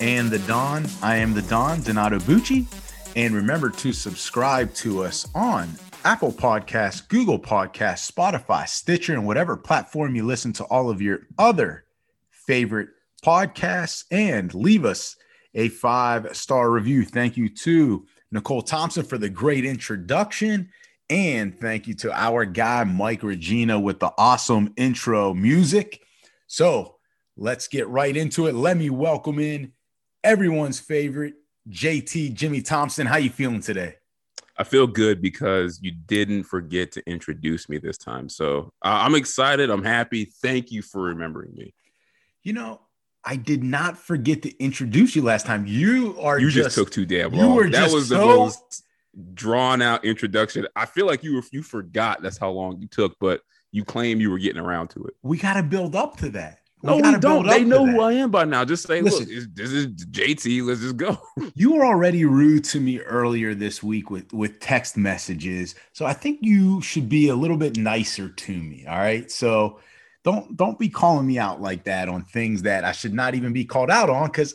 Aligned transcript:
and 0.00 0.30
the 0.30 0.38
Don. 0.40 0.86
I 1.02 1.16
am 1.16 1.34
the 1.34 1.42
Don, 1.42 1.82
Donato 1.82 2.18
Bucci. 2.20 2.66
And 3.16 3.34
remember 3.34 3.70
to 3.70 3.92
subscribe 3.92 4.72
to 4.74 5.04
us 5.04 5.28
on 5.34 5.68
Apple 6.04 6.32
Podcasts, 6.32 7.06
Google 7.06 7.38
Podcasts, 7.38 8.10
Spotify, 8.10 8.66
Stitcher, 8.66 9.12
and 9.12 9.26
whatever 9.26 9.56
platform 9.56 10.14
you 10.14 10.24
listen 10.24 10.52
to 10.54 10.64
all 10.64 10.88
of 10.88 11.02
your 11.02 11.26
other 11.38 11.84
favorite 12.30 12.88
podcasts. 13.22 14.04
And 14.10 14.54
leave 14.54 14.84
us 14.84 15.16
a 15.54 15.68
five 15.68 16.34
star 16.34 16.70
review. 16.70 17.04
Thank 17.04 17.36
you 17.36 17.48
to 17.48 18.06
Nicole 18.32 18.62
Thompson 18.62 19.04
for 19.04 19.18
the 19.18 19.28
great 19.28 19.64
introduction. 19.64 20.70
And 21.10 21.58
thank 21.60 21.88
you 21.88 21.94
to 21.94 22.12
our 22.12 22.44
guy, 22.44 22.84
Mike 22.84 23.22
Regina, 23.22 23.78
with 23.78 23.98
the 23.98 24.12
awesome 24.16 24.72
intro 24.76 25.34
music. 25.34 26.00
So 26.46 26.96
let's 27.36 27.66
get 27.66 27.88
right 27.88 28.16
into 28.16 28.46
it. 28.46 28.54
Let 28.54 28.76
me 28.76 28.90
welcome 28.90 29.40
in 29.40 29.72
everyone's 30.24 30.80
favorite 30.80 31.34
JT 31.68 32.34
Jimmy 32.34 32.62
Thompson. 32.62 33.06
How 33.06 33.16
you 33.16 33.30
feeling 33.30 33.60
today? 33.60 33.96
I 34.56 34.64
feel 34.64 34.86
good 34.86 35.22
because 35.22 35.80
you 35.82 35.92
didn't 35.92 36.44
forget 36.44 36.92
to 36.92 37.02
introduce 37.08 37.68
me 37.68 37.78
this 37.78 37.96
time. 37.96 38.28
So 38.28 38.72
uh, 38.84 39.00
I'm 39.04 39.14
excited. 39.14 39.70
I'm 39.70 39.84
happy. 39.84 40.26
Thank 40.26 40.70
you 40.70 40.82
for 40.82 41.02
remembering 41.02 41.54
me. 41.54 41.74
You 42.42 42.52
know, 42.52 42.80
I 43.24 43.36
did 43.36 43.62
not 43.62 43.96
forget 43.96 44.42
to 44.42 44.62
introduce 44.62 45.16
you 45.16 45.22
last 45.22 45.46
time. 45.46 45.66
You 45.66 46.18
are 46.20 46.38
you 46.38 46.50
just, 46.50 46.66
just 46.66 46.76
took 46.76 46.90
too 46.90 47.06
damn 47.06 47.32
long. 47.32 47.48
You 47.48 47.54
were 47.54 47.70
that 47.70 47.72
just 47.72 47.94
was 47.94 48.08
so, 48.08 48.18
the 48.18 48.26
most 48.26 48.84
drawn 49.34 49.82
out 49.82 50.04
introduction. 50.04 50.66
I 50.76 50.86
feel 50.86 51.06
like 51.06 51.22
you 51.22 51.36
were, 51.36 51.42
you 51.52 51.62
forgot 51.62 52.22
that's 52.22 52.38
how 52.38 52.50
long 52.50 52.80
you 52.80 52.86
took, 52.86 53.16
but 53.18 53.40
you 53.72 53.84
claim 53.84 54.20
you 54.20 54.30
were 54.30 54.38
getting 54.38 54.60
around 54.60 54.88
to 54.88 55.04
it. 55.04 55.14
We 55.22 55.38
got 55.38 55.54
to 55.54 55.62
build 55.62 55.96
up 55.96 56.16
to 56.18 56.30
that. 56.30 56.59
No, 56.82 56.96
we, 56.96 57.02
gotta 57.02 57.18
don't. 57.18 57.46
They 57.46 57.64
know 57.64 57.84
who 57.84 58.00
I 58.00 58.12
am 58.14 58.30
by 58.30 58.44
now. 58.44 58.64
Just 58.64 58.86
say, 58.86 59.02
Listen. 59.02 59.28
look, 59.28 59.54
this 59.54 59.70
is 59.70 59.86
JT. 59.88 60.64
Let's 60.66 60.80
just 60.80 60.96
go. 60.96 61.18
You 61.54 61.74
were 61.74 61.84
already 61.84 62.24
rude 62.24 62.64
to 62.64 62.80
me 62.80 63.00
earlier 63.00 63.54
this 63.54 63.82
week 63.82 64.10
with 64.10 64.32
with 64.32 64.60
text 64.60 64.96
messages. 64.96 65.74
So 65.92 66.06
I 66.06 66.14
think 66.14 66.38
you 66.40 66.80
should 66.80 67.08
be 67.08 67.28
a 67.28 67.34
little 67.34 67.56
bit 67.58 67.76
nicer 67.76 68.28
to 68.28 68.52
me, 68.52 68.86
all 68.86 68.96
right? 68.96 69.30
So 69.30 69.80
don't 70.24 70.56
don't 70.56 70.78
be 70.78 70.88
calling 70.88 71.26
me 71.26 71.38
out 71.38 71.60
like 71.60 71.84
that 71.84 72.08
on 72.08 72.24
things 72.24 72.62
that 72.62 72.84
I 72.84 72.92
should 72.92 73.12
not 73.12 73.34
even 73.34 73.52
be 73.52 73.64
called 73.64 73.90
out 73.90 74.08
on 74.08 74.30
cuz 74.30 74.54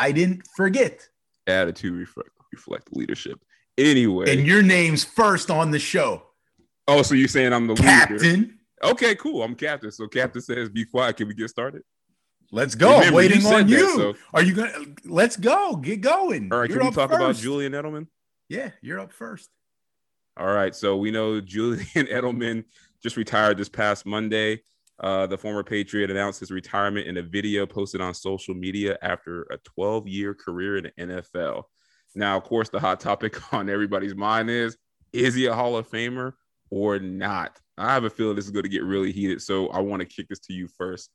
I 0.00 0.12
didn't 0.12 0.46
forget. 0.56 1.06
Attitude 1.46 1.94
reflect, 1.94 2.30
reflect 2.52 2.88
leadership. 2.96 3.40
Anyway. 3.76 4.32
And 4.32 4.46
your 4.46 4.62
name's 4.62 5.04
first 5.04 5.50
on 5.50 5.70
the 5.70 5.78
show. 5.78 6.22
oh, 6.88 7.02
so 7.02 7.14
you're 7.14 7.28
saying 7.28 7.52
I'm 7.52 7.66
the 7.66 7.74
leader? 7.74 8.50
Okay, 8.82 9.14
cool. 9.16 9.42
I'm 9.42 9.54
captain. 9.54 9.90
So 9.90 10.06
captain 10.06 10.42
says, 10.42 10.68
"Be 10.68 10.84
quiet." 10.84 11.16
Can 11.16 11.28
we 11.28 11.34
get 11.34 11.48
started? 11.50 11.82
Let's 12.52 12.74
go. 12.74 12.88
I'm 12.94 12.98
Remember, 12.98 13.16
waiting 13.16 13.40
you 13.40 13.46
on 13.48 13.66
that, 13.66 13.68
you. 13.68 13.96
so- 13.96 14.14
Are 14.34 14.42
you 14.42 14.54
going 14.54 14.70
to 14.72 14.94
Let's 15.04 15.36
go. 15.36 15.76
Get 15.76 16.00
going. 16.00 16.52
All 16.52 16.58
right. 16.60 16.70
You're 16.70 16.78
can 16.78 16.88
we 16.88 16.94
talk 16.94 17.10
about. 17.12 17.34
Julian 17.36 17.72
Edelman? 17.72 18.06
Yeah, 18.48 18.70
you're 18.82 19.00
up 19.00 19.12
first. 19.12 19.50
All 20.36 20.46
right. 20.52 20.74
So 20.74 20.96
we 20.96 21.10
know 21.10 21.40
Julian 21.40 21.80
Edelman 21.94 22.64
just 23.02 23.16
retired 23.16 23.56
this 23.58 23.68
past 23.68 24.06
Monday. 24.06 24.60
Uh, 25.00 25.26
the 25.26 25.36
former 25.36 25.62
Patriot 25.62 26.10
announced 26.10 26.40
his 26.40 26.50
retirement 26.50 27.06
in 27.06 27.16
a 27.18 27.22
video 27.22 27.66
posted 27.66 28.00
on 28.00 28.14
social 28.14 28.54
media 28.54 28.96
after 29.02 29.42
a 29.50 29.58
12 29.58 30.06
year 30.08 30.32
career 30.34 30.76
in 30.78 30.84
the 30.84 31.06
NFL. 31.14 31.64
Now, 32.14 32.36
of 32.36 32.44
course, 32.44 32.68
the 32.70 32.80
hot 32.80 33.00
topic 33.00 33.52
on 33.52 33.68
everybody's 33.68 34.14
mind 34.14 34.48
is 34.50 34.76
is 35.12 35.34
he 35.34 35.46
a 35.46 35.54
Hall 35.54 35.76
of 35.76 35.88
Famer 35.90 36.32
or 36.70 36.98
not? 36.98 37.60
I 37.78 37.92
have 37.92 38.04
a 38.04 38.10
feeling 38.10 38.36
this 38.36 38.46
is 38.46 38.50
going 38.50 38.64
to 38.64 38.68
get 38.68 38.84
really 38.84 39.12
heated. 39.12 39.42
So 39.42 39.68
I 39.68 39.80
want 39.80 40.00
to 40.00 40.06
kick 40.06 40.28
this 40.28 40.38
to 40.40 40.52
you 40.52 40.68
first. 40.68 41.10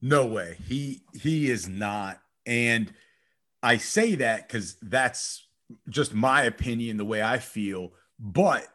No 0.00 0.26
way. 0.26 0.56
He 0.66 1.02
he 1.14 1.50
is 1.50 1.68
not. 1.68 2.20
And 2.44 2.92
I 3.62 3.76
say 3.76 4.16
that 4.16 4.48
cuz 4.48 4.76
that's 4.82 5.46
just 5.88 6.12
my 6.12 6.42
opinion 6.42 6.96
the 6.96 7.04
way 7.04 7.22
I 7.22 7.38
feel, 7.38 7.92
but 8.18 8.66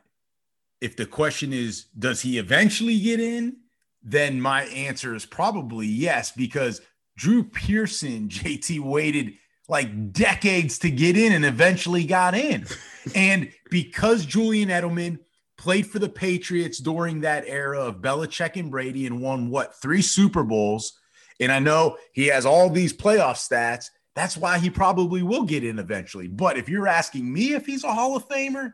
if 0.79 0.95
the 0.95 1.05
question 1.05 1.51
is 1.51 1.85
does 1.97 2.21
he 2.21 2.37
eventually 2.37 2.99
get 2.99 3.19
in, 3.19 3.57
then 4.01 4.39
my 4.39 4.63
answer 4.65 5.15
is 5.15 5.25
probably 5.25 5.87
yes 5.87 6.31
because 6.31 6.81
Drew 7.17 7.43
Pearson, 7.43 8.29
JT 8.29 8.79
waited 8.79 9.33
like 9.67 10.13
decades 10.13 10.79
to 10.79 10.89
get 10.89 11.17
in 11.17 11.33
and 11.33 11.43
eventually 11.43 12.05
got 12.05 12.35
in. 12.35 12.65
and 13.15 13.51
because 13.69 14.25
Julian 14.25 14.69
Edelman 14.69 15.19
played 15.57 15.87
for 15.87 15.99
the 15.99 16.09
Patriots 16.09 16.77
during 16.77 17.21
that 17.21 17.43
era 17.47 17.79
of 17.79 18.01
Belichick 18.01 18.55
and 18.55 18.71
Brady 18.71 19.07
and 19.07 19.21
won 19.21 19.49
what, 19.49 19.75
three 19.81 20.01
Super 20.01 20.43
Bowls. 20.43 20.99
And 21.39 21.51
I 21.51 21.59
know 21.59 21.97
he 22.13 22.27
has 22.27 22.45
all 22.45 22.69
these 22.69 22.93
playoff 22.93 23.35
stats. 23.35 23.89
That's 24.15 24.37
why 24.37 24.57
he 24.57 24.69
probably 24.69 25.21
will 25.21 25.43
get 25.43 25.63
in 25.63 25.79
eventually. 25.79 26.27
But 26.27 26.57
if 26.57 26.69
you're 26.69 26.87
asking 26.87 27.31
me 27.31 27.53
if 27.53 27.65
he's 27.65 27.83
a 27.83 27.93
Hall 27.93 28.15
of 28.15 28.27
Famer 28.27 28.73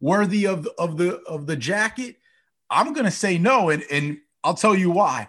worthy 0.00 0.46
of, 0.46 0.68
of 0.78 0.96
the 0.96 1.20
of 1.22 1.46
the 1.46 1.56
jacket, 1.56 2.16
I'm 2.70 2.92
gonna 2.92 3.10
say 3.10 3.38
no. 3.38 3.70
And, 3.70 3.82
and 3.90 4.18
I'll 4.44 4.54
tell 4.54 4.74
you 4.74 4.90
why. 4.90 5.28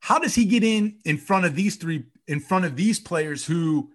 How 0.00 0.20
does 0.20 0.36
he 0.36 0.44
get 0.44 0.62
in 0.62 0.98
in 1.04 1.18
front 1.18 1.46
of 1.46 1.56
these 1.56 1.76
three 1.76 2.04
in 2.28 2.38
front 2.38 2.64
of 2.64 2.76
these 2.76 3.00
players 3.00 3.44
who 3.44 3.90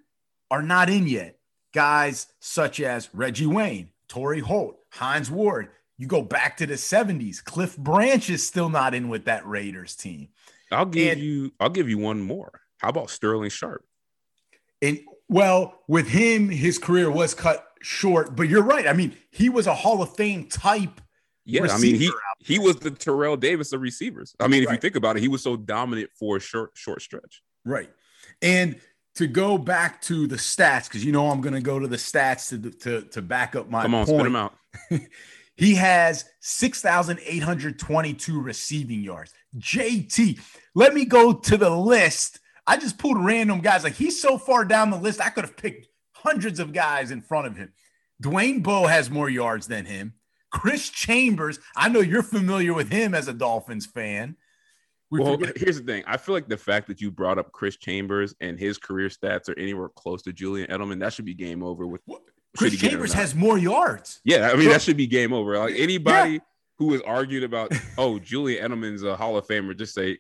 are 0.49 0.61
not 0.63 0.89
in 0.89 1.07
yet? 1.07 1.37
Guys 1.73 2.27
such 2.41 2.81
as 2.81 3.09
Reggie 3.13 3.45
Wayne, 3.45 3.91
Torry 4.11 4.41
Holt, 4.41 4.77
Hines 4.89 5.31
Ward. 5.31 5.69
You 5.97 6.05
go 6.05 6.21
back 6.21 6.57
to 6.57 6.65
the 6.67 6.73
70s. 6.73 7.41
Cliff 7.41 7.77
Branch 7.77 8.29
is 8.29 8.45
still 8.45 8.67
not 8.67 8.93
in 8.93 9.07
with 9.07 9.23
that 9.25 9.47
Raiders 9.47 9.95
team. 9.95 10.27
I'll 10.69 10.85
give 10.85 11.13
And- 11.13 11.21
you. 11.21 11.53
I'll 11.61 11.69
give 11.69 11.87
you 11.87 11.97
one 11.97 12.19
more. 12.21 12.59
How 12.79 12.89
about 12.89 13.09
Sterling 13.09 13.51
Sharpe? 13.51 13.85
And 14.81 14.99
well, 15.29 15.81
with 15.87 16.09
him, 16.09 16.49
his 16.49 16.77
career 16.77 17.09
was 17.09 17.33
cut 17.33 17.65
short, 17.81 18.35
but 18.35 18.49
you're 18.49 18.63
right. 18.63 18.85
I 18.85 18.91
mean, 18.91 19.15
he 19.29 19.47
was 19.47 19.65
a 19.65 19.73
Hall 19.75 20.01
of 20.01 20.13
Fame 20.17 20.49
type. 20.49 20.99
Yeah, 21.45 21.67
I 21.71 21.77
mean 21.79 21.95
he 21.95 22.11
he 22.39 22.59
was 22.59 22.75
the 22.77 22.91
Terrell 22.91 23.37
Davis 23.37 23.71
of 23.71 23.79
receivers. 23.81 24.35
I 24.41 24.47
mean, 24.47 24.63
if 24.63 24.69
you 24.71 24.77
think 24.77 24.95
about 24.97 25.15
it, 25.15 25.21
he 25.21 25.27
was 25.29 25.41
so 25.41 25.55
dominant 25.55 26.11
for 26.19 26.35
a 26.37 26.39
short 26.41 26.71
short 26.73 27.01
stretch. 27.01 27.41
Right. 27.65 27.89
And 28.41 28.79
to 29.15 29.27
go 29.27 29.57
back 29.57 30.01
to 30.03 30.27
the 30.27 30.37
stats, 30.37 30.87
because 30.87 31.03
you 31.03 31.11
know 31.11 31.29
I'm 31.29 31.41
going 31.41 31.53
to 31.53 31.61
go 31.61 31.79
to 31.79 31.87
the 31.87 31.97
stats 31.97 32.49
to, 32.49 32.71
to, 32.79 33.01
to 33.09 33.21
back 33.21 33.55
up 33.55 33.69
my 33.69 33.83
Come 33.83 33.95
on, 33.95 34.05
point. 34.05 34.19
spit 34.19 34.27
him 34.27 34.35
out. 34.35 34.55
He 35.61 35.75
has 35.75 36.25
6,822 36.39 38.41
receiving 38.41 39.03
yards. 39.03 39.31
JT, 39.57 40.39
let 40.73 40.95
me 40.95 41.05
go 41.05 41.33
to 41.33 41.55
the 41.55 41.69
list. 41.69 42.39
I 42.65 42.77
just 42.77 42.97
pulled 42.97 43.23
random 43.23 43.61
guys. 43.61 43.83
Like 43.83 43.93
he's 43.93 44.19
so 44.19 44.39
far 44.39 44.65
down 44.65 44.89
the 44.89 44.97
list, 44.97 45.21
I 45.21 45.29
could 45.29 45.43
have 45.43 45.57
picked 45.57 45.87
hundreds 46.13 46.59
of 46.59 46.73
guys 46.73 47.11
in 47.11 47.21
front 47.21 47.45
of 47.45 47.57
him. 47.57 47.73
Dwayne 48.23 48.63
Bowe 48.63 48.87
has 48.87 49.11
more 49.11 49.29
yards 49.29 49.67
than 49.67 49.85
him. 49.85 50.15
Chris 50.51 50.89
Chambers, 50.89 51.59
I 51.75 51.89
know 51.89 51.99
you're 51.99 52.23
familiar 52.23 52.73
with 52.73 52.91
him 52.91 53.13
as 53.13 53.27
a 53.27 53.33
Dolphins 53.33 53.85
fan. 53.85 54.37
We 55.11 55.19
Well, 55.19 55.37
forget- 55.37 55.57
here's 55.57 55.77
the 55.77 55.83
thing. 55.85 56.03
I 56.07 56.17
feel 56.17 56.33
like 56.33 56.47
the 56.47 56.57
fact 56.57 56.87
that 56.87 57.01
you 57.01 57.11
brought 57.11 57.37
up 57.37 57.51
Chris 57.51 57.75
Chambers 57.77 58.33
and 58.39 58.57
his 58.57 58.77
career 58.77 59.09
stats 59.09 59.49
are 59.49 59.59
anywhere 59.59 59.89
close 59.89 60.21
to 60.23 60.33
Julian 60.33 60.69
Edelman, 60.69 60.99
that 61.01 61.13
should 61.13 61.25
be 61.25 61.33
game 61.33 61.61
over 61.61 61.85
with. 61.85 62.01
What? 62.05 62.21
Chris 62.57 62.71
he 62.73 62.77
get 62.77 62.87
it 62.87 62.87
or 62.87 62.91
Chambers 62.97 63.13
has 63.13 63.35
more 63.35 63.57
yards. 63.57 64.21
Yeah, 64.23 64.49
I 64.51 64.55
mean 64.55 64.69
that 64.69 64.81
should 64.81 64.97
be 64.97 65.07
game 65.07 65.31
over. 65.33 65.57
Like 65.57 65.75
anybody 65.77 66.41
who 66.77 66.93
has 66.93 67.01
argued 67.01 67.43
about, 67.43 67.71
oh, 67.97 68.19
Julian 68.19 68.71
Edelman's 68.71 69.03
a 69.03 69.15
Hall 69.15 69.37
of 69.37 69.45
Famer, 69.45 69.77
just 69.77 69.93
say 69.93 70.17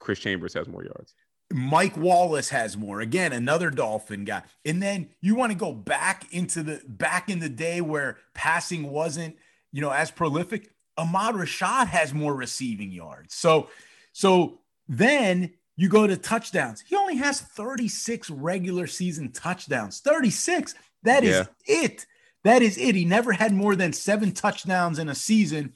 Chris 0.00 0.18
Chambers 0.18 0.54
has 0.54 0.68
more 0.68 0.84
yards. 0.84 1.14
Mike 1.52 1.96
Wallace 1.96 2.48
has 2.50 2.76
more. 2.76 3.00
Again, 3.00 3.32
another 3.32 3.70
Dolphin 3.70 4.24
guy. 4.24 4.42
And 4.64 4.82
then 4.82 5.10
you 5.20 5.34
want 5.34 5.52
to 5.52 5.58
go 5.58 5.72
back 5.72 6.26
into 6.32 6.62
the 6.62 6.82
back 6.86 7.28
in 7.30 7.38
the 7.38 7.48
day 7.48 7.80
where 7.80 8.18
passing 8.34 8.90
wasn't, 8.90 9.36
you 9.72 9.80
know, 9.80 9.90
as 9.90 10.10
prolific. 10.10 10.70
Ahmad 10.98 11.34
Rashad 11.34 11.86
has 11.88 12.12
more 12.14 12.34
receiving 12.34 12.90
yards. 12.90 13.34
So, 13.34 13.68
so 14.16 14.60
then 14.88 15.52
you 15.76 15.90
go 15.90 16.06
to 16.06 16.16
touchdowns. 16.16 16.80
He 16.80 16.96
only 16.96 17.16
has 17.16 17.42
36 17.42 18.30
regular 18.30 18.86
season 18.86 19.30
touchdowns. 19.30 20.00
36. 20.00 20.74
That 21.02 21.22
is 21.22 21.36
Yeah. 21.36 21.44
it. 21.82 22.06
That 22.42 22.62
is 22.62 22.78
it. 22.78 22.94
He 22.94 23.04
never 23.04 23.32
had 23.32 23.52
more 23.52 23.76
than 23.76 23.92
seven 23.92 24.32
touchdowns 24.32 24.98
in 24.98 25.10
a 25.10 25.14
season. 25.14 25.74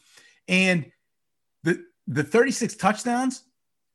And 0.49 0.91
the 1.65 1.85
the 2.07 2.25
36 2.25 2.77
touchdowns 2.77 3.43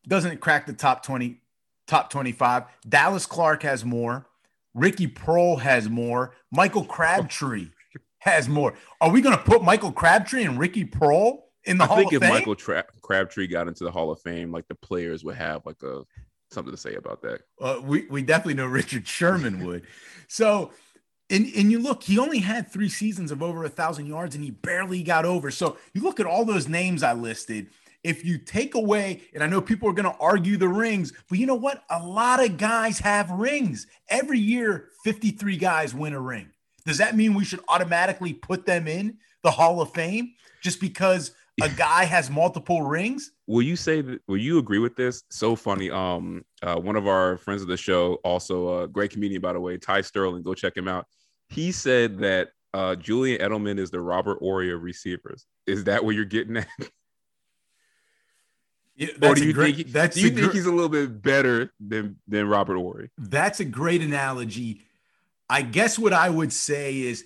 doesn't 0.08 0.42
crack 0.42 0.68
the 0.68 0.74
top 0.74 1.02
20 1.02 1.42
top 1.88 2.12
25. 2.12 2.66
Dallas 2.88 3.26
Clark 3.26 3.64
has 3.64 3.84
more. 3.84 4.28
Ricky 4.76 5.08
Proehl 5.08 5.60
has 5.62 5.90
more. 5.90 6.36
Michael 6.52 6.86
Crabtree 6.86 7.70
has 8.20 8.48
more. 8.48 8.76
Are 9.02 9.10
we 9.10 9.22
going 9.22 9.36
to 9.36 9.44
put 9.44 9.64
Michael 9.64 9.92
Crabtree 9.92 10.44
and 10.44 10.60
Ricky 10.60 10.86
Proehl 10.86 11.45
in 11.66 11.78
the 11.78 11.84
I 11.84 11.88
Hall 11.88 11.98
think 11.98 12.14
if 12.14 12.22
Fame? 12.22 12.30
Michael 12.30 12.56
Tra- 12.56 12.86
Crabtree 13.02 13.48
got 13.48 13.68
into 13.68 13.84
the 13.84 13.92
Hall 13.92 14.12
of 14.12 14.22
Fame, 14.22 14.52
like 14.52 14.68
the 14.68 14.76
players 14.76 15.24
would 15.24 15.36
have 15.36 15.66
like 15.66 15.82
a 15.84 16.04
something 16.52 16.72
to 16.72 16.78
say 16.78 16.96
about 16.96 17.22
that. 17.22 17.42
Uh, 17.60 17.80
we, 17.84 18.06
we 18.08 18.22
definitely 18.22 18.56
know 18.56 18.66
Richard 18.66 19.08
Sherman 19.08 19.66
would. 19.66 19.84
So, 20.28 20.72
and, 21.30 21.48
and 21.56 21.72
you 21.72 21.80
look, 21.80 22.04
he 22.04 22.20
only 22.20 22.40
had 22.40 22.72
three 22.72 22.90
seasons 22.90 23.32
of 23.32 23.42
over 23.42 23.64
a 23.64 23.70
thousand 23.70 24.08
yards 24.08 24.36
and 24.36 24.44
he 24.44 24.52
barely 24.52 25.04
got 25.04 25.26
over. 25.26 25.52
So 25.52 25.78
you 25.94 26.02
look 26.02 26.20
at 26.20 26.26
all 26.26 26.46
those 26.46 26.68
names 26.68 27.04
I 27.04 27.14
listed. 27.14 27.68
If 28.04 28.24
you 28.24 28.38
take 28.38 28.76
away, 28.76 29.22
and 29.34 29.44
I 29.44 29.48
know 29.48 29.60
people 29.60 29.90
are 29.90 29.94
going 29.94 30.12
to 30.12 30.20
argue 30.20 30.58
the 30.58 30.68
rings, 30.68 31.12
but 31.28 31.40
you 31.40 31.48
know 31.48 31.56
what? 31.56 31.84
A 31.90 32.06
lot 32.06 32.44
of 32.44 32.58
guys 32.58 33.00
have 33.00 33.32
rings. 33.32 33.88
Every 34.10 34.38
year, 34.38 34.90
53 35.04 35.58
guys 35.58 35.96
win 35.96 36.14
a 36.14 36.22
ring. 36.22 36.50
Does 36.86 37.00
that 37.00 37.16
mean 37.16 37.34
we 37.34 37.46
should 37.46 37.62
automatically 37.68 38.34
put 38.34 38.68
them 38.68 38.88
in 38.88 39.18
the 39.42 39.50
Hall 39.50 39.82
of 39.82 39.92
Fame 39.92 40.34
just 40.62 40.80
because 40.80 41.32
a 41.62 41.70
guy 41.70 42.06
has 42.06 42.30
multiple 42.30 42.82
rings? 42.82 43.32
Will 43.48 43.62
you 43.62 43.76
say 43.76 44.02
that? 44.02 44.22
Will 44.28 44.38
you 44.38 44.58
agree 44.58 44.80
with 44.80 44.96
this? 44.96 45.24
So 45.30 45.56
funny. 45.56 45.90
Um, 45.90 46.44
uh, 46.62 46.76
one 46.76 46.96
of 46.96 47.08
our 47.08 47.38
friends 47.38 47.62
of 47.62 47.68
the 47.68 47.78
show, 47.78 48.16
also 48.24 48.84
a 48.84 48.88
great 48.88 49.12
comedian 49.12 49.42
by 49.42 49.54
the 49.54 49.60
way, 49.60 49.78
Ty 49.78 50.02
Sterling. 50.02 50.44
Go 50.44 50.54
check 50.54 50.76
him 50.76 50.88
out. 50.88 51.06
He 51.50 51.72
said 51.72 52.20
that 52.20 52.50
uh, 52.74 52.96
Julian 52.96 53.40
Edelman 53.40 53.80
is 53.80 53.92
the 53.92 54.02
Robert 54.02 54.40
Horry 54.40 54.72
of 54.74 54.82
receivers. 54.82 55.46
Is 55.66 55.86
that 55.86 56.04
what 56.04 56.16
you're 56.16 56.26
getting 56.26 56.58
at? 56.58 56.68
Yeah, 58.98 59.10
or 59.24 59.36
do 59.36 59.46
you 59.46 59.52
great, 59.52 59.76
think 59.76 59.88
that's 59.90 60.16
do 60.16 60.22
you 60.22 60.30
think 60.30 60.52
gr- 60.52 60.54
he's 60.54 60.68
a 60.68 60.72
little 60.72 60.88
bit 60.88 61.22
better 61.22 61.70
than 61.86 62.16
than 62.30 62.48
Robert 62.48 62.78
Horry? 62.78 63.10
That's 63.18 63.60
a 63.60 63.66
great 63.66 64.02
analogy. 64.02 64.84
I 65.50 65.64
guess 65.64 66.00
what 66.00 66.14
I 66.14 66.30
would 66.30 66.54
say 66.54 67.02
is 67.02 67.26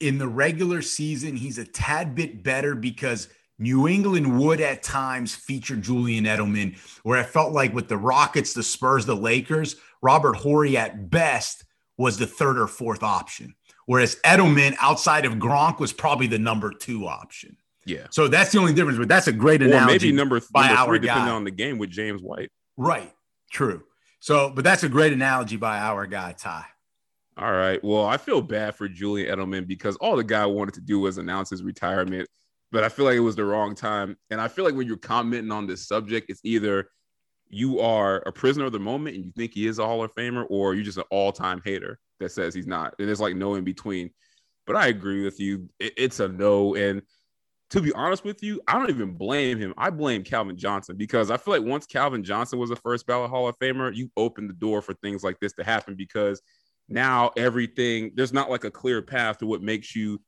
in 0.00 0.16
the 0.16 0.26
regular 0.26 0.80
season, 0.80 1.36
he's 1.36 1.58
a 1.58 1.66
tad 1.66 2.14
bit 2.14 2.42
better 2.42 2.74
because 2.74 3.28
New 3.62 3.88
England 3.88 4.38
would 4.38 4.60
at 4.60 4.82
times 4.82 5.34
feature 5.34 5.76
Julian 5.76 6.24
Edelman, 6.24 6.76
where 7.02 7.18
I 7.18 7.22
felt 7.22 7.52
like 7.52 7.72
with 7.74 7.88
the 7.88 7.96
Rockets, 7.96 8.52
the 8.52 8.62
Spurs, 8.62 9.06
the 9.06 9.16
Lakers, 9.16 9.76
Robert 10.02 10.34
Horry 10.34 10.76
at 10.76 11.10
best 11.10 11.64
was 11.96 12.18
the 12.18 12.26
third 12.26 12.58
or 12.58 12.66
fourth 12.66 13.02
option. 13.02 13.54
Whereas 13.86 14.16
Edelman 14.24 14.76
outside 14.80 15.24
of 15.24 15.34
Gronk 15.34 15.78
was 15.78 15.92
probably 15.92 16.26
the 16.26 16.38
number 16.38 16.72
two 16.72 17.06
option. 17.06 17.56
Yeah. 17.84 18.06
So 18.10 18.28
that's 18.28 18.52
the 18.52 18.58
only 18.58 18.72
difference, 18.72 18.98
but 18.98 19.08
that's 19.08 19.26
a 19.26 19.32
great 19.32 19.62
analogy. 19.62 19.82
Or 19.84 19.86
maybe 19.86 20.12
number, 20.12 20.40
by 20.52 20.68
number 20.68 20.86
three, 20.86 20.98
depending 21.00 21.26
guy. 21.26 21.34
on 21.34 21.44
the 21.44 21.50
game 21.50 21.78
with 21.78 21.90
James 21.90 22.22
White. 22.22 22.50
right. 22.76 23.12
True. 23.50 23.82
So, 24.20 24.50
but 24.54 24.64
that's 24.64 24.82
a 24.82 24.88
great 24.88 25.12
analogy 25.12 25.56
by 25.56 25.78
our 25.78 26.06
guy, 26.06 26.32
Ty. 26.32 26.64
All 27.36 27.52
right. 27.52 27.82
Well, 27.82 28.06
I 28.06 28.16
feel 28.16 28.40
bad 28.40 28.76
for 28.76 28.88
Julian 28.88 29.36
Edelman 29.36 29.66
because 29.66 29.96
all 29.96 30.16
the 30.16 30.24
guy 30.24 30.46
wanted 30.46 30.74
to 30.74 30.80
do 30.80 31.00
was 31.00 31.18
announce 31.18 31.50
his 31.50 31.62
retirement, 31.62 32.28
but 32.72 32.82
I 32.82 32.88
feel 32.88 33.04
like 33.04 33.16
it 33.16 33.20
was 33.20 33.36
the 33.36 33.44
wrong 33.44 33.74
time. 33.74 34.16
And 34.30 34.40
I 34.40 34.48
feel 34.48 34.64
like 34.64 34.74
when 34.74 34.86
you're 34.86 34.96
commenting 34.96 35.52
on 35.52 35.66
this 35.66 35.86
subject, 35.86 36.30
it's 36.30 36.40
either 36.42 36.88
you 37.50 37.80
are 37.80 38.16
a 38.26 38.32
prisoner 38.32 38.64
of 38.64 38.72
the 38.72 38.80
moment 38.80 39.14
and 39.14 39.24
you 39.26 39.32
think 39.36 39.52
he 39.52 39.66
is 39.66 39.78
a 39.78 39.86
Hall 39.86 40.02
of 40.02 40.14
Famer, 40.14 40.46
or 40.48 40.74
you're 40.74 40.82
just 40.82 40.96
an 40.96 41.04
all-time 41.10 41.60
hater 41.64 41.98
that 42.18 42.32
says 42.32 42.54
he's 42.54 42.66
not. 42.66 42.94
And 42.98 43.06
there's 43.06 43.20
like 43.20 43.36
no 43.36 43.54
in 43.54 43.64
between. 43.64 44.10
But 44.66 44.76
I 44.76 44.86
agree 44.86 45.22
with 45.22 45.38
you. 45.38 45.68
It- 45.78 45.92
it's 45.98 46.18
a 46.18 46.28
no. 46.28 46.74
And 46.74 47.02
to 47.70 47.82
be 47.82 47.92
honest 47.92 48.24
with 48.24 48.42
you, 48.42 48.60
I 48.66 48.74
don't 48.78 48.90
even 48.90 49.12
blame 49.14 49.58
him. 49.58 49.74
I 49.76 49.90
blame 49.90 50.24
Calvin 50.24 50.56
Johnson 50.56 50.96
because 50.96 51.30
I 51.30 51.36
feel 51.36 51.52
like 51.54 51.62
once 51.62 51.84
Calvin 51.84 52.24
Johnson 52.24 52.58
was 52.58 52.70
a 52.70 52.76
first 52.76 53.06
ballot 53.06 53.30
Hall 53.30 53.48
of 53.48 53.58
Famer, 53.58 53.94
you 53.94 54.10
opened 54.16 54.48
the 54.48 54.54
door 54.54 54.80
for 54.80 54.94
things 54.94 55.22
like 55.22 55.38
this 55.40 55.52
to 55.54 55.64
happen 55.64 55.94
because 55.94 56.40
now 56.88 57.32
everything 57.36 58.12
there's 58.14 58.32
not 58.32 58.50
like 58.50 58.64
a 58.64 58.70
clear 58.70 59.02
path 59.02 59.38
to 59.38 59.46
what 59.46 59.62
makes 59.62 59.94
you 59.94 60.20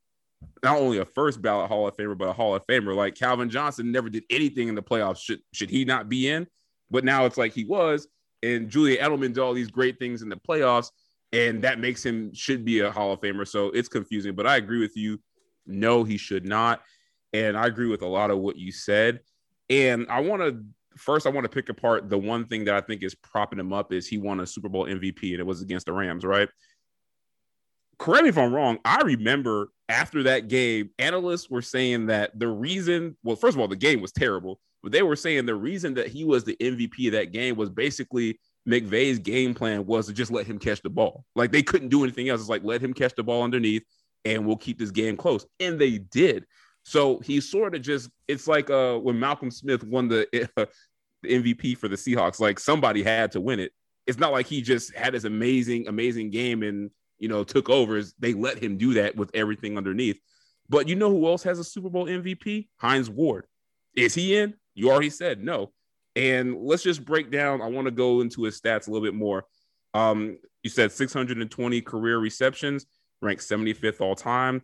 not 0.63 0.79
only 0.79 0.99
a 0.99 1.05
first 1.05 1.43
ballot 1.43 1.69
Hall 1.69 1.87
of 1.87 1.97
Famer, 1.97 2.17
but 2.17 2.29
a 2.29 2.33
Hall 2.33 2.55
of 2.55 2.67
Famer. 2.67 2.95
Like 2.95 3.15
Calvin 3.15 3.51
Johnson 3.51 3.93
never 3.93 4.09
did 4.09 4.25
anything 4.31 4.69
in 4.69 4.75
the 4.75 4.83
playoffs. 4.83 5.19
Should 5.19 5.41
should 5.53 5.71
he 5.71 5.85
not 5.85 6.09
be 6.09 6.29
in? 6.29 6.47
But 6.91 7.05
now 7.05 7.25
it's 7.25 7.37
like 7.37 7.53
he 7.53 7.65
was, 7.65 8.07
and 8.43 8.69
Julian 8.69 9.05
Edelman 9.05 9.29
did 9.29 9.39
all 9.39 9.55
these 9.55 9.71
great 9.71 9.99
things 9.99 10.23
in 10.23 10.29
the 10.29 10.37
playoffs, 10.37 10.91
and 11.33 11.63
that 11.63 11.79
makes 11.79 12.05
him 12.05 12.33
should 12.35 12.65
be 12.65 12.81
a 12.81 12.91
Hall 12.91 13.13
of 13.13 13.21
Famer. 13.21 13.47
So 13.47 13.67
it's 13.69 13.89
confusing. 13.89 14.35
But 14.35 14.47
I 14.47 14.57
agree 14.57 14.81
with 14.81 14.97
you. 14.97 15.21
No, 15.67 16.05
he 16.05 16.17
should 16.17 16.45
not. 16.47 16.83
And 17.33 17.57
I 17.57 17.67
agree 17.67 17.89
with 17.89 18.03
a 18.03 18.09
lot 18.09 18.31
of 18.31 18.39
what 18.39 18.57
you 18.57 18.71
said. 18.71 19.21
And 19.71 20.07
I 20.09 20.21
want 20.21 20.43
to 20.43 20.63
first, 20.97 21.27
I 21.27 21.31
want 21.31 21.45
to 21.45 21.49
pick 21.49 21.69
apart 21.69 22.09
the 22.09 22.19
one 22.19 22.47
thing 22.47 22.65
that 22.65 22.75
I 22.75 22.81
think 22.81 23.03
is 23.03 23.15
propping 23.15 23.59
him 23.59 23.73
up 23.73 23.93
is 23.93 24.07
he 24.07 24.19
won 24.19 24.41
a 24.41 24.47
Super 24.47 24.69
Bowl 24.69 24.87
MVP 24.87 25.33
and 25.33 25.41
it 25.41 25.47
was 25.47 25.63
against 25.63 25.87
the 25.87 25.93
Rams, 25.93 26.25
right? 26.25 26.49
Correct 27.99 28.25
me 28.25 28.29
if 28.29 28.39
I'm 28.39 28.53
wrong. 28.53 28.79
I 28.85 29.03
remember 29.03 29.69
after 29.89 30.23
that 30.25 30.49
game, 30.49 30.91
analysts 30.99 31.51
were 31.51 31.63
saying 31.63 32.07
that 32.07 32.39
the 32.39 32.49
reason, 32.49 33.17
well, 33.23 33.37
first 33.37 33.57
of 33.57 33.61
all, 33.61 33.69
the 33.69 33.77
game 33.77 34.01
was 34.01 34.13
terrible, 34.13 34.59
but 34.83 34.93
they 34.93 35.03
were 35.03 35.17
saying 35.17 35.47
the 35.47 35.55
reason 35.55 35.95
that 35.95 36.09
he 36.09 36.25
was 36.25 36.45
the 36.45 36.57
MVP 36.61 37.07
of 37.07 37.13
that 37.13 37.33
game 37.33 37.57
was 37.57 37.71
basically 37.71 38.39
McVay's 38.69 39.19
game 39.19 39.55
plan 39.55 39.87
was 39.87 40.07
to 40.07 40.13
just 40.13 40.31
let 40.31 40.47
him 40.47 40.59
catch 40.59 40.83
the 40.83 40.91
ball. 40.91 41.25
Like 41.35 41.53
they 41.53 41.63
couldn't 41.63 41.89
do 41.89 42.03
anything 42.03 42.29
else. 42.29 42.41
It's 42.41 42.49
like 42.49 42.65
let 42.65 42.81
him 42.81 42.95
catch 42.95 43.15
the 43.15 43.23
ball 43.23 43.43
underneath 43.43 43.85
and 44.25 44.47
we'll 44.47 44.57
keep 44.57 44.79
this 44.79 44.91
game 44.91 45.17
close. 45.17 45.47
And 45.61 45.79
they 45.79 45.99
did. 45.99 46.45
So 46.83 47.19
he 47.21 47.41
sort 47.41 47.75
of 47.75 47.83
just, 47.83 48.11
it's 48.29 48.47
like 48.47 48.71
uh, 48.71 48.97
when 48.99 49.19
Malcolm 49.19 49.51
Smith 49.51 49.85
won 49.85 50.09
the, 50.09 50.27
uh, 50.57 50.67
the 51.23 51.29
MVP 51.29 51.79
for 51.79 51.89
the 51.89 51.97
Seahawks, 51.97 52.41
like 52.41 52.59
somebody 52.59 53.03
had 53.03 53.33
to 53.33 53.41
win 53.41 53.61
it. 53.61 53.73
It's 54.07 54.19
not 54.19 54.33
like 54.33 54.47
he 54.47 54.61
just 54.61 54.95
had 54.95 55.15
this 55.15 55.25
amazing, 55.25 55.89
amazing 55.89 56.31
game 56.31 56.63
and, 56.63 56.91
you 57.25 57.29
know, 57.29 57.43
took 57.43 57.71
over. 57.71 57.97
is 57.97 58.13
They 58.19 58.35
let 58.35 58.63
him 58.63 58.77
do 58.77 58.93
that 58.95 59.17
with 59.17 59.31
everything 59.33 59.79
underneath. 59.79 60.21
But 60.69 60.89
you 60.89 60.95
know 60.95 61.09
who 61.09 61.27
else 61.27 61.43
has 61.45 61.59
a 61.59 61.65
Super 61.65 61.89
Bowl 61.89 62.05
MVP? 62.05 62.69
Hines 62.77 63.09
Ward. 63.09 63.47
Is 63.97 64.13
he 64.13 64.37
in? 64.37 64.53
You 64.75 64.91
already 64.91 65.09
said 65.09 65.43
no. 65.43 65.73
And 66.15 66.55
let's 66.61 66.83
just 66.83 67.03
break 67.03 67.31
down. 67.31 67.63
I 67.63 67.69
want 67.69 67.87
to 67.87 67.91
go 67.91 68.21
into 68.21 68.43
his 68.43 68.61
stats 68.61 68.89
a 68.89 68.91
little 68.91 69.07
bit 69.07 69.15
more. 69.15 69.47
Um, 69.95 70.37
you 70.63 70.69
said 70.69 70.93
620 70.93 71.81
career 71.81 72.19
receptions, 72.19 72.85
ranked 73.23 73.43
75th 73.43 74.03
all 74.03 74.15
time. 74.15 74.61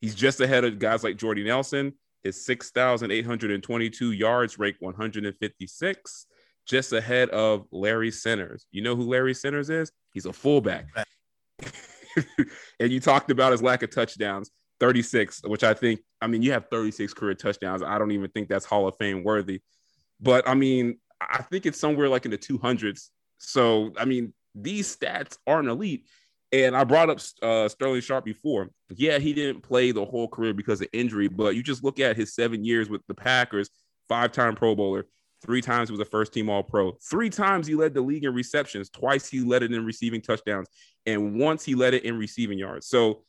He's 0.00 0.14
just 0.14 0.40
ahead 0.40 0.62
of 0.62 0.78
guys 0.78 1.02
like 1.02 1.16
Jordy 1.16 1.42
Nelson. 1.42 1.94
His 2.22 2.46
6,822 2.46 4.12
yards, 4.12 4.56
ranked 4.56 4.80
156, 4.80 6.26
just 6.64 6.92
ahead 6.92 7.30
of 7.30 7.66
Larry 7.72 8.12
Centers. 8.12 8.66
You 8.70 8.82
know 8.82 8.94
who 8.94 9.02
Larry 9.02 9.34
Centers 9.34 9.68
is? 9.68 9.90
He's 10.14 10.26
a 10.26 10.32
fullback. 10.32 10.86
and 12.80 12.92
you 12.92 13.00
talked 13.00 13.30
about 13.30 13.52
his 13.52 13.62
lack 13.62 13.82
of 13.82 13.90
touchdowns, 13.90 14.50
36, 14.80 15.42
which 15.46 15.64
I 15.64 15.74
think, 15.74 16.00
I 16.20 16.26
mean, 16.26 16.42
you 16.42 16.52
have 16.52 16.66
36 16.70 17.14
career 17.14 17.34
touchdowns. 17.34 17.82
I 17.82 17.98
don't 17.98 18.12
even 18.12 18.30
think 18.30 18.48
that's 18.48 18.64
Hall 18.64 18.88
of 18.88 18.96
Fame 18.96 19.24
worthy. 19.24 19.60
But 20.20 20.48
I 20.48 20.54
mean, 20.54 20.98
I 21.20 21.42
think 21.42 21.66
it's 21.66 21.78
somewhere 21.78 22.08
like 22.08 22.24
in 22.24 22.30
the 22.30 22.38
200s. 22.38 23.08
So, 23.38 23.92
I 23.98 24.04
mean, 24.04 24.32
these 24.54 24.94
stats 24.94 25.36
aren't 25.46 25.68
elite. 25.68 26.06
And 26.52 26.76
I 26.76 26.84
brought 26.84 27.08
up 27.08 27.18
uh, 27.42 27.68
Sterling 27.68 28.02
Sharpe 28.02 28.26
before. 28.26 28.68
Yeah, 28.90 29.18
he 29.18 29.32
didn't 29.32 29.62
play 29.62 29.90
the 29.90 30.04
whole 30.04 30.28
career 30.28 30.52
because 30.52 30.82
of 30.82 30.88
injury, 30.92 31.26
but 31.28 31.56
you 31.56 31.62
just 31.62 31.82
look 31.82 31.98
at 31.98 32.16
his 32.16 32.34
seven 32.34 32.62
years 32.62 32.90
with 32.90 33.00
the 33.08 33.14
Packers, 33.14 33.70
five 34.06 34.32
time 34.32 34.54
Pro 34.54 34.74
Bowler, 34.74 35.06
three 35.44 35.60
times 35.60 35.88
he 35.88 35.92
was 35.92 36.00
a 36.00 36.10
first 36.10 36.32
team 36.32 36.48
All 36.48 36.62
Pro, 36.62 36.92
three 37.10 37.30
times 37.30 37.66
he 37.66 37.74
led 37.74 37.94
the 37.94 38.00
league 38.00 38.24
in 38.24 38.34
receptions, 38.34 38.88
twice 38.88 39.28
he 39.28 39.40
led 39.40 39.62
it 39.62 39.72
in 39.72 39.84
receiving 39.84 40.20
touchdowns, 40.20 40.68
and 41.06 41.38
once 41.38 41.64
he 41.64 41.74
led 41.74 41.94
it 41.94 42.04
in 42.04 42.16
receiving 42.18 42.58
yards. 42.58 42.86
So 42.86 43.22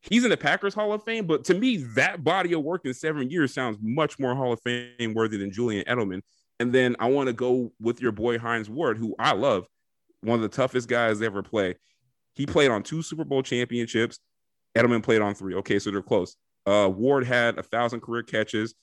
he's 0.00 0.24
in 0.24 0.30
the 0.30 0.36
Packers 0.36 0.74
Hall 0.74 0.92
of 0.92 1.02
Fame, 1.02 1.26
but 1.26 1.44
to 1.46 1.54
me, 1.54 1.78
that 1.94 2.22
body 2.22 2.52
of 2.52 2.62
work 2.62 2.82
in 2.84 2.94
seven 2.94 3.30
years 3.30 3.52
sounds 3.52 3.78
much 3.80 4.18
more 4.18 4.34
Hall 4.34 4.52
of 4.52 4.60
Fame 4.60 5.14
worthy 5.14 5.36
than 5.36 5.50
Julian 5.50 5.84
Edelman. 5.86 6.22
And 6.60 6.72
then 6.72 6.96
I 6.98 7.08
want 7.08 7.28
to 7.28 7.32
go 7.32 7.72
with 7.80 8.00
your 8.00 8.12
boy 8.12 8.38
Hines 8.38 8.68
Ward, 8.68 8.98
who 8.98 9.14
I 9.18 9.32
love, 9.32 9.66
one 10.22 10.36
of 10.36 10.42
the 10.42 10.48
toughest 10.48 10.88
guys 10.88 11.20
to 11.20 11.26
ever 11.26 11.42
play. 11.42 11.76
He 12.34 12.46
played 12.46 12.70
on 12.70 12.82
two 12.82 13.02
Super 13.02 13.24
Bowl 13.24 13.42
championships. 13.42 14.18
Edelman 14.76 15.02
played 15.02 15.20
on 15.20 15.34
three. 15.34 15.54
Okay, 15.56 15.78
so 15.78 15.90
they're 15.90 16.02
close. 16.02 16.36
Uh, 16.66 16.88
Ward 16.92 17.24
had 17.24 17.58
a 17.58 17.62
thousand 17.62 18.00
career 18.00 18.22
catches 18.22 18.74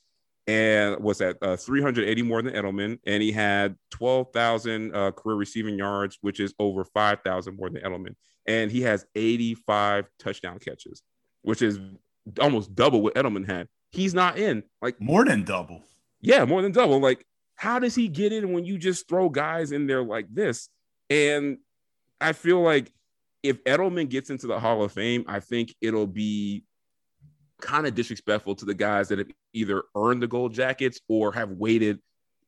and 0.48 1.04
was 1.04 1.22
at 1.22 1.38
uh, 1.42 1.56
380 1.58 2.22
more 2.22 2.42
than 2.42 2.54
Edelman, 2.54 3.00
and 3.06 3.24
he 3.24 3.32
had 3.32 3.76
12,000 3.92 4.96
uh, 4.96 5.12
career 5.12 5.36
receiving 5.38 5.78
yards, 5.78 6.18
which 6.22 6.40
is 6.40 6.54
over 6.60 6.84
5,000 6.86 7.58
more 7.58 7.70
than 7.70 7.82
Edelman. 7.82 8.16
And 8.46 8.72
he 8.72 8.82
has 8.82 9.06
85 9.16 10.08
touchdown 10.20 10.60
catches, 10.60 11.02
which 11.42 11.62
is 11.62 11.80
almost 12.40 12.76
double 12.76 13.02
what 13.02 13.16
Edelman 13.16 13.48
had. 13.50 13.68
He's 13.92 14.14
not 14.14 14.38
in. 14.38 14.64
Like, 14.82 15.00
More 15.02 15.26
than 15.26 15.44
double. 15.44 15.82
yeah, 16.22 16.46
more 16.46 16.62
than 16.62 16.72
double. 16.72 17.00
Like, 17.00 17.26
how 17.56 17.80
does 17.80 17.96
he 17.96 18.08
get 18.08 18.34
in 18.34 18.52
when 18.54 18.66
you 18.66 18.78
just 18.78 19.08
throw 19.08 19.30
guys 19.30 19.72
in 19.72 19.88
there 19.88 20.04
like 20.04 20.28
this? 20.34 20.70
And 21.10 21.58
I 22.22 22.34
feel 22.34 22.62
like 22.62 22.92
if 23.42 23.64
Edelman 23.64 24.10
gets 24.10 24.30
into 24.30 24.48
the 24.48 24.60
Hall 24.60 24.84
of 24.84 24.92
Fame, 24.92 25.24
I 25.28 25.40
think 25.40 25.74
it'll 25.82 26.08
be 26.08 26.66
kind 27.62 27.88
of 27.88 27.96
disrespectful 27.96 28.56
to 28.56 28.66
the 28.66 28.74
guys 28.74 29.08
that 29.10 29.20
have 29.20 29.30
either 29.54 29.84
earned 29.96 30.22
the 30.22 30.28
gold 30.28 30.54
jackets 30.54 31.00
or 31.08 31.32
have 31.32 31.52
waited 31.52 32.00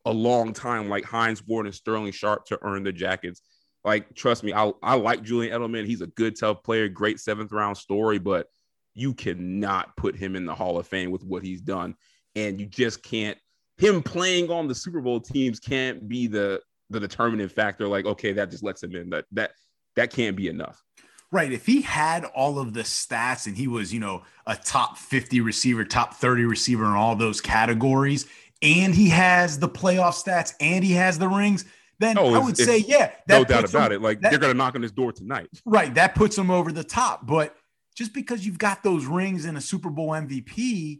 a 0.05 0.11
long 0.11 0.53
time, 0.53 0.89
like 0.89 1.03
Hines 1.03 1.45
Ward 1.45 1.65
and 1.65 1.75
Sterling 1.75 2.11
Sharpe, 2.11 2.45
to 2.45 2.59
earn 2.61 2.83
the 2.83 2.91
jackets. 2.91 3.41
Like, 3.83 4.13
trust 4.15 4.43
me, 4.43 4.53
I, 4.53 4.71
I 4.83 4.95
like 4.95 5.23
Julian 5.23 5.59
Edelman. 5.59 5.85
He's 5.85 6.01
a 6.01 6.07
good, 6.07 6.37
tough 6.37 6.63
player, 6.63 6.89
great 6.89 7.19
seventh 7.19 7.51
round 7.51 7.77
story, 7.77 8.17
but 8.19 8.47
you 8.93 9.13
cannot 9.13 9.95
put 9.95 10.15
him 10.15 10.35
in 10.35 10.45
the 10.45 10.55
Hall 10.55 10.77
of 10.77 10.87
Fame 10.87 11.11
with 11.11 11.23
what 11.23 11.43
he's 11.43 11.61
done. 11.61 11.95
And 12.35 12.59
you 12.59 12.65
just 12.65 13.03
can't, 13.03 13.37
him 13.77 14.01
playing 14.01 14.49
on 14.49 14.67
the 14.67 14.75
Super 14.75 15.01
Bowl 15.01 15.19
teams 15.19 15.59
can't 15.59 16.07
be 16.07 16.27
the 16.27 16.61
the 16.89 16.99
determining 16.99 17.49
factor. 17.49 17.87
Like, 17.87 18.05
okay, 18.05 18.33
that 18.33 18.49
just 18.49 18.63
lets 18.63 18.81
him 18.81 18.95
in. 18.95 19.09
That 19.09 19.25
that 19.33 19.51
that 19.95 20.11
can't 20.11 20.35
be 20.35 20.47
enough. 20.47 20.81
Right. 21.31 21.51
If 21.51 21.65
he 21.65 21.81
had 21.81 22.23
all 22.23 22.57
of 22.57 22.73
the 22.73 22.81
stats 22.81 23.47
and 23.47 23.57
he 23.57 23.67
was, 23.67 23.93
you 23.93 23.99
know, 23.99 24.23
a 24.45 24.55
top 24.55 24.97
50 24.97 25.41
receiver, 25.41 25.83
top 25.83 26.13
30 26.13 26.45
receiver 26.45 26.85
in 26.85 26.91
all 26.91 27.15
those 27.15 27.41
categories, 27.41 28.25
and 28.61 28.95
he 28.95 29.09
has 29.09 29.59
the 29.59 29.67
playoff 29.67 30.23
stats 30.23 30.53
and 30.61 30.83
he 30.83 30.93
has 30.93 31.19
the 31.19 31.27
rings, 31.27 31.65
then 31.99 32.17
oh, 32.17 32.33
I 32.33 32.39
would 32.39 32.57
say, 32.57 32.77
yeah, 32.77 33.11
no 33.27 33.43
doubt 33.43 33.69
about 33.69 33.91
him, 33.91 33.97
it. 33.97 34.01
Like 34.01 34.21
that, 34.21 34.31
they're 34.31 34.39
going 34.39 34.53
to 34.53 34.57
knock 34.57 34.75
on 34.75 34.81
his 34.81 34.91
door 34.91 35.11
tonight. 35.11 35.49
Right. 35.65 35.93
That 35.95 36.15
puts 36.15 36.37
him 36.37 36.49
over 36.49 36.71
the 36.71 36.83
top. 36.83 37.27
But 37.27 37.55
just 37.95 38.13
because 38.13 38.45
you've 38.45 38.59
got 38.59 38.83
those 38.83 39.05
rings 39.05 39.45
and 39.45 39.57
a 39.57 39.61
Super 39.61 39.89
Bowl 39.89 40.09
MVP 40.09 40.99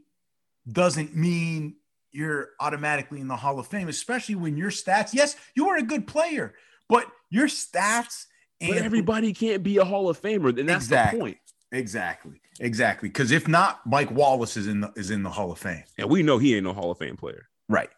doesn't 0.70 1.16
mean 1.16 1.76
you're 2.12 2.50
automatically 2.60 3.22
in 3.22 3.28
the 3.28 3.36
Hall 3.36 3.60
of 3.60 3.68
Fame, 3.68 3.88
especially 3.88 4.36
when 4.36 4.58
your 4.58 4.72
stats, 4.72 5.14
yes, 5.14 5.36
you 5.56 5.70
are 5.70 5.78
a 5.78 5.84
good 5.84 6.08
player, 6.08 6.54
but 6.90 7.06
your 7.30 7.48
stats 7.48 8.26
and 8.62 8.74
but 8.74 8.84
everybody 8.84 9.34
can't 9.34 9.64
be 9.64 9.78
a 9.78 9.86
Hall 9.86 10.10
of 10.10 10.22
Famer, 10.22 10.58
and 10.58 10.70
that's 10.70 10.86
exactly, 10.86 11.18
the 11.18 11.24
point. 11.24 11.38
Exactly. 11.72 12.42
Exactly. 12.60 13.10
Because 13.10 13.32
if 13.32 13.48
not, 13.48 13.86
Mike 13.86 14.12
Wallace 14.12 14.58
is 14.58 14.68
in 14.68 14.82
the 14.82 14.92
is 14.96 15.12
in 15.12 15.24
the 15.24 15.30
Hall 15.30 15.52
of 15.52 15.60
Fame. 15.60 15.84
And 15.98 16.10
we 16.10 16.24
know 16.24 16.38
he 16.38 16.56
ain't 16.56 16.64
no 16.64 16.74
Hall 16.74 16.92
of 16.92 16.98
Fame 16.98 17.18
player. 17.18 17.48
Right. 17.70 17.90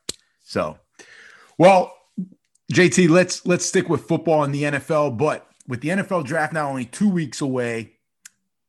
So 0.44 0.78
well, 1.58 1.94
JT, 2.72 3.10
let's 3.10 3.46
let's 3.46 3.66
stick 3.66 3.89
with 3.89 4.01
football 4.08 4.44
in 4.44 4.51
the 4.51 4.63
NFL, 4.63 5.18
but 5.18 5.48
with 5.68 5.82
the 5.82 5.89
NFL 5.89 6.25
draft 6.25 6.54
now 6.54 6.70
only 6.70 6.86
two 6.86 7.10
weeks 7.10 7.42
away, 7.42 7.94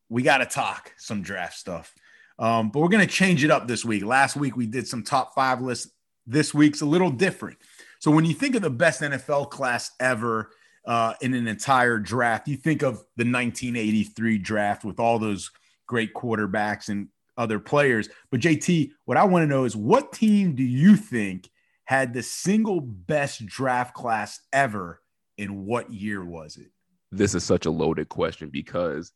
we 0.09 0.23
got 0.23 0.37
to 0.37 0.45
talk 0.45 0.93
some 0.97 1.21
draft 1.21 1.57
stuff. 1.57 1.93
Um, 2.39 2.69
but 2.69 2.79
we're 2.79 2.89
going 2.89 3.05
to 3.05 3.13
change 3.13 3.43
it 3.43 3.51
up 3.51 3.67
this 3.67 3.85
week. 3.85 4.03
Last 4.03 4.35
week 4.35 4.55
we 4.55 4.65
did 4.65 4.87
some 4.87 5.03
top 5.03 5.33
five 5.35 5.61
lists. 5.61 5.91
This 6.25 6.53
week's 6.53 6.81
a 6.81 6.85
little 6.85 7.11
different. 7.11 7.57
So 7.99 8.11
when 8.11 8.25
you 8.25 8.33
think 8.33 8.55
of 8.55 8.61
the 8.61 8.69
best 8.69 9.01
NFL 9.01 9.51
class 9.51 9.91
ever 9.99 10.51
uh, 10.85 11.13
in 11.21 11.33
an 11.33 11.47
entire 11.47 11.99
draft, 11.99 12.47
you 12.47 12.57
think 12.57 12.81
of 12.81 12.97
the 13.17 13.23
1983 13.23 14.37
draft 14.39 14.83
with 14.83 14.99
all 14.99 15.19
those 15.19 15.51
great 15.87 16.13
quarterbacks 16.13 16.89
and 16.89 17.07
other 17.37 17.59
players. 17.59 18.09
But 18.31 18.39
JT, 18.39 18.91
what 19.05 19.17
I 19.17 19.23
want 19.25 19.43
to 19.43 19.47
know 19.47 19.65
is 19.65 19.75
what 19.75 20.13
team 20.13 20.55
do 20.55 20.63
you 20.63 20.95
think 20.95 21.49
had 21.85 22.13
the 22.13 22.23
single 22.23 22.79
best 22.81 23.45
draft 23.45 23.93
class 23.93 24.39
ever, 24.53 25.01
and 25.37 25.65
what 25.65 25.91
year 25.91 26.23
was 26.23 26.57
it? 26.57 26.71
This 27.11 27.35
is 27.35 27.43
such 27.43 27.65
a 27.65 27.71
loaded 27.71 28.07
question 28.07 28.49
because 28.49 29.11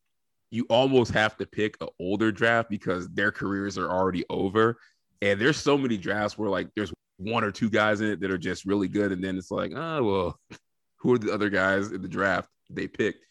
you 0.51 0.65
almost 0.69 1.12
have 1.12 1.38
to 1.38 1.45
pick 1.45 1.77
an 1.81 1.88
older 2.00 2.31
draft 2.31 2.69
because 2.69 3.07
their 3.10 3.31
careers 3.31 3.77
are 3.77 3.89
already 3.89 4.25
over. 4.29 4.77
And 5.22 5.39
there's 5.39 5.57
so 5.57 5.77
many 5.77 5.98
drafts 5.98 6.38
where 6.38 6.50
like 6.50 6.69
there's 6.75 6.93
one 7.17 7.43
or 7.43 7.51
two 7.51 7.69
guys 7.69 8.01
in 8.01 8.07
it 8.07 8.19
that 8.19 8.31
are 8.31 8.38
just 8.38 8.65
really 8.65 8.88
good. 8.88 9.12
And 9.12 9.24
then 9.24 9.38
it's 9.38 9.51
like, 9.51 9.72
oh, 9.74 10.03
well, 10.03 10.39
who 11.05 11.13
are 11.13 11.19
the 11.19 11.33
other 11.33 11.50
guys 11.50 11.91
in 11.91 12.01
the 12.01 12.07
draft 12.07 12.50
they 12.69 12.88
picked? 12.88 13.24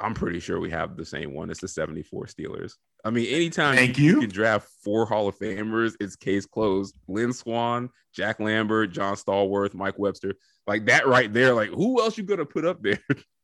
I'm 0.00 0.14
pretty 0.14 0.40
sure 0.40 0.60
we 0.60 0.70
have 0.70 0.96
the 0.96 1.04
same 1.04 1.32
one. 1.32 1.48
It's 1.48 1.60
the 1.60 1.68
74 1.68 2.26
Steelers. 2.26 2.72
I 3.04 3.10
mean, 3.10 3.32
anytime 3.32 3.76
Thank 3.76 3.98
you, 3.98 4.14
you 4.14 4.20
can 4.22 4.30
draft 4.30 4.68
four 4.82 5.06
Hall 5.06 5.28
of 5.28 5.38
Famers, 5.38 5.94
it's 6.00 6.16
case 6.16 6.44
closed. 6.44 6.96
Lynn 7.06 7.32
Swann, 7.32 7.88
Jack 8.12 8.40
Lambert, 8.40 8.90
John 8.90 9.14
Stallworth, 9.14 9.74
Mike 9.74 9.98
Webster. 9.98 10.34
Like 10.66 10.86
that 10.86 11.06
right 11.06 11.32
there. 11.32 11.54
Like, 11.54 11.70
who 11.70 12.02
else 12.02 12.18
you 12.18 12.24
gonna 12.24 12.44
put 12.44 12.66
up 12.66 12.82
there? 12.82 12.98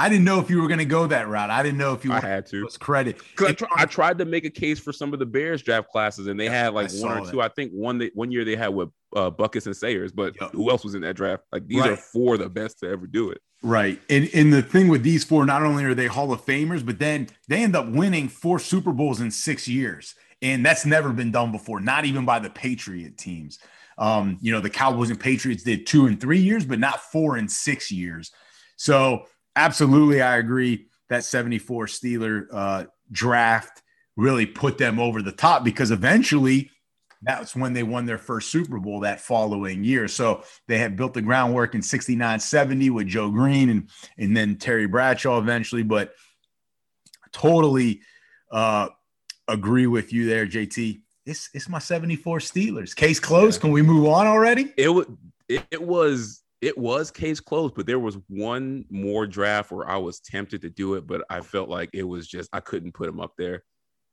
I 0.00 0.08
didn't 0.08 0.24
know 0.24 0.40
if 0.40 0.48
you 0.48 0.62
were 0.62 0.66
going 0.66 0.78
to 0.78 0.86
go 0.86 1.06
that 1.08 1.28
route. 1.28 1.50
I 1.50 1.62
didn't 1.62 1.76
know 1.76 1.92
if 1.92 2.06
you 2.06 2.12
I 2.12 2.20
had 2.20 2.46
to. 2.46 2.66
Credit. 2.78 3.20
I, 3.38 3.52
tr- 3.52 3.64
I, 3.76 3.84
tried 3.84 4.16
to 4.16 4.24
make 4.24 4.46
a 4.46 4.50
case 4.50 4.80
for 4.80 4.94
some 4.94 5.12
of 5.12 5.18
the 5.18 5.26
Bears 5.26 5.60
draft 5.60 5.90
classes, 5.90 6.26
and 6.26 6.40
they 6.40 6.46
yeah, 6.46 6.64
had 6.64 6.72
like 6.72 6.90
one 6.92 7.18
or 7.18 7.30
two. 7.30 7.36
That. 7.36 7.42
I 7.42 7.48
think 7.48 7.72
one 7.72 7.98
that 7.98 8.16
one 8.16 8.32
year 8.32 8.46
they 8.46 8.56
had 8.56 8.68
with 8.68 8.88
uh, 9.14 9.30
Butkus 9.30 9.66
and 9.66 9.76
Sayers, 9.76 10.10
but 10.10 10.34
yep. 10.40 10.52
who 10.52 10.70
else 10.70 10.84
was 10.84 10.94
in 10.94 11.02
that 11.02 11.16
draft? 11.16 11.42
Like 11.52 11.66
these 11.66 11.80
right. 11.80 11.90
are 11.90 11.96
four 11.98 12.38
the 12.38 12.48
best 12.48 12.78
to 12.78 12.88
ever 12.88 13.06
do 13.06 13.30
it. 13.30 13.42
Right. 13.62 14.00
And 14.08 14.30
and 14.32 14.50
the 14.50 14.62
thing 14.62 14.88
with 14.88 15.02
these 15.02 15.22
four, 15.22 15.44
not 15.44 15.62
only 15.64 15.84
are 15.84 15.94
they 15.94 16.06
Hall 16.06 16.32
of 16.32 16.46
Famers, 16.46 16.84
but 16.84 16.98
then 16.98 17.28
they 17.48 17.62
end 17.62 17.76
up 17.76 17.86
winning 17.86 18.28
four 18.28 18.58
Super 18.58 18.92
Bowls 18.92 19.20
in 19.20 19.30
six 19.30 19.68
years, 19.68 20.14
and 20.40 20.64
that's 20.64 20.86
never 20.86 21.12
been 21.12 21.30
done 21.30 21.52
before. 21.52 21.78
Not 21.78 22.06
even 22.06 22.24
by 22.24 22.38
the 22.38 22.48
Patriot 22.48 23.18
teams. 23.18 23.58
Um, 23.98 24.38
you 24.40 24.50
know, 24.50 24.60
the 24.60 24.70
Cowboys 24.70 25.10
and 25.10 25.20
Patriots 25.20 25.62
did 25.62 25.86
two 25.86 26.06
and 26.06 26.18
three 26.18 26.40
years, 26.40 26.64
but 26.64 26.78
not 26.78 27.00
four 27.00 27.36
and 27.36 27.50
six 27.50 27.90
years. 27.90 28.32
So 28.76 29.26
absolutely, 29.56 30.22
I 30.22 30.36
agree 30.38 30.86
that 31.08 31.24
74 31.24 31.86
Steeler 31.86 32.46
uh, 32.52 32.84
draft 33.10 33.82
really 34.16 34.46
put 34.46 34.78
them 34.78 34.98
over 34.98 35.22
the 35.22 35.32
top 35.32 35.64
because 35.64 35.90
eventually 35.90 36.70
that's 37.22 37.54
when 37.54 37.72
they 37.72 37.82
won 37.82 38.06
their 38.06 38.18
first 38.18 38.50
Super 38.50 38.78
Bowl 38.78 39.00
that 39.00 39.20
following 39.20 39.84
year. 39.84 40.08
So 40.08 40.42
they 40.68 40.78
had 40.78 40.96
built 40.96 41.14
the 41.14 41.22
groundwork 41.22 41.74
in 41.74 41.82
69 41.82 42.40
70 42.40 42.90
with 42.90 43.06
Joe 43.08 43.30
Greene 43.30 43.68
and, 43.68 43.90
and 44.16 44.36
then 44.36 44.56
Terry 44.56 44.86
Bradshaw 44.86 45.38
eventually. 45.38 45.82
But 45.82 46.14
totally 47.32 48.00
uh, 48.50 48.88
agree 49.48 49.86
with 49.86 50.12
you 50.12 50.26
there, 50.26 50.46
JT. 50.46 51.02
It's, 51.26 51.50
it's 51.52 51.68
my 51.68 51.78
74 51.78 52.38
Steelers. 52.38 52.96
Case 52.96 53.20
closed. 53.20 53.58
Yeah. 53.58 53.62
Can 53.62 53.72
we 53.72 53.82
move 53.82 54.06
on 54.06 54.26
already? 54.26 54.72
It, 54.76 54.86
w- 54.86 55.18
it 55.48 55.82
was 55.82 56.39
it 56.60 56.76
was 56.76 57.10
case 57.10 57.40
closed, 57.40 57.74
but 57.74 57.86
there 57.86 57.98
was 57.98 58.18
one 58.28 58.84
more 58.90 59.26
draft 59.26 59.72
where 59.72 59.88
I 59.88 59.96
was 59.96 60.20
tempted 60.20 60.60
to 60.62 60.70
do 60.70 60.94
it, 60.94 61.06
but 61.06 61.24
I 61.30 61.40
felt 61.40 61.68
like 61.68 61.90
it 61.92 62.02
was 62.02 62.28
just 62.28 62.50
I 62.52 62.60
couldn't 62.60 62.92
put 62.92 63.06
them 63.06 63.20
up 63.20 63.32
there. 63.38 63.62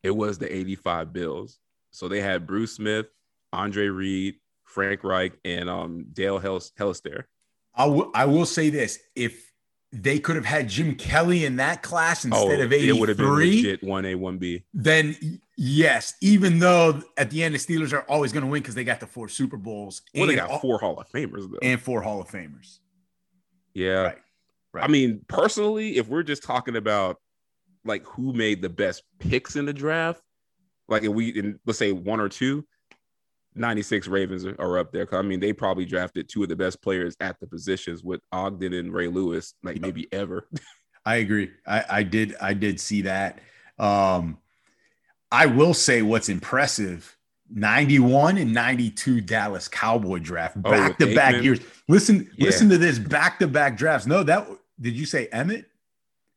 It 0.03 0.11
was 0.11 0.37
the 0.37 0.53
85 0.53 1.11
Bills. 1.11 1.59
So 1.91 2.07
they 2.07 2.21
had 2.21 2.47
Bruce 2.47 2.75
Smith, 2.75 3.07
Andre 3.51 3.87
Reed, 3.87 4.35
Frank 4.63 5.03
Reich, 5.03 5.33
and 5.43 5.69
um, 5.69 6.05
Dale 6.13 6.39
Hellestrae. 6.39 7.23
I, 7.75 7.85
w- 7.85 8.11
I 8.13 8.25
will 8.25 8.45
say 8.45 8.69
this: 8.69 8.99
if 9.15 9.46
they 9.91 10.19
could 10.19 10.35
have 10.35 10.45
had 10.45 10.67
Jim 10.67 10.95
Kelly 10.95 11.45
in 11.45 11.55
that 11.57 11.81
class 11.81 12.25
instead 12.25 12.59
oh, 12.59 12.63
of 12.63 12.73
83. 12.73 12.89
It 12.89 12.99
would 12.99 13.09
have 13.09 13.17
been 13.17 13.33
legit 13.33 13.81
1A, 13.81 14.15
1B. 14.15 14.63
Then, 14.73 15.39
yes, 15.55 16.15
even 16.21 16.59
though 16.59 17.01
at 17.15 17.29
the 17.29 17.43
end 17.43 17.55
the 17.55 17.59
Steelers 17.59 17.93
are 17.93 18.01
always 18.01 18.33
going 18.33 18.43
to 18.43 18.49
win 18.49 18.61
because 18.61 18.75
they 18.75 18.83
got 18.83 18.99
the 18.99 19.07
four 19.07 19.29
Super 19.29 19.57
Bowls. 19.57 20.01
Well, 20.13 20.27
they 20.27 20.35
got 20.35 20.49
all, 20.49 20.59
four 20.59 20.79
Hall 20.79 20.99
of 20.99 21.09
Famers, 21.09 21.49
though. 21.49 21.59
And 21.61 21.79
four 21.79 22.01
Hall 22.01 22.19
of 22.19 22.27
Famers. 22.27 22.79
Yeah. 23.73 24.01
Right. 24.01 24.17
right. 24.73 24.83
I 24.83 24.87
mean, 24.87 25.21
personally, 25.27 25.97
if 25.97 26.07
we're 26.07 26.23
just 26.23 26.43
talking 26.43 26.75
about 26.75 27.21
like 27.85 28.05
who 28.05 28.33
made 28.33 28.61
the 28.61 28.69
best 28.69 29.03
picks 29.19 29.55
in 29.55 29.65
the 29.65 29.73
draft, 29.73 30.21
like 30.89 31.03
if 31.03 31.09
we, 31.09 31.29
in, 31.29 31.59
let's 31.65 31.79
say 31.79 31.93
one 31.93 32.19
or 32.19 32.27
two, 32.27 32.65
96 33.57 34.07
Ravens 34.07 34.45
are 34.45 34.77
up 34.77 34.91
there. 34.91 35.07
I 35.13 35.21
mean, 35.21 35.39
they 35.39 35.53
probably 35.53 35.85
drafted 35.85 36.29
two 36.29 36.43
of 36.43 36.49
the 36.49 36.55
best 36.55 36.81
players 36.81 37.15
at 37.19 37.39
the 37.39 37.47
positions 37.47 38.03
with 38.03 38.21
Ogden 38.31 38.73
and 38.73 38.93
Ray 38.93 39.07
Lewis, 39.07 39.53
like 39.63 39.79
maybe 39.79 40.07
ever. 40.11 40.47
I 41.05 41.17
agree. 41.17 41.51
I, 41.65 41.85
I 41.89 42.03
did. 42.03 42.35
I 42.41 42.53
did 42.53 42.79
see 42.79 43.03
that. 43.03 43.39
Um, 43.79 44.37
I 45.31 45.45
will 45.45 45.73
say 45.73 46.01
what's 46.01 46.29
impressive 46.29 47.17
91 47.49 48.37
and 48.37 48.53
92 48.53 49.21
Dallas 49.21 49.67
Cowboy 49.67 50.19
draft 50.19 50.61
back 50.61 50.95
oh, 50.99 51.05
to 51.05 51.15
back 51.15 51.41
years. 51.41 51.59
Listen, 51.87 52.29
yeah. 52.35 52.45
listen 52.45 52.69
to 52.69 52.77
this 52.77 52.99
back 52.99 53.39
to 53.39 53.47
back 53.47 53.77
drafts. 53.77 54.05
No, 54.05 54.23
that 54.23 54.47
did 54.79 54.95
you 54.95 55.05
say 55.05 55.27
Emmitt? 55.31 55.65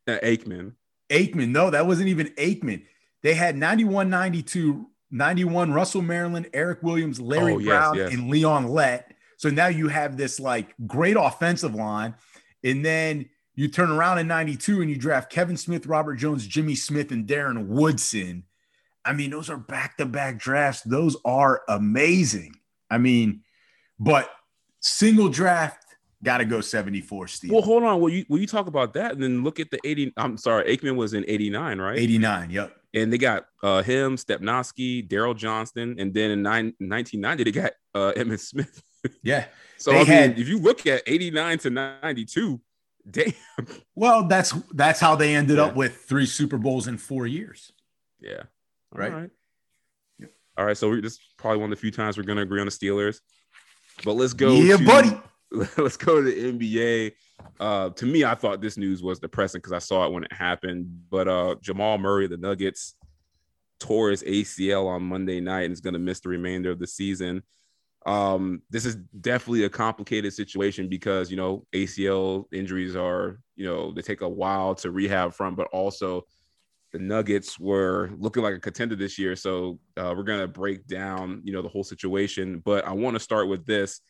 Uh, 0.07 0.17
Aikman. 0.23 0.73
Aikman. 1.09 1.49
No, 1.49 1.69
that 1.69 1.85
wasn't 1.85 2.09
even 2.09 2.27
Aikman. 2.29 2.83
They 3.23 3.33
had 3.33 3.55
91 3.55 4.09
92 4.09 4.87
91, 5.11 5.73
Russell 5.73 6.01
Maryland, 6.01 6.49
Eric 6.53 6.81
Williams, 6.81 7.19
Larry 7.19 7.53
oh, 7.53 7.57
yes, 7.59 7.67
Brown, 7.67 7.95
yes. 7.97 8.13
and 8.13 8.29
Leon 8.29 8.67
Lett. 8.67 9.13
So 9.37 9.49
now 9.49 9.67
you 9.67 9.89
have 9.89 10.17
this 10.17 10.39
like 10.39 10.73
great 10.87 11.17
offensive 11.19 11.75
line. 11.75 12.15
And 12.63 12.85
then 12.85 13.29
you 13.55 13.67
turn 13.67 13.91
around 13.91 14.19
in 14.19 14.27
92 14.27 14.81
and 14.81 14.89
you 14.89 14.95
draft 14.95 15.31
Kevin 15.31 15.57
Smith, 15.57 15.85
Robert 15.85 16.15
Jones, 16.15 16.47
Jimmy 16.47 16.75
Smith, 16.75 17.11
and 17.11 17.27
Darren 17.27 17.67
Woodson. 17.67 18.43
I 19.03 19.13
mean, 19.13 19.31
those 19.31 19.49
are 19.49 19.57
back 19.57 19.97
to 19.97 20.05
back 20.05 20.37
drafts. 20.37 20.81
Those 20.83 21.17
are 21.25 21.63
amazing. 21.67 22.55
I 22.89 22.97
mean, 22.99 23.41
but 23.99 24.29
single 24.79 25.27
draft, 25.27 25.83
got 26.23 26.37
to 26.37 26.45
go 26.45 26.61
74 26.61 27.27
Steve. 27.27 27.51
Well, 27.51 27.63
hold 27.63 27.83
on. 27.83 27.99
Will 27.99 28.09
you, 28.09 28.25
will 28.29 28.39
you 28.39 28.47
talk 28.47 28.67
about 28.67 28.93
that? 28.93 29.13
And 29.13 29.23
then 29.23 29.43
look 29.43 29.59
at 29.59 29.71
the 29.71 29.79
80. 29.83 30.13
I'm 30.17 30.37
sorry, 30.37 30.77
Aikman 30.77 30.95
was 30.95 31.13
in 31.13 31.25
89, 31.27 31.81
right? 31.81 31.97
89. 31.97 32.51
Yep 32.51 32.80
and 32.93 33.11
they 33.11 33.17
got 33.17 33.45
uh, 33.63 33.81
him, 33.81 34.17
Stepnoski, 34.17 35.07
Daryl 35.07 35.35
Johnston, 35.35 35.95
and 35.99 36.13
then 36.13 36.31
in 36.31 36.41
nine, 36.41 36.73
1990 36.79 37.43
they 37.43 37.51
got 37.51 37.73
uh, 37.95 38.13
Emmitt 38.15 38.39
Smith. 38.39 38.83
yeah. 39.23 39.45
So 39.77 39.91
I 39.91 39.95
mean, 39.95 40.05
had, 40.05 40.39
if 40.39 40.47
you 40.47 40.59
look 40.59 40.85
at 40.85 41.03
89 41.07 41.57
to 41.59 41.69
92, 41.69 42.61
damn. 43.09 43.33
Well, 43.95 44.27
that's 44.27 44.51
that's 44.73 44.99
how 44.99 45.15
they 45.15 45.35
ended 45.35 45.57
yeah. 45.57 45.65
up 45.65 45.75
with 45.75 45.95
three 45.97 46.25
Super 46.25 46.57
Bowls 46.57 46.87
in 46.87 46.97
four 46.97 47.25
years. 47.25 47.71
Yeah. 48.19 48.43
All 48.93 48.99
right. 48.99 49.11
All 49.11 49.19
right. 49.21 49.29
Yep. 50.19 50.29
All 50.57 50.65
right. 50.65 50.77
So 50.77 50.95
this 51.01 51.13
is 51.13 51.19
probably 51.37 51.59
one 51.59 51.71
of 51.71 51.77
the 51.77 51.81
few 51.81 51.91
times 51.91 52.17
we're 52.17 52.23
going 52.23 52.37
to 52.37 52.43
agree 52.43 52.59
on 52.59 52.67
the 52.67 52.71
Steelers. 52.71 53.19
But 54.03 54.13
let's 54.13 54.33
go. 54.33 54.53
Yeah, 54.53 54.77
to, 54.77 54.85
buddy. 54.85 55.11
let's 55.77 55.97
go 55.97 56.21
to 56.21 56.23
the 56.23 56.53
NBA. 56.53 57.11
Uh, 57.59 57.89
to 57.89 58.05
me, 58.05 58.23
I 58.23 58.35
thought 58.35 58.61
this 58.61 58.77
news 58.77 59.03
was 59.03 59.19
depressing 59.19 59.59
because 59.59 59.73
I 59.73 59.79
saw 59.79 60.05
it 60.05 60.13
when 60.13 60.23
it 60.23 60.33
happened. 60.33 60.87
But 61.09 61.27
uh, 61.27 61.55
Jamal 61.61 61.97
Murray, 61.97 62.27
the 62.27 62.37
Nuggets, 62.37 62.95
tore 63.79 64.11
his 64.11 64.23
ACL 64.23 64.87
on 64.87 65.03
Monday 65.03 65.41
night 65.41 65.63
and 65.63 65.73
is 65.73 65.81
going 65.81 65.93
to 65.93 65.99
miss 65.99 66.21
the 66.21 66.29
remainder 66.29 66.71
of 66.71 66.79
the 66.79 66.87
season. 66.87 67.43
Um, 68.05 68.61
this 68.69 68.85
is 68.85 68.95
definitely 68.95 69.65
a 69.65 69.69
complicated 69.69 70.33
situation 70.33 70.87
because 70.87 71.29
you 71.29 71.37
know 71.37 71.67
ACL 71.73 72.45
injuries 72.51 72.95
are 72.95 73.39
you 73.55 73.65
know 73.65 73.91
they 73.91 74.01
take 74.01 74.21
a 74.21 74.29
while 74.29 74.73
to 74.75 74.89
rehab 74.89 75.33
from, 75.33 75.55
but 75.55 75.67
also 75.67 76.25
the 76.93 76.99
Nuggets 76.99 77.59
were 77.59 78.09
looking 78.17 78.41
like 78.41 78.55
a 78.55 78.59
contender 78.59 78.95
this 78.95 79.19
year. 79.19 79.35
So 79.35 79.79
uh, 79.97 80.13
we're 80.15 80.23
gonna 80.23 80.47
break 80.47 80.87
down 80.87 81.41
you 81.43 81.53
know 81.53 81.61
the 81.61 81.69
whole 81.69 81.83
situation. 81.83 82.61
But 82.65 82.85
I 82.85 82.93
want 82.93 83.15
to 83.15 83.19
start 83.19 83.49
with 83.49 83.65
this 83.65 84.01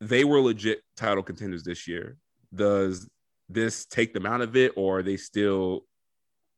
they 0.00 0.24
were 0.24 0.40
legit 0.40 0.82
title 0.96 1.22
contenders 1.22 1.62
this 1.62 1.86
year. 1.86 2.16
Does 2.54 3.08
this 3.48 3.84
take 3.84 4.14
them 4.14 4.26
out 4.26 4.40
of 4.40 4.56
it, 4.56 4.72
or 4.76 4.98
are 4.98 5.02
they 5.02 5.16
still, 5.16 5.84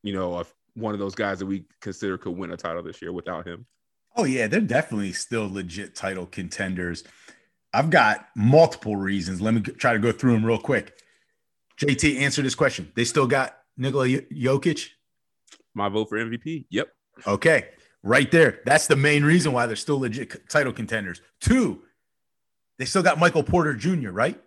you 0.03 0.13
know, 0.13 0.45
one 0.75 0.95
of 0.95 1.01
those 1.01 1.15
guys 1.15 1.39
that 1.41 1.47
we 1.47 1.65
consider 1.81 2.19
could 2.19 2.37
win 2.37 2.53
a 2.53 2.57
title 2.57 2.83
this 2.83 3.03
year 3.03 3.13
without 3.13 3.47
him? 3.47 3.67
Oh 4.17 4.25
yeah, 4.25 4.47
they're 4.47 4.61
definitely 4.61 5.13
still 5.13 5.51
legit 5.51 5.95
title 5.95 6.27
contenders. 6.27 7.05
I've 7.75 7.91
got 7.91 8.27
multiple 8.37 8.97
reasons. 8.97 9.41
Let 9.41 9.55
me 9.55 9.61
try 9.61 9.95
to 9.95 9.99
go 9.99 10.13
through 10.13 10.33
them 10.33 10.45
real 10.45 10.59
quick. 10.59 10.99
JT, 11.81 12.21
answer 12.21 12.43
this 12.43 12.55
question. 12.55 12.93
They 12.95 13.05
still 13.05 13.27
got 13.27 13.57
Nikola 13.77 14.07
Jokic. 14.07 14.89
My 15.75 15.89
vote 15.89 16.11
for 16.11 16.19
MVP. 16.19 16.67
Yep. 16.69 16.89
Okay, 17.27 17.69
right 18.03 18.31
there. 18.31 18.61
That's 18.67 18.87
the 18.87 18.97
main 18.97 19.25
reason 19.25 19.53
why 19.53 19.67
they're 19.67 19.77
still 19.77 20.01
legit 20.01 20.49
title 20.51 20.73
contenders. 20.73 21.23
Two, 21.41 21.83
they 22.79 22.85
still 22.85 23.03
got 23.03 23.19
Michael 23.19 23.43
Porter 23.43 23.75
Jr., 23.75 24.11
right? 24.11 24.41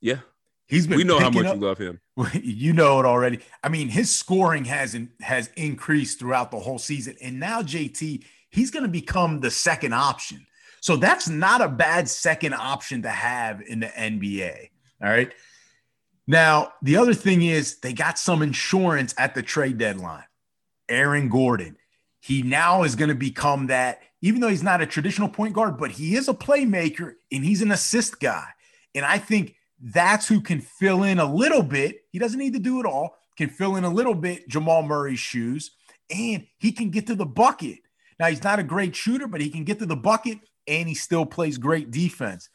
Yeah. 0.00 0.18
He's 0.66 0.86
been 0.86 0.96
We 0.96 1.04
know 1.04 1.18
how 1.18 1.30
much 1.30 1.46
up, 1.46 1.56
you 1.56 1.60
love 1.60 1.78
him. 1.78 2.00
You 2.42 2.72
know 2.72 2.98
it 3.00 3.06
already. 3.06 3.40
I 3.62 3.68
mean, 3.68 3.88
his 3.88 4.14
scoring 4.14 4.64
has 4.66 4.94
in, 4.94 5.10
has 5.20 5.50
increased 5.56 6.18
throughout 6.18 6.50
the 6.50 6.58
whole 6.58 6.78
season. 6.78 7.16
And 7.20 7.38
now 7.38 7.62
JT, 7.62 8.24
he's 8.50 8.70
going 8.70 8.84
to 8.84 8.88
become 8.88 9.40
the 9.40 9.50
second 9.50 9.92
option. 9.92 10.46
So 10.80 10.96
that's 10.96 11.28
not 11.28 11.60
a 11.60 11.68
bad 11.68 12.08
second 12.08 12.54
option 12.54 13.02
to 13.02 13.10
have 13.10 13.60
in 13.62 13.80
the 13.80 13.86
NBA. 13.86 14.70
All 15.02 15.08
right. 15.08 15.32
Now, 16.26 16.72
the 16.82 16.96
other 16.96 17.14
thing 17.14 17.42
is 17.42 17.78
they 17.78 17.92
got 17.92 18.18
some 18.18 18.42
insurance 18.42 19.14
at 19.18 19.34
the 19.34 19.42
trade 19.42 19.78
deadline. 19.78 20.24
Aaron 20.88 21.28
Gordon. 21.28 21.76
He 22.22 22.42
now 22.42 22.84
is 22.84 22.94
going 22.94 23.08
to 23.08 23.16
become 23.16 23.66
that 23.66 24.00
even 24.22 24.40
though 24.40 24.48
he's 24.48 24.62
not 24.62 24.80
a 24.80 24.86
traditional 24.86 25.28
point 25.28 25.52
guard, 25.52 25.76
but 25.76 25.90
he 25.90 26.14
is 26.14 26.28
a 26.28 26.34
playmaker 26.34 27.14
and 27.30 27.44
he's 27.44 27.60
an 27.60 27.72
assist 27.72 28.20
guy. 28.20 28.46
And 28.94 29.04
I 29.04 29.18
think 29.18 29.56
that's 29.80 30.28
who 30.28 30.40
can 30.40 30.60
fill 30.60 31.02
in 31.02 31.18
a 31.18 31.30
little 31.30 31.62
bit. 31.62 32.02
He 32.10 32.20
doesn't 32.20 32.38
need 32.38 32.52
to 32.52 32.60
do 32.60 32.78
it 32.78 32.86
all, 32.86 33.16
can 33.36 33.48
fill 33.48 33.74
in 33.74 33.82
a 33.82 33.90
little 33.90 34.14
bit 34.14 34.48
Jamal 34.48 34.84
Murray's 34.84 35.18
shoes, 35.18 35.72
and 36.08 36.46
he 36.58 36.70
can 36.70 36.90
get 36.90 37.08
to 37.08 37.16
the 37.16 37.26
bucket. 37.26 37.80
Now, 38.20 38.28
he's 38.28 38.44
not 38.44 38.60
a 38.60 38.64
great 38.64 38.94
shooter, 38.94 39.26
but 39.26 39.40
he 39.40 39.50
can 39.50 39.64
get 39.64 39.80
to 39.80 39.86
the 39.86 39.96
bucket 39.96 40.38
and 40.68 40.88
he 40.88 40.94
still 40.94 41.26
plays 41.26 41.58
great 41.58 41.90
defense. 41.90 42.48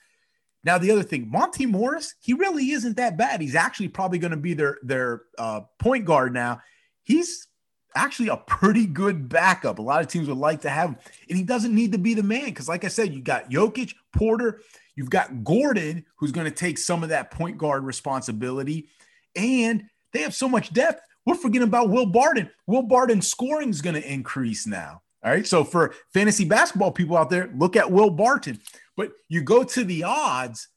Now, 0.64 0.78
the 0.78 0.92
other 0.92 1.04
thing, 1.04 1.30
Monte 1.30 1.66
Morris, 1.66 2.16
he 2.22 2.34
really 2.34 2.72
isn't 2.72 2.96
that 2.96 3.18
bad. 3.18 3.42
He's 3.42 3.56
actually 3.56 3.90
probably 3.90 4.20
going 4.20 4.32
to 4.32 4.38
be 4.38 4.54
their, 4.54 4.78
their 4.84 5.24
uh, 5.38 5.62
point 5.80 6.06
guard 6.06 6.34
now. 6.34 6.62
He's 7.04 7.48
actually 7.96 8.30
a 8.30 8.38
pretty 8.38 8.86
good 8.86 9.30
backup. 9.30 9.80
A 9.80 9.82
lot 9.82 10.02
of 10.02 10.08
teams 10.08 10.28
would 10.28 10.38
like 10.38 10.62
to 10.62 10.70
have 10.70 10.90
him, 10.90 10.98
and 11.30 11.38
he 11.38 11.44
doesn't 11.44 11.74
need 11.74 11.92
to 11.94 11.98
be 11.98 12.14
the 12.14 12.24
man 12.24 12.46
because, 12.46 12.70
like 12.70 12.84
I 12.84 12.90
said, 12.90 13.14
you 13.14 13.22
got 13.22 13.50
Jokic, 13.50 13.94
Porter, 14.14 14.62
you've 14.96 15.10
got 15.10 15.44
Gordon, 15.44 16.06
who's 16.18 16.32
going 16.32 16.46
to 16.46 16.52
take 16.52 16.78
some 16.78 17.04
of 17.04 17.10
that 17.10 17.32
point 17.32 17.58
guard 17.58 17.84
responsibility, 17.84 18.90
and 19.36 19.84
they 20.14 20.22
have 20.22 20.36
so 20.36 20.50
much 20.50 20.74
depth. 20.74 21.02
We're 21.26 21.36
forgetting 21.36 21.68
about 21.68 21.90
Will 21.90 22.06
Barton. 22.06 22.50
Will 22.68 22.84
Barton's 22.84 23.28
scoring 23.28 23.70
is 23.70 23.82
going 23.82 23.96
to 23.96 24.12
increase 24.14 24.66
now. 24.66 25.02
All 25.24 25.32
right. 25.32 25.46
So 25.46 25.64
for 25.64 25.94
fantasy 26.14 26.46
basketball 26.46 26.92
people 26.92 27.18
out 27.18 27.30
there, 27.30 27.52
look 27.54 27.76
at 27.76 27.92
Will 27.92 28.10
Barton. 28.10 28.62
But 28.96 29.12
you 29.28 29.42
go 29.42 29.64
to 29.64 29.84
the 29.84 30.04
odds, 30.06 30.70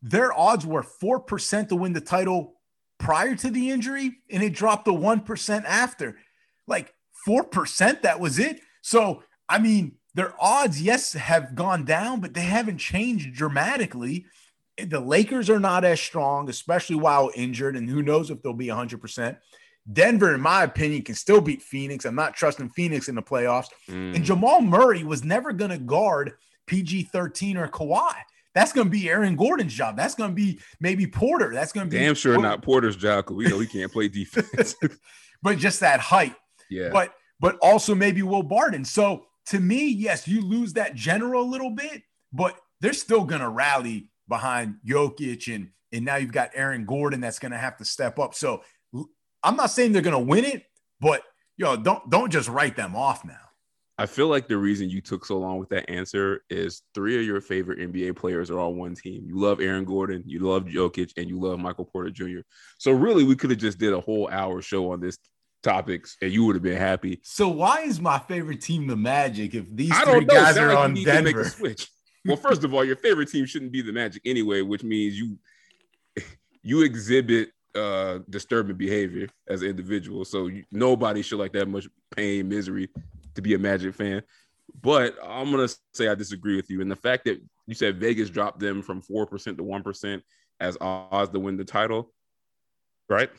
their 0.00 0.32
odds 0.32 0.64
were 0.64 0.82
4% 0.82 1.68
to 1.68 1.76
win 1.76 1.92
the 1.92 2.00
title 2.00 2.54
prior 2.98 3.34
to 3.36 3.50
the 3.50 3.70
injury, 3.70 4.16
and 4.30 4.42
it 4.42 4.54
dropped 4.54 4.86
to 4.86 4.92
1% 4.92 5.64
after 5.64 6.16
like 6.66 6.94
4%. 7.26 8.02
That 8.02 8.20
was 8.20 8.38
it. 8.38 8.60
So, 8.82 9.22
I 9.48 9.58
mean, 9.58 9.96
their 10.14 10.34
odds, 10.40 10.80
yes, 10.80 11.12
have 11.12 11.54
gone 11.54 11.84
down, 11.84 12.20
but 12.20 12.34
they 12.34 12.42
haven't 12.42 12.78
changed 12.78 13.34
dramatically. 13.34 14.26
The 14.78 15.00
Lakers 15.00 15.50
are 15.50 15.60
not 15.60 15.84
as 15.84 16.00
strong, 16.00 16.48
especially 16.48 16.96
while 16.96 17.30
injured, 17.34 17.76
and 17.76 17.88
who 17.88 18.02
knows 18.02 18.30
if 18.30 18.42
they'll 18.42 18.52
be 18.52 18.68
100%. 18.68 19.36
Denver, 19.92 20.34
in 20.34 20.40
my 20.40 20.62
opinion, 20.62 21.02
can 21.02 21.14
still 21.14 21.40
beat 21.40 21.62
Phoenix. 21.62 22.04
I'm 22.04 22.14
not 22.14 22.34
trusting 22.34 22.70
Phoenix 22.70 23.08
in 23.08 23.14
the 23.14 23.22
playoffs. 23.22 23.66
Mm. 23.88 24.16
And 24.16 24.24
Jamal 24.24 24.60
Murray 24.60 25.04
was 25.04 25.24
never 25.24 25.52
going 25.52 25.70
to 25.70 25.78
guard 25.78 26.32
PG 26.66 27.04
13 27.04 27.56
or 27.56 27.68
Kawhi. 27.68 28.14
That's 28.54 28.72
going 28.72 28.86
to 28.86 28.90
be 28.90 29.10
Aaron 29.10 29.36
Gordon's 29.36 29.74
job. 29.74 29.96
That's 29.96 30.14
going 30.14 30.30
to 30.30 30.34
be 30.34 30.60
maybe 30.80 31.06
Porter. 31.06 31.52
That's 31.52 31.72
going 31.72 31.86
to 31.86 31.90
be 31.90 31.98
damn 31.98 32.14
sure 32.14 32.34
Porter. 32.36 32.48
not 32.48 32.62
Porter's 32.62 32.96
job 32.96 33.24
because 33.24 33.36
we 33.36 33.46
know 33.46 33.58
he 33.58 33.66
can't 33.66 33.92
play 33.92 34.08
defense. 34.08 34.76
but 35.42 35.58
just 35.58 35.80
that 35.80 36.00
height. 36.00 36.34
Yeah. 36.70 36.90
But 36.92 37.14
but 37.40 37.56
also 37.60 37.94
maybe 37.94 38.22
Will 38.22 38.42
Barton. 38.42 38.84
So 38.84 39.26
to 39.46 39.60
me, 39.60 39.88
yes, 39.88 40.26
you 40.26 40.40
lose 40.40 40.72
that 40.74 40.94
general 40.94 41.42
a 41.42 41.50
little 41.50 41.70
bit, 41.70 42.02
but 42.32 42.58
they're 42.80 42.92
still 42.92 43.24
gonna 43.24 43.50
rally 43.50 44.10
behind 44.28 44.76
Jokic 44.86 45.54
and 45.54 45.70
and 45.92 46.04
now 46.04 46.16
you've 46.16 46.32
got 46.32 46.50
Aaron 46.54 46.86
Gordon 46.86 47.20
that's 47.20 47.38
gonna 47.38 47.58
have 47.58 47.76
to 47.78 47.84
step 47.84 48.18
up. 48.18 48.34
So 48.34 48.62
I'm 49.42 49.56
not 49.56 49.70
saying 49.70 49.92
they're 49.92 50.02
gonna 50.02 50.18
win 50.18 50.44
it, 50.44 50.64
but 51.00 51.22
yo, 51.56 51.76
don't 51.76 52.08
don't 52.10 52.30
just 52.30 52.48
write 52.48 52.76
them 52.76 52.96
off 52.96 53.24
now. 53.24 53.38
I 53.96 54.06
feel 54.06 54.26
like 54.26 54.48
the 54.48 54.56
reason 54.56 54.90
you 54.90 55.00
took 55.00 55.24
so 55.24 55.38
long 55.38 55.58
with 55.58 55.68
that 55.68 55.88
answer 55.88 56.42
is 56.50 56.82
three 56.94 57.16
of 57.16 57.24
your 57.24 57.40
favorite 57.40 57.78
NBA 57.78 58.16
players 58.16 58.50
are 58.50 58.58
on 58.58 58.76
one 58.76 58.96
team. 58.96 59.22
You 59.24 59.38
love 59.38 59.60
Aaron 59.60 59.84
Gordon, 59.84 60.24
you 60.26 60.40
love 60.40 60.64
Jokic, 60.64 61.12
and 61.16 61.28
you 61.28 61.38
love 61.38 61.60
Michael 61.60 61.84
Porter 61.84 62.10
Jr. 62.10 62.40
So 62.78 62.90
really, 62.90 63.22
we 63.22 63.36
could 63.36 63.50
have 63.50 63.60
just 63.60 63.78
did 63.78 63.92
a 63.92 64.00
whole 64.00 64.28
hour 64.30 64.60
show 64.62 64.90
on 64.90 65.00
this 65.00 65.16
topics 65.64 66.16
and 66.22 66.30
you 66.30 66.44
would 66.44 66.54
have 66.54 66.62
been 66.62 66.78
happy. 66.78 67.18
So 67.22 67.48
why 67.48 67.80
is 67.80 68.00
my 68.00 68.18
favorite 68.20 68.60
team 68.60 68.86
the 68.86 68.94
Magic 68.96 69.54
if 69.54 69.64
these 69.74 69.90
I 69.90 70.04
three 70.04 70.24
guys 70.24 70.56
are 70.56 70.76
on 70.76 70.94
Denver? 70.94 71.44
switch. 71.44 71.88
Well, 72.24 72.36
first 72.36 72.64
of 72.64 72.72
all, 72.72 72.84
your 72.84 72.96
favorite 72.96 73.30
team 73.30 73.44
shouldn't 73.46 73.72
be 73.72 73.82
the 73.82 73.92
Magic 73.92 74.22
anyway, 74.24 74.62
which 74.62 74.84
means 74.84 75.18
you 75.18 75.38
you 76.62 76.82
exhibit 76.82 77.50
uh 77.74 78.20
disturbing 78.30 78.76
behavior 78.76 79.28
as 79.48 79.62
an 79.62 79.68
individual. 79.68 80.24
So 80.24 80.46
you, 80.46 80.64
nobody 80.70 81.22
should 81.22 81.40
like 81.40 81.52
that 81.54 81.66
much 81.66 81.88
pain, 82.14 82.48
misery 82.48 82.88
to 83.34 83.42
be 83.42 83.54
a 83.54 83.58
Magic 83.58 83.94
fan. 83.94 84.22
But 84.80 85.16
I'm 85.22 85.50
gonna 85.50 85.68
say 85.92 86.08
I 86.08 86.14
disagree 86.14 86.56
with 86.56 86.70
you. 86.70 86.80
And 86.80 86.90
the 86.90 86.96
fact 86.96 87.24
that 87.24 87.42
you 87.66 87.74
said 87.74 87.98
Vegas 87.98 88.30
dropped 88.30 88.60
them 88.60 88.82
from 88.82 89.00
four 89.02 89.26
percent 89.26 89.58
to 89.58 89.64
one 89.64 89.82
percent 89.82 90.22
as 90.60 90.78
odds 90.80 91.30
to 91.32 91.40
win 91.40 91.56
the 91.56 91.64
title, 91.64 92.12
right? 93.08 93.30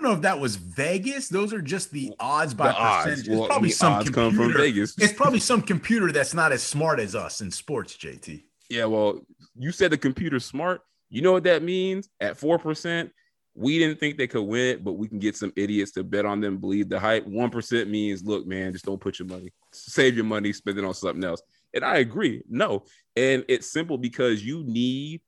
Don't 0.00 0.10
know 0.10 0.16
if 0.16 0.22
that 0.22 0.38
was 0.38 0.56
Vegas. 0.56 1.28
Those 1.28 1.52
are 1.52 1.62
just 1.62 1.90
the 1.90 2.12
odds 2.18 2.54
by 2.54 2.68
the 2.68 2.74
percentage. 2.74 3.18
Odds. 3.18 3.28
It's 3.28 3.46
probably 3.46 3.70
some 3.70 4.04
computer. 4.04 4.30
from 4.30 4.52
Vegas. 4.52 4.94
it's 4.98 5.12
probably 5.12 5.40
some 5.40 5.62
computer 5.62 6.12
that's 6.12 6.34
not 6.34 6.52
as 6.52 6.62
smart 6.62 7.00
as 7.00 7.14
us 7.14 7.40
in 7.40 7.50
sports, 7.50 7.96
JT. 7.96 8.42
Yeah, 8.68 8.86
well, 8.86 9.20
you 9.56 9.72
said 9.72 9.90
the 9.90 9.98
computer's 9.98 10.44
smart. 10.44 10.82
You 11.08 11.22
know 11.22 11.32
what 11.32 11.44
that 11.44 11.62
means? 11.62 12.08
At 12.20 12.36
four 12.36 12.58
percent, 12.58 13.10
we 13.54 13.78
didn't 13.78 13.98
think 13.98 14.16
they 14.16 14.28
could 14.28 14.44
win 14.44 14.76
it, 14.76 14.84
but 14.84 14.92
we 14.92 15.08
can 15.08 15.18
get 15.18 15.36
some 15.36 15.52
idiots 15.56 15.90
to 15.92 16.04
bet 16.04 16.24
on 16.24 16.40
them, 16.40 16.58
believe 16.58 16.88
the 16.88 17.00
hype. 17.00 17.26
One 17.26 17.50
percent 17.50 17.90
means, 17.90 18.24
look, 18.24 18.46
man, 18.46 18.72
just 18.72 18.84
don't 18.84 19.00
put 19.00 19.18
your 19.18 19.26
money, 19.28 19.52
save 19.72 20.14
your 20.14 20.24
money, 20.24 20.52
spend 20.52 20.78
it 20.78 20.84
on 20.84 20.94
something 20.94 21.24
else. 21.24 21.42
And 21.74 21.84
I 21.84 21.98
agree. 21.98 22.42
No, 22.48 22.84
and 23.16 23.44
it's 23.48 23.72
simple 23.72 23.98
because 23.98 24.44
you 24.44 24.62
need 24.64 25.20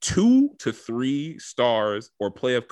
two 0.00 0.50
to 0.58 0.72
three 0.72 1.38
stars 1.38 2.10
or 2.18 2.30
play 2.30 2.54
of 2.54 2.66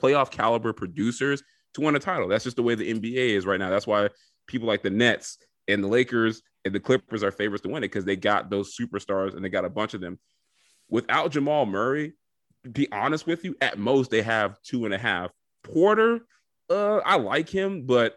playoff 0.00 0.30
caliber 0.30 0.72
producers 0.72 1.42
to 1.74 1.80
win 1.80 1.96
a 1.96 1.98
title. 1.98 2.28
That's 2.28 2.44
just 2.44 2.56
the 2.56 2.62
way 2.62 2.74
the 2.74 2.92
NBA 2.92 3.36
is 3.36 3.46
right 3.46 3.58
now. 3.58 3.70
That's 3.70 3.86
why 3.86 4.08
people 4.46 4.68
like 4.68 4.82
the 4.82 4.90
Nets 4.90 5.38
and 5.66 5.82
the 5.82 5.88
Lakers 5.88 6.42
and 6.64 6.74
the 6.74 6.80
Clippers 6.80 7.22
are 7.22 7.30
favorites 7.30 7.62
to 7.62 7.68
win 7.68 7.84
it 7.84 7.88
because 7.88 8.04
they 8.04 8.16
got 8.16 8.50
those 8.50 8.76
superstars 8.76 9.34
and 9.34 9.44
they 9.44 9.48
got 9.48 9.64
a 9.64 9.70
bunch 9.70 9.94
of 9.94 10.00
them. 10.00 10.18
Without 10.88 11.32
Jamal 11.32 11.66
Murray, 11.66 12.14
be 12.72 12.90
honest 12.92 13.26
with 13.26 13.44
you, 13.44 13.56
at 13.60 13.78
most 13.78 14.10
they 14.10 14.22
have 14.22 14.60
two 14.62 14.84
and 14.84 14.94
a 14.94 14.98
half. 14.98 15.30
Porter, 15.62 16.20
uh, 16.70 16.98
I 16.98 17.16
like 17.16 17.48
him, 17.48 17.82
but 17.86 18.16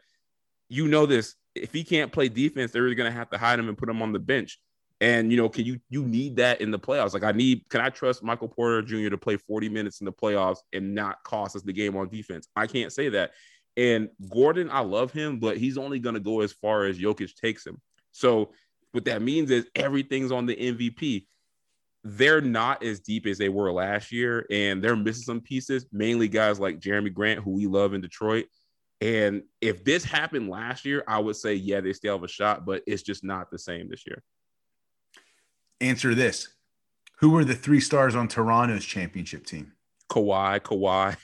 you 0.70 0.88
know 0.88 1.06
this. 1.06 1.36
If 1.54 1.74
he 1.74 1.84
can't 1.84 2.12
play 2.12 2.30
defense, 2.30 2.72
they're 2.72 2.82
really 2.82 2.96
gonna 2.96 3.12
have 3.12 3.30
to 3.32 3.38
hide 3.38 3.60
him 3.60 3.68
and 3.68 3.78
put 3.78 3.90
him 3.90 4.02
on 4.02 4.14
the 4.14 4.20
bench. 4.20 4.58
And 5.02 5.32
you 5.32 5.38
know, 5.38 5.50
can 5.50 5.66
you 5.66 5.80
you 5.90 6.06
need 6.06 6.38
that 6.38 6.62
in 6.62 6.72
the 6.72 6.80
playoffs? 6.80 7.14
Like 7.14 7.24
I 7.24 7.32
need, 7.34 7.68
can 7.70 7.82
I 7.82 7.90
trust 7.90 8.24
Michael 8.24 8.48
Porter 8.48 8.82
Jr. 8.84 9.10
to 9.10 9.18
play 9.18 9.36
40 9.36 9.68
minutes 9.68 10.00
in 10.00 10.06
the 10.06 10.14
playoffs 10.14 10.60
and 10.72 10.96
not 10.96 11.24
cost 11.24 11.56
us 11.56 11.64
the 11.64 11.74
game 11.74 11.98
on 11.98 12.08
defense? 12.08 12.48
I 12.56 12.68
can't 12.68 12.94
say 12.94 13.10
that. 13.10 13.32
And 13.78 14.10
Gordon, 14.30 14.70
I 14.72 14.82
love 14.82 15.12
him, 15.12 15.40
but 15.40 15.58
he's 15.58 15.78
only 15.78 16.00
gonna 16.00 16.20
go 16.20 16.42
as 16.42 16.54
far 16.54 16.86
as 16.86 17.00
Jokic 17.00 17.36
takes 17.36 17.66
him. 17.66 17.82
So 18.12 18.54
what 18.92 19.06
that 19.06 19.22
means 19.22 19.52
is 19.52 19.68
everything's 19.76 20.32
on 20.32 20.46
the 20.46 20.56
MVP. 20.56 21.26
they're 22.04 22.42
not 22.42 22.84
as 22.84 23.00
deep 23.00 23.26
as 23.28 23.38
they 23.38 23.50
were 23.50 23.72
last 23.72 24.12
year, 24.12 24.46
and 24.50 24.84
they're 24.84 24.96
missing 24.96 25.24
some 25.24 25.42
pieces, 25.42 25.86
mainly 25.92 26.28
guys 26.28 26.60
like 26.60 26.80
Jerami 26.80 27.14
Grant, 27.14 27.44
who 27.44 27.52
we 27.52 27.68
love 27.68 27.94
in 27.94 28.02
Detroit. 28.02 28.46
And 29.02 29.44
if 29.62 29.84
this 29.84 30.04
happened 30.04 30.50
last 30.50 30.86
year, 30.86 31.04
I 31.08 31.20
would 31.20 31.36
say, 31.36 31.56
yeah, 31.56 31.82
they 31.82 31.94
still 31.94 32.16
have 32.16 32.24
a 32.24 32.28
shot, 32.28 32.66
but 32.66 32.84
it's 32.88 33.04
just 33.04 33.24
not 33.24 33.50
the 33.52 33.60
same 33.60 33.90
this 33.90 34.06
year. 34.06 34.24
Answer 35.82 36.16
this 36.16 36.48
Who 37.20 37.32
were 37.32 37.44
the 37.44 37.56
three 37.56 37.80
stars 37.82 38.16
on 38.16 38.28
Toronto's 38.28 38.86
championship 38.86 39.46
team? 39.46 39.74
Kawhi, 40.10 40.60
Kawhi. 40.62 41.18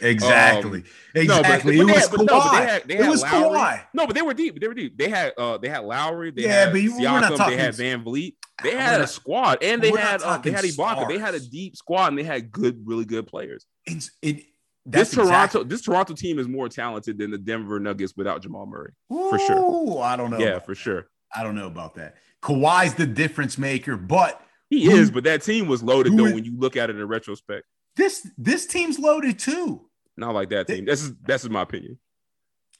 Exactly. 0.00 0.78
Um, 0.80 0.84
exactly. 1.14 1.26
No, 1.26 1.42
but, 1.42 1.74
it 1.74 1.84
was 1.84 1.86
they 1.86 2.00
had, 2.00 2.10
but 2.10 2.20
no, 2.22 2.50
they 2.52 2.66
had, 2.66 2.88
they 2.88 2.98
it 2.98 3.06
was 3.08 3.20
Lowry. 3.22 3.58
Kawhi. 3.58 3.84
No, 3.92 4.06
but 4.06 4.14
they 4.16 4.22
were 4.22 4.32
deep. 4.32 4.58
They 4.60 4.66
were 4.66 4.72
deep. 4.74 4.96
They 4.96 5.10
had 5.10 5.34
uh 5.36 5.58
they 5.58 5.68
had 5.68 5.80
Lowry. 5.84 6.30
They 6.30 6.44
Yeah, 6.44 6.64
had 6.64 6.72
but 6.72 6.80
you- 6.80 6.96
we're 6.96 7.20
not 7.20 7.36
talking- 7.36 7.56
They 7.58 7.62
had 7.62 7.74
VanVleet. 7.74 8.34
They 8.62 8.70
had 8.74 9.02
a 9.02 9.06
squad, 9.06 9.62
and 9.62 9.82
they 9.82 9.90
had 9.90 10.22
uh, 10.22 10.38
they 10.38 10.50
had 10.52 10.64
Ibaka. 10.64 11.06
They 11.08 11.18
had 11.18 11.34
a 11.34 11.40
deep 11.40 11.76
squad, 11.76 12.08
and 12.08 12.18
they 12.18 12.22
had 12.24 12.50
good, 12.50 12.82
really 12.86 13.04
good 13.04 13.26
players. 13.26 13.66
It's, 13.84 14.10
it, 14.22 14.42
This 14.86 15.10
Toronto, 15.10 15.34
exactly- 15.44 15.64
this 15.64 15.82
Toronto 15.82 16.14
team 16.14 16.38
is 16.38 16.48
more 16.48 16.68
talented 16.70 17.18
than 17.18 17.30
the 17.30 17.38
Denver 17.38 17.78
Nuggets 17.78 18.14
without 18.16 18.40
Jamal 18.42 18.64
Murray. 18.66 18.92
for 19.10 19.38
sure. 19.38 20.02
I 20.02 20.16
don't 20.16 20.30
know. 20.30 20.38
Yeah, 20.38 20.60
for 20.60 20.74
sure. 20.74 21.08
I 21.34 21.42
don't 21.42 21.54
know 21.54 21.66
about 21.66 21.94
that. 21.96 22.14
Kawhi's 22.42 22.94
the 22.94 23.06
difference 23.06 23.58
maker, 23.58 23.96
but 23.96 24.40
He 24.70 24.84
Who- 24.84 24.96
is, 24.96 25.10
but 25.10 25.24
that 25.24 25.42
team 25.42 25.66
was 25.66 25.82
loaded 25.82 26.16
though 26.16 26.26
is- 26.26 26.34
when 26.34 26.44
you 26.44 26.56
look 26.58 26.76
at 26.76 26.90
it 26.90 26.96
in 26.96 27.08
retrospect. 27.08 27.66
this 27.96 28.26
this 28.36 28.66
team's 28.66 28.98
loaded 28.98 29.38
too. 29.38 29.88
Not 30.16 30.34
like 30.34 30.50
that 30.50 30.66
team. 30.66 30.84
This 30.84 31.02
is 31.02 31.12
that's 31.26 31.44
in 31.44 31.52
my 31.52 31.62
opinion. 31.62 31.98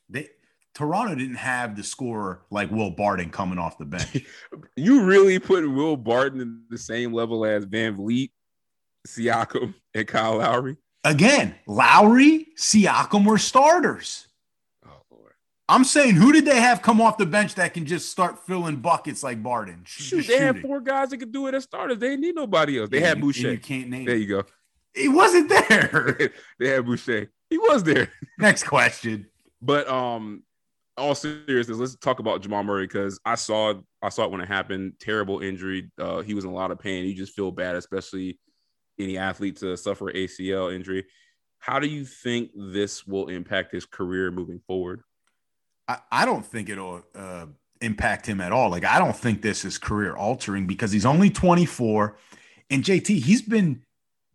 They 0.09 0.29
Toronto 0.75 1.15
didn't 1.17 1.37
have 1.37 1.75
the 1.77 1.83
scorer 1.83 2.43
like 2.51 2.71
Will 2.71 2.91
Barton 2.91 3.31
coming 3.31 3.59
off 3.59 3.79
the 3.79 3.85
bench. 3.85 4.25
You 4.77 5.03
really 5.05 5.39
put 5.41 5.69
Will 5.69 5.97
Barton 5.97 6.41
in 6.41 6.63
the 6.71 6.79
same 6.79 7.13
level 7.13 7.45
as 7.45 7.67
VanVleet, 7.67 8.31
Siakam, 9.09 9.75
and 9.95 10.07
Kyle 10.07 10.37
Lowry. 10.39 10.77
Again, 11.05 11.57
Lowry, 11.67 12.49
Siakam 12.57 13.25
were 13.27 13.39
starters. 13.39 14.28
I'm 15.69 15.85
saying, 15.85 16.15
who 16.15 16.33
did 16.33 16.47
they 16.47 16.61
have 16.61 16.81
come 16.81 17.01
off 17.01 17.19
the 17.19 17.27
bench 17.27 17.55
that 17.57 17.75
can 17.75 17.85
just 17.85 18.11
start 18.11 18.47
filling 18.47 18.77
buckets 18.77 19.23
like 19.23 19.43
Barton? 19.43 19.83
Sh- 19.85 20.03
Shoot, 20.03 20.27
they 20.27 20.39
had 20.39 20.61
four 20.61 20.81
guys 20.81 21.11
that 21.11 21.19
could 21.19 21.33
do 21.33 21.47
it 21.47 21.55
as 21.55 21.65
starters. 21.65 21.99
They 21.99 22.09
didn't 22.11 22.23
need 22.23 22.35
nobody 22.35 22.79
else. 22.79 22.89
They 22.89 23.01
Yeah, 23.01 23.09
had 23.09 23.21
Boucher. 23.21 23.53
You 23.53 23.59
can't 23.59 23.91
name 23.91 24.07
There 24.07 24.17
you 24.17 24.27
go. 24.27 24.45
He 24.95 25.09
wasn't 25.09 25.51
there. 25.51 26.31
they 26.59 26.69
had 26.69 26.87
Boucher. 26.87 27.31
He 27.51 27.59
was 27.59 27.83
there. 27.83 28.11
Next 28.39 28.65
question. 28.65 29.27
But 29.61 29.89
um, 29.89 30.43
all 30.97 31.15
seriousness, 31.15 31.77
let's 31.77 31.97
talk 31.97 32.19
about 32.19 32.41
Jamal 32.41 32.63
Murray 32.63 32.87
because 32.87 33.21
I 33.27 33.35
saw 33.35 33.75
I 34.01 34.09
saw 34.09 34.25
it 34.25 34.31
when 34.31 34.41
it 34.41 34.49
happened. 34.49 34.95
Terrible 35.01 35.41
injury. 35.41 35.91
Uh, 35.99 36.23
he 36.23 36.33
was 36.33 36.45
in 36.45 36.51
a 36.51 36.55
lot 36.55 36.71
of 36.71 36.79
pain. 36.79 37.05
You 37.05 37.15
just 37.15 37.35
feel 37.35 37.51
bad, 37.51 37.77
especially 37.77 38.39
any 38.99 39.19
athlete 39.19 39.57
to 39.57 39.77
suffer 39.77 40.07
ACL 40.13 40.75
injury. 40.75 41.05
How 41.59 41.79
do 41.79 41.89
you 41.89 42.05
think 42.05 42.51
this 42.55 43.07
will 43.07 43.29
impact 43.29 43.73
his 43.73 43.85
career 43.85 44.31
moving 44.31 44.61
forward? 44.67 45.03
I, 45.89 45.99
I 46.13 46.25
don't 46.25 46.45
think 46.45 46.69
it'll 46.69 47.03
uh, 47.15 47.47
impact 47.81 48.27
him 48.27 48.41
at 48.41 48.53
all. 48.53 48.71
Like, 48.71 48.85
I 48.85 48.99
don't 48.99 49.17
think 49.17 49.43
this 49.43 49.65
is 49.65 49.79
career 49.79 50.15
altering 50.15 50.67
because 50.67 50.93
he's 50.93 51.07
only 51.07 51.31
24. 51.31 52.17
And 52.71 52.85
JT, 52.85 53.23
he's 53.23 53.43
been 53.43 53.83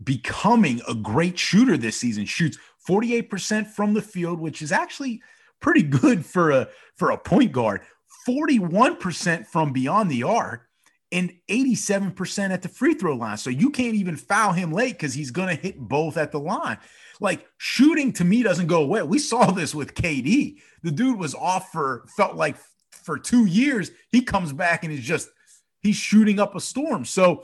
becoming 0.03 0.81
a 0.87 0.95
great 0.95 1.37
shooter 1.37 1.77
this 1.77 1.97
season. 1.97 2.25
Shoots 2.25 2.57
48% 2.87 3.67
from 3.67 3.93
the 3.93 4.01
field, 4.01 4.39
which 4.39 4.61
is 4.61 4.71
actually 4.71 5.21
pretty 5.61 5.83
good 5.83 6.25
for 6.25 6.51
a 6.51 6.67
for 6.97 7.11
a 7.11 7.17
point 7.17 7.51
guard. 7.51 7.81
41% 8.27 9.47
from 9.47 9.73
beyond 9.73 10.09
the 10.09 10.23
arc 10.23 10.69
and 11.13 11.31
87% 11.47 12.49
at 12.49 12.63
the 12.63 12.67
free 12.67 12.95
throw 12.95 13.15
line. 13.15 13.37
So 13.37 13.51
you 13.51 13.69
can't 13.69 13.93
even 13.93 14.17
foul 14.17 14.51
him 14.51 14.71
late 14.71 14.93
because 14.93 15.13
he's 15.13 15.29
going 15.29 15.55
to 15.55 15.61
hit 15.61 15.77
both 15.77 16.17
at 16.17 16.31
the 16.31 16.39
line. 16.39 16.79
Like 17.21 17.45
shooting 17.59 18.11
to 18.13 18.25
me 18.25 18.41
doesn't 18.41 18.65
go 18.65 18.81
away. 18.81 19.03
We 19.03 19.19
saw 19.19 19.51
this 19.51 19.75
with 19.75 19.93
KD. 19.93 20.57
The 20.81 20.91
dude 20.91 21.19
was 21.19 21.35
off 21.35 21.71
for 21.71 22.05
felt 22.17 22.35
like 22.35 22.57
for 22.89 23.19
two 23.19 23.45
years. 23.45 23.91
He 24.09 24.23
comes 24.23 24.51
back 24.51 24.83
and 24.83 24.91
is 24.91 25.01
just 25.01 25.29
he's 25.81 25.95
shooting 25.95 26.39
up 26.39 26.55
a 26.55 26.59
storm. 26.59 27.05
So 27.05 27.43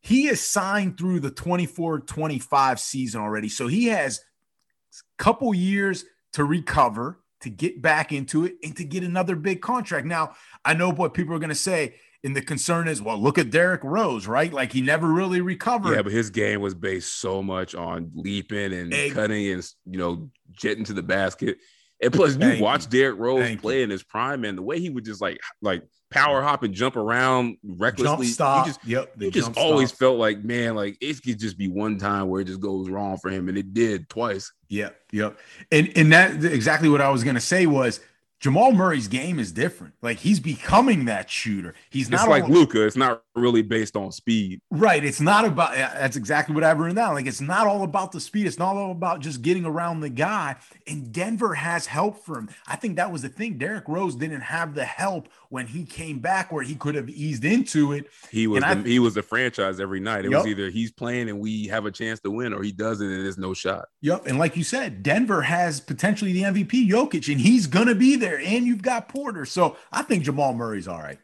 he 0.00 0.26
is 0.26 0.40
signed 0.40 0.98
through 0.98 1.20
the 1.20 1.30
24 1.30 2.00
25 2.00 2.80
season 2.80 3.20
already. 3.20 3.48
So 3.48 3.68
he 3.68 3.86
has 3.86 4.18
a 4.18 5.22
couple 5.22 5.54
years 5.54 6.04
to 6.32 6.44
recover, 6.44 7.20
to 7.42 7.50
get 7.50 7.80
back 7.80 8.12
into 8.12 8.44
it, 8.44 8.56
and 8.64 8.76
to 8.76 8.84
get 8.84 9.04
another 9.04 9.36
big 9.36 9.60
contract. 9.60 10.04
Now, 10.04 10.34
I 10.64 10.74
know 10.74 10.90
what 10.90 11.14
people 11.14 11.34
are 11.34 11.38
going 11.38 11.48
to 11.50 11.54
say. 11.54 11.94
And 12.24 12.34
the 12.34 12.42
concern 12.42 12.88
is, 12.88 13.00
well, 13.00 13.16
look 13.16 13.38
at 13.38 13.50
Derrick 13.50 13.84
Rose, 13.84 14.26
right? 14.26 14.52
Like 14.52 14.72
he 14.72 14.80
never 14.80 15.06
really 15.06 15.40
recovered. 15.40 15.94
Yeah, 15.94 16.02
but 16.02 16.12
his 16.12 16.30
game 16.30 16.60
was 16.60 16.74
based 16.74 17.20
so 17.20 17.42
much 17.42 17.74
on 17.76 18.10
leaping 18.14 18.72
and 18.72 18.92
Egg. 18.92 19.12
cutting 19.12 19.52
and 19.52 19.64
you 19.86 19.98
know 19.98 20.30
jetting 20.52 20.84
to 20.84 20.92
the 20.92 21.02
basket. 21.02 21.58
And 22.02 22.12
plus, 22.12 22.34
you 22.34 22.40
Thank 22.40 22.62
watch 22.62 22.84
you. 22.84 22.90
Derrick 22.90 23.18
Rose 23.18 23.42
Thank 23.42 23.60
play 23.60 23.82
in 23.82 23.90
his 23.90 24.02
prime, 24.02 24.44
and 24.44 24.58
the 24.58 24.62
way 24.62 24.80
he 24.80 24.90
would 24.90 25.04
just 25.04 25.20
like 25.20 25.40
like 25.62 25.82
power 26.10 26.42
hop 26.42 26.62
and 26.62 26.72
jump 26.72 26.96
around 26.96 27.56
jump 27.64 27.80
recklessly. 27.80 28.26
stop. 28.26 28.66
You 28.66 28.72
just 28.72 28.84
yep. 28.86 29.14
you 29.18 29.30
just 29.30 29.46
jump 29.46 29.58
always 29.58 29.90
felt 29.90 30.18
like 30.18 30.44
man, 30.44 30.74
like 30.74 30.96
it 31.00 31.22
could 31.22 31.38
just 31.38 31.58
be 31.58 31.68
one 31.68 31.98
time 31.98 32.28
where 32.28 32.40
it 32.40 32.46
just 32.46 32.60
goes 32.60 32.88
wrong 32.88 33.16
for 33.18 33.30
him, 33.30 33.48
and 33.48 33.58
it 33.58 33.74
did 33.74 34.08
twice. 34.08 34.52
Yep, 34.68 34.96
yep. 35.12 35.38
And 35.72 35.90
and 35.96 36.12
that 36.12 36.44
exactly 36.44 36.88
what 36.88 37.00
I 37.00 37.10
was 37.10 37.24
gonna 37.24 37.40
say 37.40 37.66
was 37.66 38.00
Jamal 38.40 38.72
Murray's 38.72 39.08
game 39.08 39.38
is 39.40 39.50
different. 39.50 39.94
Like 40.00 40.18
he's 40.18 40.38
becoming 40.38 41.06
that 41.06 41.28
shooter. 41.28 41.74
He's 41.90 42.02
It's 42.08 42.10
not 42.12 42.28
like 42.28 42.46
Luka. 42.48 42.86
It's 42.86 42.96
not 42.96 43.22
really 43.34 43.62
based 43.62 43.96
on 43.96 44.12
speed. 44.12 44.60
right. 44.70 45.04
It's 45.04 45.20
not 45.20 45.44
about 45.44 45.74
that's 45.74 46.16
exactly 46.16 46.54
what 46.54 46.62
I've 46.64 46.78
written 46.78 46.94
down. 46.96 47.14
Like 47.14 47.26
it's 47.26 47.40
not 47.40 47.66
all 47.66 47.82
about 47.82 48.12
the 48.12 48.20
speed. 48.20 48.46
It's 48.46 48.58
not 48.58 48.76
all 48.76 48.92
about 48.92 49.20
just 49.20 49.42
getting 49.42 49.64
around 49.64 50.00
the 50.00 50.08
guy. 50.08 50.56
And 50.86 51.12
Denver 51.12 51.54
has 51.54 51.86
help 51.86 52.24
for 52.24 52.38
him. 52.38 52.48
I 52.66 52.76
think 52.76 52.96
that 52.96 53.10
was 53.10 53.22
the 53.22 53.28
thing. 53.28 53.58
Derrick 53.58 53.88
Rose 53.88 54.14
didn't 54.14 54.42
have 54.42 54.74
the 54.74 54.84
help 54.84 55.28
when 55.50 55.66
he 55.66 55.84
came 55.84 56.18
back 56.18 56.52
where 56.52 56.62
he 56.62 56.74
could 56.74 56.94
have 56.94 57.08
eased 57.08 57.44
into 57.44 57.92
it. 57.92 58.06
He 58.30 58.46
was 58.46 58.62
the, 58.62 58.68
I- 58.68 58.74
he 58.82 58.98
was 58.98 59.14
the 59.14 59.22
franchise 59.22 59.80
every 59.80 59.98
night. 60.00 60.24
It 60.24 60.30
Yup. 60.30 60.44
was 60.44 60.46
either 60.50 60.70
he's 60.70 60.92
playing 60.92 61.28
and 61.28 61.40
we 61.40 61.66
have 61.68 61.86
a 61.86 61.90
chance 61.90 62.20
to 62.20 62.30
win, 62.30 62.52
or 62.52 62.62
he 62.62 62.70
doesn't 62.70 63.06
and 63.10 63.24
there's 63.24 63.38
no 63.38 63.54
shot. 63.54 63.86
Yep. 64.02 64.26
And 64.26 64.38
like 64.38 64.56
you 64.56 64.62
said, 64.64 65.02
Denver 65.02 65.42
has 65.42 65.80
potentially 65.80 66.32
the 66.32 66.42
MVP 66.42 66.88
Jokic, 66.88 67.30
and 67.32 67.40
he's 67.40 67.66
gonna 67.66 67.94
be 67.94 68.14
there. 68.16 68.27
And 68.36 68.66
you've 68.66 68.82
got 68.82 69.08
Porter. 69.08 69.44
So 69.44 69.76
I 69.92 70.02
think 70.02 70.24
Jamal 70.24 70.54
Murray's 70.54 70.88
all 70.88 70.98
right. 70.98 71.18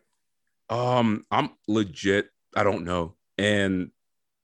Um, 0.70 1.26
I'm 1.30 1.50
legit. 1.68 2.30
I 2.56 2.62
don't 2.62 2.84
know, 2.84 3.14
and 3.36 3.90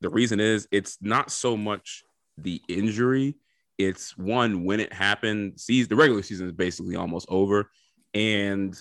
the 0.01 0.11
reason 0.11 0.41
is 0.41 0.67
it's 0.71 0.99
not 1.01 1.31
so 1.31 1.57
much 1.57 2.03
the 2.37 2.61
injury. 2.69 3.37
It's 3.79 4.17
one 4.17 4.65
when 4.65 4.81
it 4.81 4.93
happened. 4.93 5.59
Sees 5.59 5.89
the 5.89 5.97
regular 5.97 6.23
season 6.23 6.47
is 6.47 6.53
basically 6.53 6.97
almost 6.97 7.27
over, 7.29 7.71
and 8.15 8.77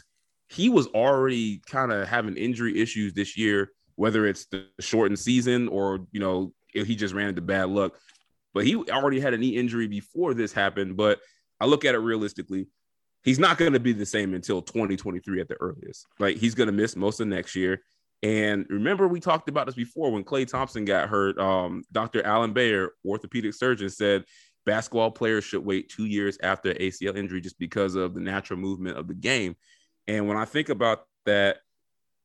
he 0.47 0.69
was 0.69 0.87
already 0.87 1.61
kind 1.69 1.91
of 1.91 2.07
having 2.07 2.35
injury 2.35 2.79
issues 2.81 3.13
this 3.13 3.37
year. 3.37 3.71
Whether 3.95 4.25
it's 4.25 4.45
the 4.45 4.65
shortened 4.79 5.19
season 5.19 5.67
or 5.67 6.07
you 6.11 6.19
know 6.19 6.53
he 6.73 6.95
just 6.95 7.13
ran 7.13 7.29
into 7.29 7.41
bad 7.41 7.69
luck, 7.69 7.97
but 8.53 8.65
he 8.65 8.75
already 8.75 9.19
had 9.19 9.33
a 9.33 9.37
knee 9.37 9.57
injury 9.57 9.87
before 9.87 10.33
this 10.33 10.53
happened. 10.53 10.97
But 10.97 11.19
I 11.59 11.65
look 11.65 11.85
at 11.85 11.95
it 11.95 11.99
realistically 11.99 12.67
he's 13.23 13.39
not 13.39 13.57
going 13.57 13.73
to 13.73 13.79
be 13.79 13.93
the 13.93 14.05
same 14.05 14.33
until 14.33 14.61
2023 14.61 15.41
at 15.41 15.47
the 15.47 15.55
earliest. 15.55 16.07
Like 16.19 16.37
he's 16.37 16.55
going 16.55 16.67
to 16.67 16.73
miss 16.73 16.95
most 16.95 17.19
of 17.19 17.27
next 17.27 17.55
year. 17.55 17.81
And 18.21 18.65
remember, 18.69 19.07
we 19.07 19.19
talked 19.19 19.47
about 19.47 19.65
this 19.65 19.75
before 19.75 20.11
when 20.11 20.23
Klay 20.23 20.47
Thompson 20.47 20.83
got 20.85 21.09
hurt. 21.09 21.37
Um, 21.39 21.83
Dr. 21.91 22.25
Alan 22.25 22.51
Bayer, 22.51 22.91
orthopedic 23.05 23.53
surgeon, 23.53 23.89
said 23.89 24.25
basketball 24.65 25.11
players 25.11 25.45
should 25.45 25.65
wait 25.65 25.89
two 25.89 26.05
years 26.05 26.37
after 26.43 26.73
ACL 26.73 27.15
injury 27.15 27.39
just 27.39 27.57
because 27.59 27.95
of 27.95 28.13
the 28.13 28.19
natural 28.19 28.59
movement 28.59 28.97
of 28.97 29.07
the 29.07 29.13
game. 29.13 29.55
And 30.07 30.27
when 30.27 30.37
I 30.37 30.45
think 30.45 30.69
about 30.69 31.05
that, 31.25 31.57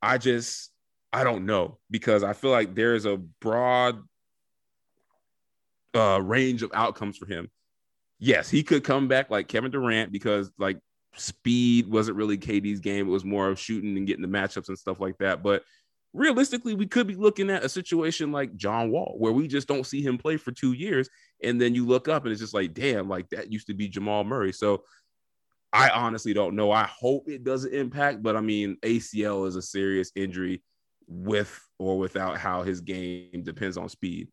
I 0.02 0.18
just 0.18 0.70
I 1.12 1.22
don't 1.22 1.46
know 1.46 1.78
because 1.90 2.24
I 2.24 2.32
feel 2.32 2.50
like 2.50 2.74
there's 2.74 3.04
a 3.04 3.16
broad 3.16 4.02
uh, 5.94 6.20
range 6.20 6.62
of 6.62 6.72
outcomes 6.74 7.16
for 7.16 7.26
him 7.26 7.50
yes, 8.18 8.50
he 8.50 8.62
could 8.62 8.84
come 8.84 9.08
back 9.08 9.30
like 9.30 9.48
Kevin 9.48 9.70
Durant 9.70 10.12
because 10.12 10.50
like 10.58 10.78
speed 11.16 11.88
wasn't 11.88 12.16
really 12.16 12.38
KD's 12.38 12.80
game. 12.80 13.06
It 13.06 13.12
was 13.12 13.24
more 13.24 13.48
of 13.48 13.58
shooting 13.58 13.96
and 13.96 14.06
getting 14.06 14.22
the 14.22 14.28
matchups 14.28 14.68
and 14.68 14.78
stuff 14.78 15.00
like 15.00 15.18
that. 15.18 15.42
But 15.42 15.62
realistically, 16.12 16.74
we 16.74 16.86
could 16.86 17.06
be 17.06 17.16
looking 17.16 17.50
at 17.50 17.64
a 17.64 17.68
situation 17.68 18.32
like 18.32 18.56
John 18.56 18.90
Wall, 18.90 19.16
where 19.18 19.32
we 19.32 19.46
just 19.48 19.68
don't 19.68 19.86
see 19.86 20.02
him 20.02 20.18
play 20.18 20.36
for 20.36 20.52
two 20.52 20.72
years. 20.72 21.08
And 21.42 21.60
then 21.60 21.74
you 21.74 21.86
look 21.86 22.08
up 22.08 22.24
and 22.24 22.32
it's 22.32 22.40
just 22.40 22.54
like, 22.54 22.74
damn, 22.74 23.08
like 23.08 23.28
that 23.30 23.52
used 23.52 23.66
to 23.66 23.74
be 23.74 23.88
Jamal 23.88 24.24
Murray. 24.24 24.52
So 24.52 24.84
I 25.72 25.90
honestly 25.90 26.32
don't 26.32 26.54
know. 26.54 26.70
I 26.70 26.84
hope 26.84 27.28
it 27.28 27.42
doesn't 27.42 27.74
impact, 27.74 28.22
but 28.22 28.36
I 28.36 28.40
mean, 28.40 28.76
ACL 28.82 29.46
is 29.48 29.56
a 29.56 29.62
serious 29.62 30.12
injury 30.14 30.62
with 31.08 31.60
or 31.78 31.98
without 31.98 32.38
how 32.38 32.62
his 32.62 32.80
game 32.80 33.42
depends 33.42 33.76
on 33.76 33.88
speed. 33.88 34.28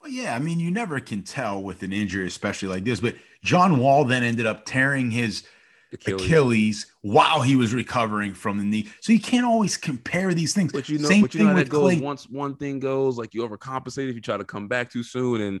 Well, 0.00 0.10
yeah, 0.10 0.34
I 0.34 0.38
mean, 0.38 0.58
you 0.60 0.70
never 0.70 0.98
can 1.00 1.22
tell 1.22 1.62
with 1.62 1.82
an 1.82 1.92
injury, 1.92 2.26
especially 2.26 2.68
like 2.68 2.84
this. 2.84 3.00
But 3.00 3.16
John 3.42 3.78
Wall 3.78 4.04
then 4.04 4.22
ended 4.22 4.46
up 4.46 4.64
tearing 4.64 5.10
his 5.10 5.44
Achilles. 5.92 6.22
Achilles. 6.22 6.86
while 7.02 7.42
he 7.42 7.56
was 7.56 7.74
recovering 7.74 8.32
from 8.32 8.58
the 8.58 8.64
knee. 8.64 8.88
So 9.00 9.12
you 9.12 9.20
can't 9.20 9.44
always 9.44 9.76
compare 9.76 10.32
these 10.34 10.54
things. 10.54 10.72
But 10.72 10.88
you 10.88 10.98
know, 10.98 11.08
Same 11.08 11.22
but 11.22 11.34
you 11.34 11.44
know 11.44 11.54
that 11.54 11.68
goes 11.68 11.94
Klay. 11.94 12.00
once 12.00 12.28
one 12.28 12.56
thing 12.56 12.78
goes, 12.78 13.18
like 13.18 13.34
you 13.34 13.46
overcompensate 13.46 14.08
if 14.08 14.14
you 14.14 14.20
try 14.20 14.36
to 14.36 14.44
come 14.44 14.68
back 14.68 14.90
too 14.90 15.02
soon. 15.02 15.40
And 15.40 15.60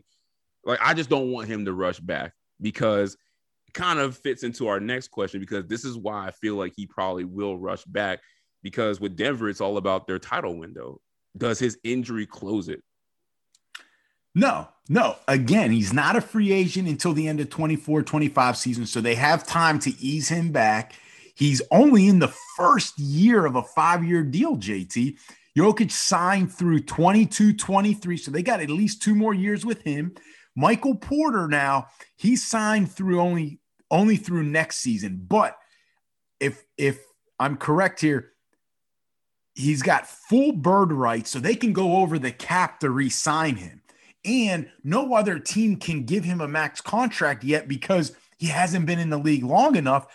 like 0.64 0.78
I 0.80 0.94
just 0.94 1.10
don't 1.10 1.30
want 1.32 1.48
him 1.48 1.64
to 1.64 1.72
rush 1.72 1.98
back 1.98 2.32
because 2.60 3.14
it 3.66 3.74
kind 3.74 3.98
of 3.98 4.16
fits 4.16 4.42
into 4.42 4.68
our 4.68 4.80
next 4.80 5.08
question 5.08 5.40
because 5.40 5.66
this 5.66 5.84
is 5.84 5.96
why 5.96 6.26
I 6.26 6.30
feel 6.30 6.54
like 6.54 6.72
he 6.76 6.86
probably 6.86 7.24
will 7.24 7.58
rush 7.58 7.84
back 7.84 8.20
because 8.62 9.00
with 9.00 9.16
Denver, 9.16 9.48
it's 9.48 9.60
all 9.60 9.76
about 9.76 10.06
their 10.06 10.18
title 10.18 10.56
window. 10.56 11.00
Does 11.36 11.58
his 11.58 11.78
injury 11.84 12.26
close 12.26 12.68
it? 12.68 12.82
No, 14.34 14.68
no. 14.88 15.16
Again, 15.28 15.70
he's 15.70 15.92
not 15.92 16.16
a 16.16 16.20
free 16.20 16.52
agent 16.52 16.88
until 16.88 17.12
the 17.12 17.28
end 17.28 17.40
of 17.40 17.50
24 17.50 18.02
25 18.02 18.56
season. 18.56 18.86
So 18.86 19.00
they 19.00 19.14
have 19.14 19.46
time 19.46 19.78
to 19.80 19.90
ease 20.00 20.28
him 20.28 20.52
back. 20.52 20.94
He's 21.34 21.62
only 21.70 22.06
in 22.06 22.18
the 22.18 22.32
first 22.56 22.98
year 22.98 23.46
of 23.46 23.56
a 23.56 23.62
five 23.62 24.04
year 24.04 24.22
deal, 24.22 24.56
JT. 24.56 25.16
Jokic 25.56 25.90
signed 25.90 26.52
through 26.52 26.80
22 26.80 27.54
23. 27.54 28.16
So 28.16 28.30
they 28.30 28.42
got 28.42 28.60
at 28.60 28.70
least 28.70 29.02
two 29.02 29.14
more 29.14 29.34
years 29.34 29.64
with 29.64 29.82
him. 29.82 30.14
Michael 30.56 30.94
Porter 30.94 31.48
now, 31.48 31.88
he 32.16 32.36
signed 32.36 32.90
through 32.90 33.20
only 33.20 33.60
only 33.90 34.16
through 34.16 34.44
next 34.44 34.76
season. 34.78 35.24
But 35.26 35.56
if 36.38 36.64
if 36.76 37.00
I'm 37.38 37.56
correct 37.56 38.00
here, 38.00 38.32
he's 39.54 39.82
got 39.82 40.06
full 40.06 40.52
bird 40.52 40.92
rights, 40.92 41.30
so 41.30 41.38
they 41.40 41.56
can 41.56 41.72
go 41.72 41.96
over 41.96 42.18
the 42.18 42.30
cap 42.30 42.80
to 42.80 42.90
re-sign 42.90 43.56
him 43.56 43.79
and 44.24 44.70
no 44.84 45.14
other 45.14 45.38
team 45.38 45.76
can 45.76 46.04
give 46.04 46.24
him 46.24 46.40
a 46.40 46.48
max 46.48 46.80
contract 46.80 47.44
yet 47.44 47.68
because 47.68 48.14
he 48.38 48.46
hasn't 48.46 48.86
been 48.86 48.98
in 48.98 49.10
the 49.10 49.18
league 49.18 49.44
long 49.44 49.76
enough. 49.76 50.06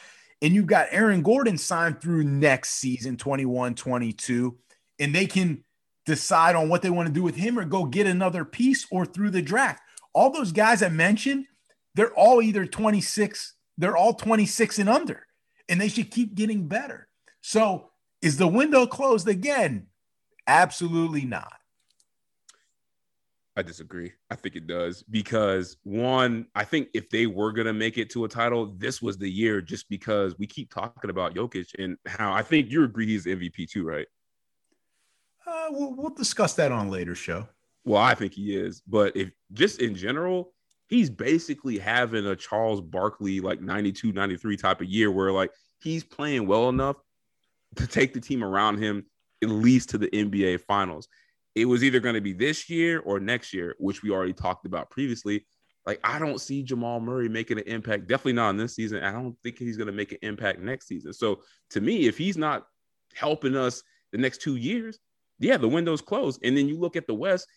And 0.42 0.54
you've 0.54 0.68
got 0.68 0.88
Aaron 0.92 1.22
Gordon 1.22 1.58
signed 1.58 2.02
through 2.02 2.24
next 2.24 2.72
season, 2.72 3.18
21 3.18 3.76
22, 3.76 4.58
and 5.00 5.16
they 5.16 5.26
can 5.26 5.64
decide 6.06 6.56
on 6.56 6.70
what 6.70 6.82
they 6.82 6.90
want 6.90 7.08
to 7.08 7.14
do 7.14 7.24
with 7.24 7.36
him 7.36 7.58
or 7.58 7.66
go 7.66 7.86
get 7.86 8.06
another 8.06 8.46
piece 8.46 8.86
or 8.92 9.06
through 9.06 9.32
the 9.32 9.42
draft. 9.42 9.82
All 10.14 10.30
those 10.30 10.52
guys 10.52 10.84
I 10.84 10.90
mentioned, 10.90 11.46
they're 11.96 12.14
all 12.14 12.42
either 12.42 12.66
26, 12.66 13.54
they're 13.78 13.98
all 13.98 14.14
26 14.14 14.80
and 14.80 14.90
under, 14.90 15.26
and 15.68 15.80
they 15.82 15.88
should 15.88 16.12
keep 16.12 16.36
getting 16.36 16.68
better. 16.68 17.08
So 17.42 17.92
is 18.22 18.38
the 18.38 18.48
window 18.48 18.86
closed 18.86 19.28
again? 19.28 19.88
Absolutely 20.48 21.26
not. 21.26 21.54
I 23.58 23.62
disagree. 23.62 24.12
I 24.30 24.36
think 24.36 24.56
it 24.56 24.68
does 24.68 25.04
because 25.04 25.78
one, 25.84 26.48
I 26.56 26.66
think 26.66 26.90
if 26.94 27.10
they 27.10 27.26
were 27.26 27.54
gonna 27.54 27.74
make 27.74 27.98
it 27.98 28.10
to 28.12 28.26
a 28.26 28.30
title, 28.30 28.74
this 28.78 29.02
was 29.02 29.18
the 29.18 29.30
year 29.30 29.62
just 29.62 29.88
because 29.88 30.38
we 30.38 30.46
keep 30.46 30.74
talking 30.74 31.10
about 31.10 31.36
Jokic 31.36 31.68
and 31.80 31.98
how 32.06 32.34
I 32.34 32.42
think 32.42 32.70
you 32.70 32.84
agree 32.84 33.08
he's 33.08 33.26
MVP 33.26 33.70
too, 33.70 33.86
right? 33.86 34.08
Uh, 35.48 35.68
we'll, 35.70 35.94
we'll 35.94 36.10
discuss 36.10 36.54
that 36.56 36.72
on 36.72 36.88
a 36.88 36.90
later 36.90 37.16
show. 37.16 37.48
Well, 37.86 38.02
I 38.02 38.16
think 38.16 38.34
he 38.34 38.56
is, 38.56 38.82
but 38.86 39.16
if 39.16 39.32
just 39.54 39.80
in 39.80 39.96
general, 39.96 40.52
he's 40.88 41.10
basically 41.10 41.78
having 41.78 42.26
a 42.26 42.36
Charles 42.36 42.82
Barkley 42.82 43.40
like 43.40 43.62
92, 43.62 44.12
93 44.12 44.58
type 44.58 44.82
of 44.82 44.88
year 44.88 45.12
where 45.12 45.32
like 45.32 45.52
he's 45.80 46.04
playing 46.04 46.46
well 46.46 46.68
enough 46.68 46.98
to 47.78 47.88
take 47.88 48.14
the 48.14 48.20
team 48.20 48.44
around 48.44 48.80
him 48.80 49.06
at 49.44 49.50
least 49.50 49.90
to 49.90 49.98
the 49.98 50.08
NBA 50.08 50.62
finals 50.62 51.08
it 51.56 51.66
was 51.66 51.84
either 51.84 52.00
going 52.00 52.16
to 52.16 52.22
be 52.22 52.34
this 52.34 52.70
year 52.70 53.00
or 53.00 53.20
next 53.20 53.54
year, 53.54 53.76
which 53.80 54.04
we 54.04 54.12
already 54.12 54.34
talked 54.34 54.66
about 54.66 54.90
previously. 54.90 55.46
Like, 55.86 56.00
I 56.04 56.20
don't 56.20 56.42
see 56.42 56.64
Jamal 56.64 57.00
Murray 57.00 57.30
making 57.30 57.60
an 57.60 57.66
impact. 57.66 58.08
Definitely 58.08 58.34
not 58.34 58.50
in 58.50 58.58
this 58.58 58.76
season. 58.76 59.04
I 59.04 59.12
don't 59.12 59.38
think 59.42 59.58
he's 59.58 59.78
going 59.78 59.88
to 59.88 59.94
make 59.94 60.12
an 60.12 60.18
impact 60.22 60.60
next 60.60 60.88
season. 60.88 61.14
So, 61.14 61.42
to 61.72 61.82
me, 61.82 62.08
if 62.08 62.18
he's 62.18 62.38
not 62.38 62.66
helping 63.14 63.56
us 63.56 63.84
the 64.12 64.18
next 64.18 64.42
two 64.42 64.58
years, 64.58 65.00
yeah, 65.40 65.58
the 65.58 65.68
window's 65.68 66.02
closed. 66.02 66.42
And 66.44 66.58
then 66.58 66.68
you 66.68 66.78
look 66.78 66.96
at 66.96 67.08
the 67.08 67.14
West, 67.14 67.48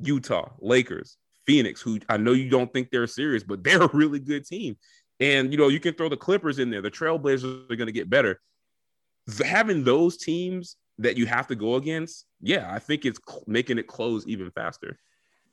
Utah, 0.00 0.50
Lakers, 0.60 1.16
Phoenix, 1.46 1.80
who 1.80 1.98
I 2.08 2.16
know 2.18 2.32
you 2.32 2.50
don't 2.50 2.72
think 2.72 2.90
they're 2.90 3.06
serious, 3.06 3.42
but 3.42 3.64
they're 3.64 3.82
a 3.82 3.96
really 3.96 4.20
good 4.20 4.46
team. 4.46 4.76
And 5.18 5.50
you 5.50 5.58
know, 5.58 5.68
you 5.68 5.80
can 5.80 5.94
throw 5.94 6.08
the 6.08 6.16
Clippers 6.16 6.58
in 6.58 6.70
there. 6.70 6.82
The 6.82 6.90
Trailblazers 6.90 7.70
are 7.70 7.76
going 7.76 7.86
to 7.86 7.92
get 7.92 8.10
better. 8.10 8.40
Having 9.44 9.84
those 9.84 10.16
teams 10.16 10.76
that 10.98 11.16
you 11.16 11.26
have 11.26 11.46
to 11.48 11.54
go 11.54 11.76
against, 11.76 12.26
yeah, 12.40 12.68
I 12.72 12.78
think 12.78 13.04
it's 13.04 13.20
making 13.46 13.78
it 13.78 13.86
close 13.86 14.26
even 14.26 14.50
faster. 14.50 14.98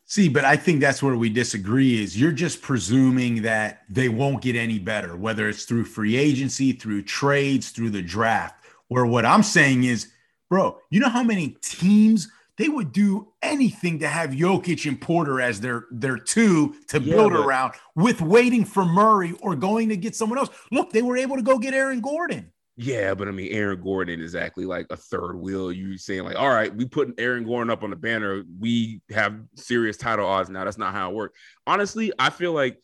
See, 0.08 0.30
but 0.30 0.46
I 0.46 0.56
think 0.56 0.82
that's 0.82 1.02
where 1.02 1.16
we 1.16 1.30
disagree 1.30 2.02
is 2.02 2.20
you're 2.20 2.32
just 2.32 2.62
presuming 2.62 3.42
that 3.42 3.82
they 3.90 4.08
won't 4.08 4.42
get 4.42 4.56
any 4.56 4.78
better, 4.78 5.16
whether 5.16 5.50
it's 5.50 5.66
through 5.66 5.86
free 5.86 6.16
agency, 6.16 6.74
through 6.74 7.04
trades, 7.04 7.70
through 7.72 7.90
the 7.90 8.04
draft. 8.04 8.64
Where 8.88 9.06
what 9.06 9.26
I'm 9.26 9.42
saying 9.42 9.86
is, 9.86 10.12
bro, 10.48 10.78
you 10.92 11.00
know 11.00 11.10
how 11.10 11.24
many 11.24 11.58
teams 11.64 12.30
they 12.58 12.70
would 12.70 12.92
do 12.92 13.34
anything 13.42 14.00
to 14.00 14.08
have 14.08 14.30
Jokic 14.30 14.88
and 14.88 15.02
Porter 15.02 15.42
as 15.42 15.60
their 15.60 15.86
their 15.92 16.18
two 16.18 16.76
to 16.90 17.02
yeah, 17.02 17.16
build 17.16 17.34
around 17.34 17.74
with 17.96 18.22
waiting 18.22 18.64
for 18.64 18.86
Murray 18.86 19.34
or 19.42 19.56
going 19.56 19.90
to 19.90 19.98
get 19.98 20.16
someone 20.16 20.38
else. 20.38 20.50
Look, 20.72 20.92
they 20.92 21.02
were 21.02 21.18
able 21.18 21.36
to 21.36 21.42
go 21.42 21.58
get 21.58 21.74
Aaron 21.74 22.00
Gordon. 22.00 22.52
Yeah, 22.78 23.14
but 23.14 23.30
I 23.30 23.32
mean, 23.32 23.54
Aaron 23.54 23.82
Gordon 23.82 24.20
is 24.20 24.36
exactly 24.36 24.66
like 24.66 24.88
a 24.90 24.98
third 24.98 25.36
wheel. 25.36 25.72
You 25.72 25.98
saying 25.98 26.24
like, 26.24 26.36
all 26.36 26.50
right, 26.50 26.76
we 26.76 26.86
put 26.86 27.14
Aaron 27.18 27.46
Gordon 27.46 27.72
up 27.72 27.84
on 27.84 27.90
the 27.90 27.96
banner. 27.96 28.44
We 28.60 29.02
have 29.12 29.40
serious 29.56 29.96
title 29.96 30.28
odds 30.28 30.50
now. 30.50 30.66
That's 30.66 30.78
not 30.78 30.94
how 30.94 31.10
it 31.10 31.16
works. 31.16 31.40
Honestly, 31.66 32.12
I 32.20 32.30
feel 32.30 32.52
like 32.52 32.78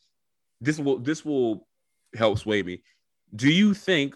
this 0.62 0.80
will 0.80 1.00
this 1.00 1.26
will 1.26 1.68
help 2.16 2.40
sway 2.40 2.64
me. 2.64 2.84
Do 3.36 3.50
you 3.50 3.74
think 3.74 4.16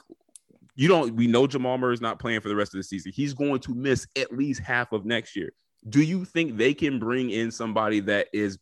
you 0.75 0.87
don't? 0.87 1.13
We 1.13 1.27
know 1.27 1.45
Jamal 1.45 1.77
Murray 1.77 1.93
is 1.93 2.01
not 2.01 2.19
playing 2.19 2.39
for 2.39 2.47
the 2.47 2.55
rest 2.55 2.73
of 2.73 2.79
the 2.79 2.83
season. 2.83 3.11
He's 3.13 3.33
going 3.33 3.59
to 3.61 3.75
miss 3.75 4.07
at 4.15 4.31
least 4.31 4.61
half 4.61 4.93
of 4.93 5.05
next 5.05 5.35
year. 5.35 5.51
Do 5.89 6.01
you 6.01 6.23
think 6.23 6.55
they 6.55 6.73
can 6.73 6.99
bring 6.99 7.31
in 7.31 7.51
somebody 7.51 7.99
that 8.01 8.27
is 8.31 8.57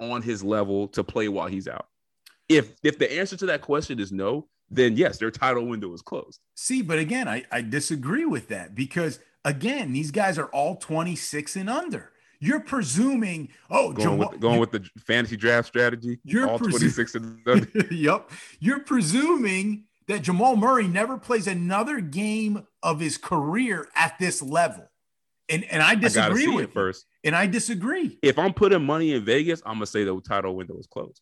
on 0.00 0.22
his 0.22 0.42
level 0.42 0.88
to 0.88 1.04
play 1.04 1.28
while 1.28 1.46
he's 1.46 1.68
out? 1.68 1.88
If 2.48 2.72
if 2.82 2.98
the 2.98 3.18
answer 3.18 3.36
to 3.36 3.46
that 3.46 3.60
question 3.60 4.00
is 4.00 4.12
no, 4.12 4.48
then 4.74 4.96
yes, 4.96 5.18
their 5.18 5.30
title 5.30 5.66
window 5.66 5.92
is 5.92 6.02
closed. 6.02 6.40
See, 6.54 6.82
but 6.82 6.98
again, 6.98 7.28
I, 7.28 7.44
I 7.50 7.62
disagree 7.62 8.24
with 8.24 8.48
that 8.48 8.74
because 8.74 9.18
again, 9.44 9.92
these 9.92 10.10
guys 10.10 10.38
are 10.38 10.46
all 10.46 10.76
26 10.76 11.56
and 11.56 11.70
under. 11.70 12.10
You're 12.40 12.60
presuming, 12.60 13.48
oh, 13.70 13.92
going, 13.92 14.00
Jamal, 14.00 14.30
with, 14.30 14.40
going 14.40 14.60
with 14.60 14.70
the 14.70 14.86
fantasy 15.06 15.36
draft 15.36 15.66
strategy. 15.66 16.18
You're 16.24 16.48
all 16.48 16.58
presu- 16.58 16.78
26 16.78 17.14
and 17.14 17.48
under. 17.48 17.68
yep. 17.94 18.30
You're 18.60 18.80
presuming 18.80 19.84
that 20.08 20.22
Jamal 20.22 20.56
Murray 20.56 20.86
never 20.86 21.16
plays 21.16 21.46
another 21.46 22.00
game 22.00 22.66
of 22.82 23.00
his 23.00 23.16
career 23.16 23.88
at 23.96 24.18
this 24.18 24.42
level. 24.42 24.90
And 25.48 25.64
and 25.64 25.82
I 25.82 25.94
disagree 25.94 26.50
I 26.50 26.54
with 26.54 26.72
first. 26.72 27.06
And 27.22 27.34
I 27.34 27.46
disagree. 27.46 28.18
If 28.22 28.38
I'm 28.38 28.54
putting 28.54 28.84
money 28.84 29.12
in 29.12 29.24
Vegas, 29.24 29.62
I'm 29.64 29.74
gonna 29.74 29.86
say 29.86 30.04
the 30.04 30.18
title 30.20 30.56
window 30.56 30.78
is 30.78 30.86
closed. 30.86 31.20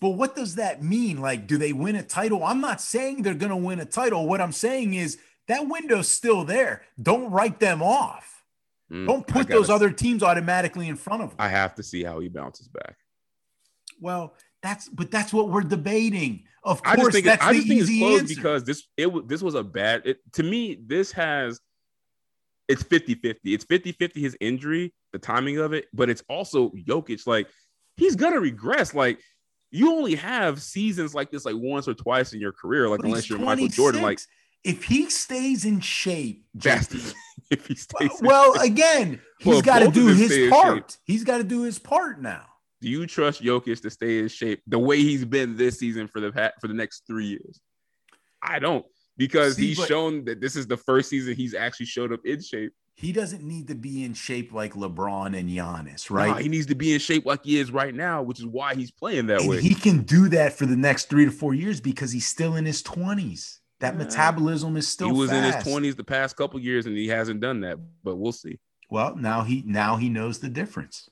But 0.00 0.10
what 0.10 0.36
does 0.36 0.54
that 0.54 0.82
mean? 0.82 1.20
Like, 1.20 1.46
do 1.46 1.58
they 1.58 1.72
win 1.72 1.96
a 1.96 2.02
title? 2.02 2.44
I'm 2.44 2.60
not 2.60 2.80
saying 2.80 3.22
they're 3.22 3.34
going 3.34 3.50
to 3.50 3.56
win 3.56 3.80
a 3.80 3.84
title. 3.84 4.26
What 4.26 4.40
I'm 4.40 4.52
saying 4.52 4.94
is 4.94 5.18
that 5.48 5.66
window's 5.66 6.08
still 6.08 6.44
there. 6.44 6.82
Don't 7.00 7.30
write 7.30 7.58
them 7.58 7.82
off. 7.82 8.44
Mm, 8.92 9.06
Don't 9.06 9.26
put 9.26 9.48
those 9.48 9.68
other 9.68 9.90
teams 9.90 10.22
automatically 10.22 10.88
in 10.88 10.96
front 10.96 11.22
of 11.22 11.30
them. 11.30 11.36
I 11.38 11.48
have 11.48 11.74
to 11.76 11.82
see 11.82 12.04
how 12.04 12.20
he 12.20 12.28
bounces 12.28 12.68
back. 12.68 12.96
Well, 14.00 14.34
that's 14.62 14.88
but 14.88 15.10
that's 15.10 15.32
what 15.32 15.50
we're 15.50 15.62
debating. 15.62 16.44
Of 16.62 16.82
course, 16.82 16.98
I 16.98 17.00
just 17.00 17.12
think 17.12 17.24
that's 17.26 17.44
I 17.44 17.52
just 17.54 17.68
think 17.68 17.80
it's 17.80 17.98
close 17.98 18.20
answer. 18.20 18.34
because 18.34 18.64
this 18.64 18.84
it 18.96 19.12
was 19.12 19.24
this 19.26 19.42
was 19.42 19.54
a 19.54 19.62
bad 19.62 20.02
it, 20.04 20.18
to 20.34 20.42
me. 20.42 20.78
This 20.86 21.12
has 21.12 21.60
it's 22.68 22.82
50-50. 22.82 23.36
It's 23.44 23.64
50-50 23.64 24.16
his 24.16 24.36
injury, 24.40 24.92
the 25.12 25.18
timing 25.18 25.56
of 25.56 25.72
it, 25.72 25.86
but 25.94 26.10
it's 26.10 26.22
also 26.28 26.70
Jokic. 26.70 27.26
Like 27.26 27.48
he's 27.96 28.16
gonna 28.16 28.40
regress. 28.40 28.94
Like 28.94 29.20
you 29.70 29.92
only 29.92 30.14
have 30.14 30.62
seasons 30.62 31.14
like 31.14 31.30
this 31.30 31.44
like 31.44 31.56
once 31.56 31.88
or 31.88 31.94
twice 31.94 32.32
in 32.32 32.40
your 32.40 32.52
career, 32.52 32.88
like 32.88 33.00
but 33.00 33.06
unless 33.06 33.28
you're 33.28 33.38
26. 33.38 33.60
Michael 33.60 33.74
Jordan. 33.74 34.02
Like 34.02 34.20
if 34.64 34.84
he 34.84 35.10
stays 35.10 35.64
in 35.64 35.80
shape, 35.80 36.44
Justin, 36.56 37.00
if 37.50 37.66
he 37.66 37.74
stays 37.74 38.10
well, 38.20 38.52
well 38.52 38.62
again, 38.62 39.20
he's 39.38 39.46
well, 39.46 39.62
got 39.62 39.80
to 39.80 39.90
do 39.90 40.06
his 40.06 40.50
part. 40.50 40.96
He's 41.04 41.24
got 41.24 41.38
to 41.38 41.44
do 41.44 41.62
his 41.62 41.78
part 41.78 42.20
now. 42.20 42.44
Do 42.80 42.88
you 42.88 43.06
trust 43.06 43.42
Jokic 43.42 43.82
to 43.82 43.90
stay 43.90 44.20
in 44.20 44.28
shape 44.28 44.62
the 44.66 44.78
way 44.78 44.98
he's 44.98 45.24
been 45.24 45.56
this 45.56 45.78
season 45.78 46.06
for 46.06 46.20
the 46.20 46.52
for 46.60 46.68
the 46.68 46.74
next 46.74 47.04
three 47.06 47.26
years? 47.26 47.60
I 48.42 48.60
don't 48.60 48.86
because 49.16 49.56
See, 49.56 49.74
he's 49.74 49.84
shown 49.84 50.24
that 50.26 50.40
this 50.40 50.56
is 50.56 50.66
the 50.66 50.76
first 50.76 51.10
season 51.10 51.34
he's 51.34 51.54
actually 51.54 51.86
showed 51.86 52.12
up 52.12 52.20
in 52.24 52.40
shape 52.40 52.72
he 52.98 53.12
doesn't 53.12 53.44
need 53.44 53.68
to 53.68 53.76
be 53.76 54.02
in 54.02 54.12
shape 54.12 54.52
like 54.52 54.74
LeBron 54.74 55.38
and 55.38 55.48
Giannis, 55.48 56.10
right? 56.10 56.30
No, 56.30 56.34
he 56.34 56.48
needs 56.48 56.66
to 56.66 56.74
be 56.74 56.94
in 56.94 56.98
shape 56.98 57.24
like 57.24 57.44
he 57.44 57.56
is 57.56 57.70
right 57.70 57.94
now, 57.94 58.22
which 58.22 58.40
is 58.40 58.46
why 58.46 58.74
he's 58.74 58.90
playing 58.90 59.28
that 59.28 59.42
and 59.42 59.48
way. 59.48 59.60
He 59.60 59.72
can 59.72 60.02
do 60.02 60.28
that 60.30 60.54
for 60.54 60.66
the 60.66 60.74
next 60.74 61.08
three 61.08 61.24
to 61.24 61.30
four 61.30 61.54
years 61.54 61.80
because 61.80 62.10
he's 62.10 62.26
still 62.26 62.56
in 62.56 62.66
his 62.66 62.82
20s. 62.82 63.60
That 63.78 63.94
yeah. 63.94 63.98
metabolism 63.98 64.76
is 64.76 64.88
still. 64.88 65.12
He 65.12 65.12
was 65.12 65.30
fast. 65.30 65.64
in 65.64 65.72
his 65.72 65.92
20s 65.92 65.96
the 65.96 66.02
past 66.02 66.36
couple 66.36 66.58
years, 66.58 66.86
and 66.86 66.96
he 66.96 67.06
hasn't 67.06 67.40
done 67.40 67.60
that. 67.60 67.78
But 68.02 68.16
we'll 68.16 68.32
see. 68.32 68.58
Well, 68.90 69.14
now 69.14 69.42
he 69.42 69.62
now 69.64 69.94
he 69.94 70.08
knows 70.08 70.40
the 70.40 70.48
difference. 70.48 71.08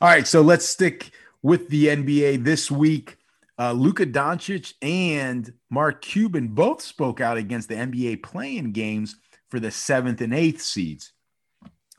All 0.00 0.08
right, 0.08 0.26
so 0.26 0.40
let's 0.40 0.66
stick 0.66 1.10
with 1.42 1.68
the 1.68 1.86
NBA 1.86 2.44
this 2.44 2.70
week. 2.70 3.16
Uh, 3.58 3.72
Luka 3.72 4.06
Doncic 4.06 4.74
and 4.82 5.52
Mark 5.68 6.00
Cuban 6.02 6.46
both 6.46 6.80
spoke 6.80 7.20
out 7.20 7.38
against 7.38 7.68
the 7.68 7.74
NBA 7.74 8.22
playing 8.22 8.70
games 8.70 9.16
for 9.50 9.60
the 9.60 9.70
seventh 9.70 10.20
and 10.20 10.34
eighth 10.34 10.60
seeds. 10.60 11.12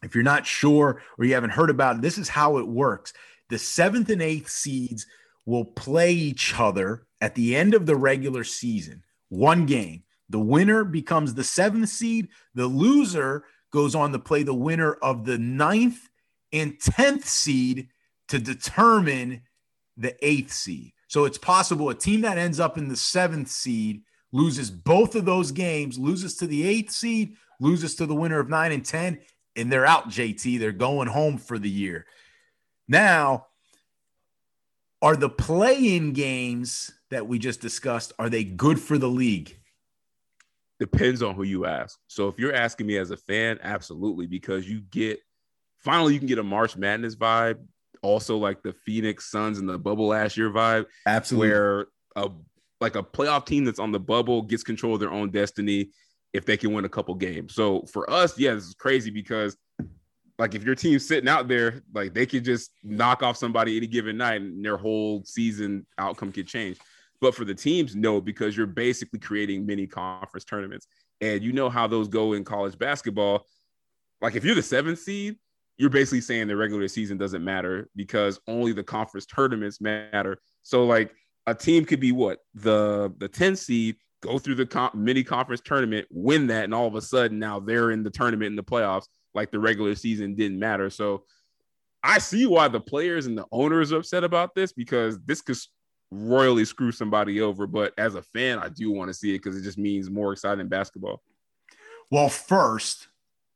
If 0.03 0.13
you're 0.13 0.23
not 0.23 0.45
sure 0.45 1.01
or 1.17 1.25
you 1.25 1.33
haven't 1.33 1.51
heard 1.51 1.69
about 1.69 1.97
it, 1.97 2.01
this 2.01 2.17
is 2.17 2.29
how 2.29 2.57
it 2.57 2.67
works. 2.67 3.13
The 3.49 3.57
seventh 3.57 4.09
and 4.09 4.21
eighth 4.21 4.49
seeds 4.49 5.07
will 5.45 5.65
play 5.65 6.11
each 6.11 6.53
other 6.59 7.07
at 7.21 7.35
the 7.35 7.55
end 7.55 7.73
of 7.73 7.85
the 7.85 7.95
regular 7.95 8.43
season, 8.43 9.03
one 9.29 9.65
game. 9.65 10.03
The 10.29 10.39
winner 10.39 10.83
becomes 10.83 11.33
the 11.33 11.43
seventh 11.43 11.89
seed. 11.89 12.27
The 12.53 12.67
loser 12.67 13.45
goes 13.71 13.95
on 13.95 14.11
to 14.11 14.19
play 14.19 14.43
the 14.43 14.53
winner 14.53 14.93
of 14.93 15.25
the 15.25 15.37
ninth 15.37 16.09
and 16.51 16.77
10th 16.79 17.23
seed 17.23 17.89
to 18.27 18.39
determine 18.39 19.41
the 19.95 20.15
eighth 20.25 20.51
seed. 20.51 20.91
So 21.07 21.25
it's 21.25 21.37
possible 21.37 21.89
a 21.89 21.95
team 21.95 22.21
that 22.21 22.37
ends 22.37 22.59
up 22.59 22.77
in 22.77 22.89
the 22.89 22.97
seventh 22.97 23.49
seed 23.49 24.01
loses 24.31 24.69
both 24.69 25.15
of 25.15 25.25
those 25.25 25.51
games, 25.51 25.97
loses 25.97 26.35
to 26.37 26.47
the 26.47 26.67
eighth 26.67 26.91
seed, 26.91 27.35
loses 27.59 27.95
to 27.95 28.05
the 28.05 28.15
winner 28.15 28.39
of 28.39 28.49
nine 28.49 28.71
and 28.71 28.85
10, 28.85 29.19
and 29.55 29.71
they're 29.71 29.85
out, 29.85 30.09
JT. 30.09 30.59
They're 30.59 30.71
going 30.71 31.07
home 31.07 31.37
for 31.37 31.57
the 31.57 31.69
year. 31.69 32.05
Now, 32.87 33.47
are 35.01 35.15
the 35.15 35.29
play-in 35.29 36.13
games 36.13 36.91
that 37.09 37.27
we 37.27 37.39
just 37.39 37.61
discussed 37.61 38.13
are 38.19 38.29
they 38.29 38.43
good 38.43 38.79
for 38.79 38.97
the 38.97 39.09
league? 39.09 39.57
Depends 40.79 41.23
on 41.23 41.33
who 41.33 41.43
you 41.43 41.65
ask. 41.65 41.97
So 42.07 42.27
if 42.27 42.37
you're 42.37 42.53
asking 42.53 42.87
me 42.87 42.97
as 42.97 43.11
a 43.11 43.17
fan, 43.17 43.59
absolutely, 43.63 44.27
because 44.27 44.69
you 44.69 44.81
get 44.81 45.19
finally 45.79 46.13
you 46.13 46.19
can 46.19 46.27
get 46.27 46.39
a 46.39 46.43
March 46.43 46.75
Madness 46.77 47.15
vibe, 47.15 47.59
also 48.01 48.37
like 48.37 48.61
the 48.61 48.73
Phoenix 48.73 49.31
Suns 49.31 49.57
and 49.59 49.67
the 49.67 49.77
bubble 49.77 50.07
last 50.07 50.37
year 50.37 50.51
vibe. 50.51 50.85
Absolutely. 51.05 51.49
Where 51.49 51.87
a 52.15 52.29
like 52.79 52.95
a 52.95 53.03
playoff 53.03 53.45
team 53.45 53.65
that's 53.65 53.79
on 53.79 53.91
the 53.91 53.99
bubble 53.99 54.41
gets 54.41 54.63
control 54.63 54.95
of 54.95 54.99
their 54.99 55.11
own 55.11 55.31
destiny 55.31 55.91
if 56.33 56.45
they 56.45 56.57
can 56.57 56.73
win 56.73 56.85
a 56.85 56.89
couple 56.89 57.15
games. 57.15 57.55
So 57.55 57.83
for 57.91 58.09
us, 58.09 58.37
yeah, 58.37 58.53
this 58.53 58.65
is 58.65 58.75
crazy 58.75 59.09
because 59.09 59.57
like 60.37 60.53
if 60.53 60.63
your 60.63 60.75
team's 60.75 61.07
sitting 61.07 61.29
out 61.29 61.47
there, 61.47 61.81
like 61.93 62.13
they 62.13 62.25
could 62.25 62.45
just 62.45 62.71
knock 62.83 63.23
off 63.23 63.37
somebody 63.37 63.77
any 63.77 63.87
given 63.87 64.17
night 64.17 64.41
and 64.41 64.63
their 64.63 64.77
whole 64.77 65.23
season 65.25 65.85
outcome 65.97 66.31
could 66.31 66.47
change. 66.47 66.77
But 67.19 67.33
for 67.33 67.45
the 67.45 67.55
teams, 67.55 67.95
no, 67.95 68.21
because 68.21 68.55
you're 68.55 68.67
basically 68.67 69.19
creating 69.19 69.65
mini 69.65 69.87
conference 69.87 70.45
tournaments. 70.45 70.85
And 71.19 71.41
you 71.41 71.51
know 71.51 71.69
how 71.69 71.87
those 71.87 72.07
go 72.07 72.33
in 72.33 72.43
college 72.43 72.77
basketball. 72.77 73.47
Like 74.21 74.35
if 74.35 74.45
you're 74.45 74.53
the 74.53 74.61
seventh 74.61 74.99
seed, 74.99 75.37
you're 75.77 75.89
basically 75.89 76.21
saying 76.21 76.47
the 76.47 76.55
regular 76.55 76.87
season 76.87 77.17
doesn't 77.17 77.43
matter 77.43 77.89
because 77.95 78.39
only 78.47 78.73
the 78.73 78.83
conference 78.83 79.25
tournaments 79.25 79.81
matter. 79.81 80.37
So 80.61 80.85
like 80.85 81.11
a 81.47 81.55
team 81.55 81.85
could 81.85 81.99
be 81.99 82.11
what 82.11 82.39
the 82.53 83.11
the 83.17 83.27
10 83.27 83.55
seed, 83.55 83.95
go 84.21 84.37
through 84.37 84.55
the 84.55 84.91
mini 84.93 85.23
conference 85.23 85.61
tournament, 85.61 86.05
win 86.11 86.47
that, 86.47 86.65
and 86.65 86.73
all 86.73 86.85
of 86.85 86.95
a 86.95 87.01
sudden 87.01 87.39
now 87.39 87.59
they're 87.59 87.91
in 87.91 88.03
the 88.03 88.11
tournament 88.11 88.47
in 88.47 88.55
the 88.55 88.63
playoffs 88.63 89.07
like 89.33 89.49
the 89.49 89.59
regular 89.59 89.95
season 89.95 90.35
didn't 90.35 90.59
matter. 90.59 90.89
So 90.89 91.23
I 92.03 92.19
see 92.19 92.45
why 92.45 92.67
the 92.67 92.79
players 92.79 93.25
and 93.25 93.37
the 93.37 93.45
owners 93.51 93.91
are 93.91 93.97
upset 93.97 94.23
about 94.23 94.53
this 94.53 94.73
because 94.73 95.19
this 95.25 95.41
could 95.41 95.57
royally 96.11 96.65
screw 96.65 96.91
somebody 96.91 97.41
over. 97.41 97.65
But 97.65 97.93
as 97.97 98.15
a 98.15 98.21
fan, 98.21 98.59
I 98.59 98.69
do 98.69 98.91
want 98.91 99.09
to 99.09 99.13
see 99.13 99.33
it 99.33 99.43
because 99.43 99.57
it 99.57 99.63
just 99.63 99.77
means 99.77 100.09
more 100.09 100.33
exciting 100.33 100.67
basketball. 100.67 101.21
Well, 102.09 102.29
first, 102.29 103.07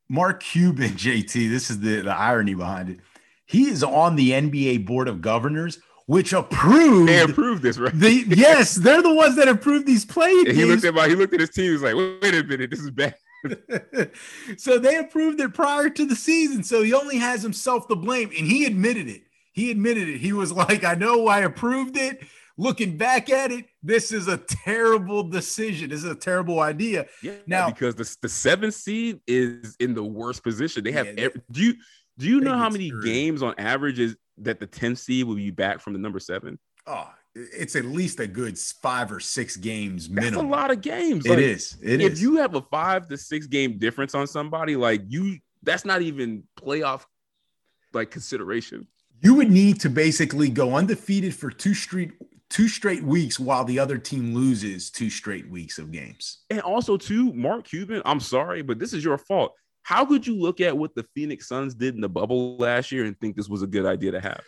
Mark 0.10 0.42
Cuban, 0.44 0.92
JT, 0.92 1.50
this 1.50 1.70
is 1.70 1.80
the, 1.80 2.02
the 2.02 2.14
irony 2.14 2.54
behind 2.54 2.90
it. 2.90 3.00
He 3.46 3.70
is 3.70 3.84
on 3.84 4.16
the 4.16 4.32
NBA 4.32 4.86
board 4.86 5.08
of 5.08 5.22
governors, 5.22 5.80
which 6.12 6.34
approved. 6.34 7.08
They 7.08 7.22
approved 7.22 7.64
this, 7.64 7.78
right? 7.78 7.94
The, 7.94 8.26
yes, 8.28 8.76
they're 8.76 9.02
the 9.02 9.14
ones 9.14 9.38
that 9.38 9.48
approved 9.48 9.88
these 9.88 10.04
plays. 10.04 10.52
He 10.52 10.66
looked 10.66 10.84
at 10.84 10.94
my, 10.94 11.08
he 11.08 11.16
looked 11.16 11.34
at 11.34 11.40
his 11.40 11.52
team. 11.52 11.66
He 11.66 11.72
was 11.72 11.82
like, 11.82 11.96
"Wait 11.96 12.36
a 12.36 12.44
minute, 12.44 12.70
this 12.70 12.82
is 12.82 12.92
bad." 12.92 13.16
so 14.58 14.78
they 14.78 14.98
approved 14.98 15.40
it 15.40 15.54
prior 15.54 15.90
to 15.90 16.06
the 16.06 16.16
season. 16.16 16.64
So 16.64 16.84
he 16.84 16.94
only 16.94 17.18
has 17.18 17.42
himself 17.42 17.88
to 17.88 17.96
blame. 17.96 18.30
And 18.38 18.46
he 18.46 18.66
admitted 18.66 19.08
it. 19.08 19.22
He 19.54 19.72
admitted 19.72 20.10
it. 20.10 20.18
He 20.18 20.34
was 20.34 20.52
like, 20.52 20.84
I 20.84 20.96
know 20.96 21.28
I 21.28 21.40
approved 21.40 21.96
it. 21.96 22.22
Looking 22.58 22.98
back 22.98 23.30
at 23.30 23.54
it, 23.54 23.66
this 23.82 24.12
is 24.12 24.28
a 24.28 24.38
terrible 24.38 25.24
decision. 25.24 25.90
This 25.90 26.04
is 26.04 26.12
a 26.12 26.16
terrible 26.16 26.60
idea. 26.60 27.08
Yeah, 27.24 27.36
now 27.48 27.70
because 27.70 27.96
the, 27.96 28.18
the 28.22 28.30
seventh 28.30 28.74
seed 28.74 29.22
is 29.26 29.78
in 29.80 29.94
the 29.94 30.04
worst 30.04 30.44
position. 30.44 30.84
They 30.84 30.92
have 30.92 31.08
yeah, 31.08 31.14
every, 31.26 31.42
do 31.50 31.62
you 31.62 31.76
do 32.18 32.28
you 32.28 32.42
know 32.42 32.56
how 32.56 32.70
many 32.70 32.90
screwed. 32.90 33.06
games 33.06 33.42
on 33.42 33.56
average 33.58 34.00
is 34.00 34.16
that 34.40 34.60
the 34.60 34.68
10th 34.68 35.00
seed 35.00 35.26
will 35.26 35.36
be 35.36 35.52
back 35.52 35.80
from 35.80 35.94
the 35.94 36.00
number 36.00 36.20
seven? 36.20 36.60
Oh, 36.88 37.10
it's 37.36 37.76
at 37.76 37.86
least 37.86 38.20
a 38.20 38.28
good 38.28 38.58
five 38.58 39.12
or 39.12 39.20
six 39.20 39.56
games 39.56 40.10
minimum. 40.10 40.34
That's 40.34 40.44
a 40.44 40.48
lot 40.48 40.72
of 40.72 40.82
games. 40.82 41.26
It 41.26 41.30
like, 41.30 41.40
is. 41.40 41.78
It 41.82 42.02
if 42.02 42.14
is. 42.14 42.22
you 42.22 42.38
have 42.38 42.56
a 42.56 42.62
five 42.62 43.08
to 43.08 43.18
six 43.18 43.48
game 43.48 43.78
difference 43.78 44.16
on 44.16 44.28
somebody, 44.28 44.76
like 44.76 45.02
you, 45.08 45.38
that's 45.64 45.86
not 45.86 46.02
even 46.02 46.44
playoff 46.60 47.06
like 47.94 48.12
consideration. 48.12 48.88
You 49.22 49.36
would 49.36 49.52
need 49.52 49.80
to 49.82 49.90
basically 49.90 50.50
go 50.50 50.76
undefeated 50.76 51.36
for 51.36 51.52
two 51.52 51.74
straight 51.74 52.12
two 52.50 52.68
straight 52.68 53.04
weeks 53.04 53.40
while 53.40 53.64
the 53.64 53.80
other 53.80 53.98
team 53.98 54.36
loses 54.36 54.92
two 54.92 55.10
straight 55.10 55.50
weeks 55.50 55.78
of 55.78 55.92
games. 55.92 56.40
And 56.50 56.60
also, 56.62 56.98
too, 56.98 57.32
Mark 57.34 57.66
Cuban, 57.66 58.02
I'm 58.04 58.20
sorry, 58.20 58.62
but 58.62 58.78
this 58.78 58.92
is 58.94 59.04
your 59.04 59.18
fault. 59.18 59.54
How 59.84 60.06
could 60.06 60.26
you 60.28 60.36
look 60.36 60.62
at 60.62 60.78
what 60.78 60.96
the 60.96 61.04
Phoenix 61.16 61.48
Suns 61.48 61.74
did 61.74 61.96
in 61.96 62.02
the 62.02 62.10
bubble 62.10 62.58
last 62.58 62.92
year 62.92 63.06
and 63.06 63.20
think 63.20 63.36
this 63.36 63.50
was 63.50 63.64
a 63.64 63.68
good 63.68 63.86
idea 63.86 64.12
to 64.12 64.22
have? 64.22 64.42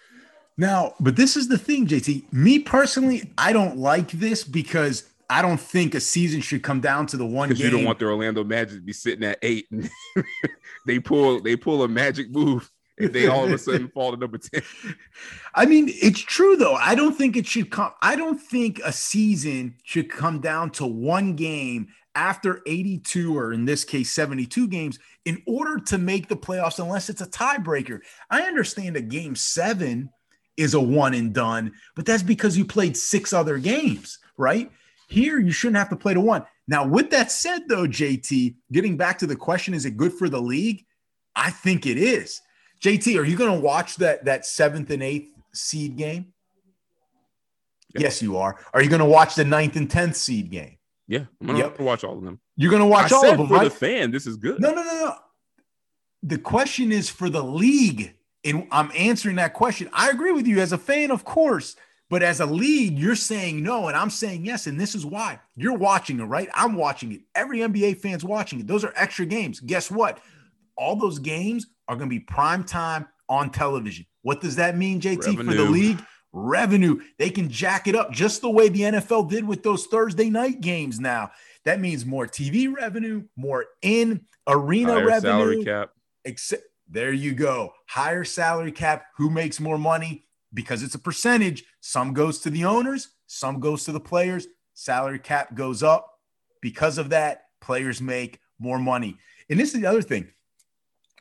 Now, 0.58 0.94
but 1.00 1.16
this 1.16 1.36
is 1.36 1.48
the 1.48 1.58
thing, 1.58 1.88
JT. 1.88 2.32
Me 2.32 2.60
personally, 2.60 3.32
I 3.38 3.54
don't 3.54 3.78
like 3.78 4.12
this 4.12 4.44
because 4.44 5.10
I 5.30 5.42
don't 5.42 5.60
think 5.60 5.96
a 5.96 6.00
season 6.00 6.42
should 6.42 6.62
come 6.62 6.80
down 6.80 7.08
to 7.08 7.18
the 7.18 7.26
one 7.26 7.50
game. 7.50 7.58
You 7.58 7.72
don't 7.72 7.86
want 7.86 8.00
the 8.00 8.06
Orlando 8.06 8.44
Magic 8.44 8.76
to 8.78 8.82
be 8.82 8.94
sitting 8.94 9.24
at 9.24 9.40
eight 9.42 9.66
and 9.72 9.90
they 10.86 11.00
pull 11.00 11.42
they 11.42 11.56
pull 11.56 11.84
a 11.84 11.88
magic 11.88 12.30
move 12.30 12.70
and 13.00 13.12
they 13.12 13.28
all 13.28 13.46
of 13.46 13.52
a 13.52 13.58
sudden 13.58 13.88
fall 13.90 14.12
to 14.12 14.18
number 14.18 14.38
10. 14.38 14.62
I 15.56 15.66
mean, 15.66 15.88
it's 15.90 16.20
true 16.20 16.56
though. 16.56 16.76
I 16.76 16.94
don't 16.94 17.16
think 17.16 17.36
it 17.36 17.48
should 17.48 17.72
come. 17.72 17.92
I 18.02 18.16
don't 18.16 18.40
think 18.40 18.80
a 18.84 18.92
season 18.92 19.76
should 19.84 20.10
come 20.10 20.40
down 20.40 20.70
to 20.72 20.86
one 20.86 21.36
game 21.36 21.88
after 22.16 22.62
82 22.66 23.38
or 23.38 23.54
in 23.54 23.66
this 23.66 23.84
case 23.84 24.12
72 24.12 24.68
games 24.68 25.00
in 25.26 25.42
order 25.48 25.80
to 25.80 25.98
make 25.98 26.28
the 26.28 26.36
playoffs 26.36 26.80
unless 26.80 27.10
it's 27.10 27.22
a 27.22 27.28
tiebreaker. 27.28 28.02
I 28.30 28.44
understand 28.44 28.96
a 28.96 29.02
game 29.02 29.36
7 29.36 30.10
is 30.58 30.74
a 30.74 30.80
one 30.80 31.14
and 31.14 31.34
done, 31.34 31.74
but 31.96 32.06
that's 32.06 32.24
because 32.24 32.58
you 32.58 32.66
played 32.66 32.96
six 32.96 33.34
other 33.34 33.58
games, 33.58 34.20
right? 34.38 34.72
Here, 35.08 35.40
you 35.40 35.52
shouldn't 35.52 35.78
have 35.78 35.90
to 35.90 35.96
play 35.96 36.14
to 36.14 36.22
one. 36.22 36.46
Now, 36.68 36.88
with 36.88 37.10
that 37.12 37.32
said, 37.32 37.64
though, 37.68 37.88
JT, 37.88 38.56
getting 38.72 38.98
back 38.98 39.18
to 39.20 39.28
the 39.28 39.36
question, 39.36 39.74
is 39.74 39.86
it 39.86 39.98
good 39.98 40.14
for 40.14 40.30
the 40.30 40.42
league? 40.42 40.86
I 41.36 41.50
think 41.50 41.86
it 41.86 41.98
is. 41.98 42.42
JT, 42.82 43.20
are 43.20 43.26
you 43.26 43.36
going 43.36 43.54
to 43.54 43.60
watch 43.60 43.96
that 43.98 44.26
that 44.26 44.46
seventh 44.46 44.90
and 44.92 45.04
eighth 45.04 45.34
seed 45.54 45.98
game? 45.98 46.34
Yeah. 47.94 48.02
Yes, 48.02 48.22
you 48.22 48.38
are. 48.38 48.58
Are 48.74 48.82
you 48.82 48.90
going 48.90 49.00
to 49.00 49.06
watch 49.06 49.36
the 49.36 49.46
ninth 49.46 49.76
and 49.76 49.90
tenth 49.90 50.16
seed 50.16 50.50
game? 50.50 50.78
Yeah, 51.14 51.26
I'm 51.42 51.48
going 51.48 51.60
yep. 51.60 51.78
to 51.78 51.84
watch 51.84 52.04
all 52.04 52.18
of 52.18 52.24
them. 52.24 52.40
You're 52.56 52.72
to 52.72 52.86
watch 52.86 53.12
I 53.12 53.16
all 53.16 53.26
of 53.30 53.38
them, 53.38 53.48
for 53.48 53.56
right? 53.56 53.64
the 53.66 53.70
fan, 53.70 54.12
this 54.12 54.28
is 54.28 54.38
good. 54.38 54.60
No, 54.60 54.74
no, 54.74 54.84
no, 54.84 54.94
no. 54.94 55.16
The 56.24 56.38
question 56.38 56.92
is 56.92 57.10
for 57.10 57.30
the 57.30 57.44
league 57.44 58.16
and 58.44 58.68
I'm 58.72 58.92
answering 58.96 59.38
that 59.38 59.54
question. 59.54 59.90
I 59.94 60.10
agree 60.10 60.32
with 60.32 60.48
you 60.48 60.60
as 60.60 60.74
a 60.74 60.78
fan, 60.78 61.12
of 61.12 61.24
course, 61.24 61.76
but 62.10 62.22
as 62.22 62.40
a 62.40 62.46
league, 62.46 63.00
you're 63.00 63.16
saying 63.16 63.64
no, 63.64 63.88
and 63.88 63.96
I'm 63.96 64.10
saying 64.10 64.46
yes. 64.46 64.68
And 64.68 64.80
this 64.80 64.96
is 64.96 65.06
why 65.06 65.40
you're 65.56 65.78
watching 65.78 66.20
it, 66.20 66.26
right? 66.26 66.50
I'm 66.54 66.76
watching 66.76 67.12
it. 67.14 67.22
Every 67.36 67.60
NBA 67.60 67.98
fan's 68.00 68.24
watching 68.24 68.60
it. 68.60 68.68
Those 68.68 68.84
are 68.84 68.94
extra 68.96 69.26
games. 69.26 69.60
Guess 69.60 69.90
what? 69.90 70.20
All 70.78 70.96
those 70.96 71.20
games 71.20 71.68
are 71.88 71.96
to 71.96 72.06
be 72.08 72.20
prime 72.20 72.64
time 72.64 73.08
on 73.30 73.50
television. 73.50 74.06
What 74.22 74.42
does 74.42 74.58
that 74.58 74.78
mean, 74.78 75.00
JT, 75.00 75.26
Revenue. 75.26 75.44
for 75.44 75.54
the 75.54 75.66
league? 75.66 76.04
Revenue. 76.34 77.00
They 77.20 77.30
can 77.30 77.48
jack 77.48 77.88
it 77.88 77.96
up 77.96 78.12
just 78.12 78.42
the 78.42 78.50
way 78.50 78.68
the 78.68 78.82
NFL 78.82 79.30
did 79.30 79.48
with 79.48 79.62
those 79.62 79.86
Thursday 79.86 80.30
night 80.30 80.62
games 80.62 81.00
now. 81.00 81.32
That 81.64 81.80
means 81.80 82.06
more 82.06 82.28
TV 82.28 82.74
revenue, 82.74 83.24
more 83.36 83.66
in 83.82 84.26
arena 84.48 85.06
revenue. 85.06 85.22
Salary 85.22 85.64
cap. 85.64 85.92
Except 86.26 86.64
there 86.90 87.14
you 87.14 87.34
go. 87.34 87.74
Higher 87.88 88.24
salary 88.24 88.72
cap. 88.72 89.06
Who 89.18 89.30
makes 89.30 89.60
more 89.60 89.78
money? 89.78 90.26
Because 90.54 90.84
it's 90.84 90.96
a 90.96 91.00
percentage. 91.00 91.64
Some 91.80 92.14
goes 92.14 92.40
to 92.40 92.50
the 92.50 92.66
owners, 92.66 93.10
some 93.28 93.60
goes 93.60 93.86
to 93.86 93.92
the 93.92 94.00
players. 94.00 94.48
Salary 94.74 95.20
cap 95.20 95.54
goes 95.56 95.84
up. 95.84 96.10
Because 96.62 96.98
of 96.98 97.10
that, 97.10 97.46
players 97.62 98.02
make 98.02 98.40
more 98.60 98.80
money. 98.80 99.18
And 99.50 99.60
this 99.60 99.74
is 99.74 99.82
the 99.82 99.88
other 99.88 100.02
thing. 100.02 100.30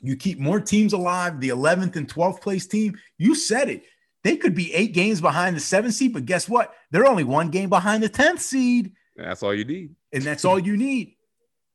You 0.01 0.17
keep 0.17 0.39
more 0.39 0.61
teams 0.61 0.93
alive, 0.93 1.41
the 1.41 1.51
11th 1.51 1.97
and 1.97 2.09
12th 2.09 2.41
place 2.41 2.67
team. 2.67 2.99
You 3.19 3.35
said 3.35 3.69
it. 3.69 3.85
They 4.25 4.37
could 4.37 4.55
be 4.55 4.73
eight 4.73 4.93
games 4.93 5.21
behind 5.21 5.57
the 5.57 5.61
seventh 5.61 5.95
seed, 5.95 6.13
but 6.13 6.27
guess 6.27 6.49
what? 6.49 6.75
They're 6.91 7.07
only 7.07 7.25
one 7.25 7.51
game 7.51 7.69
behind 7.69 8.03
the 8.03 8.09
10th 8.09 8.39
seed. 8.39 8.93
That's 9.17 9.43
all 9.43 9.55
you 9.55 9.65
need. 9.65 9.95
And 10.13 10.23
that's 10.23 10.45
all 10.47 10.59
you 10.59 10.77
need. 10.77 11.17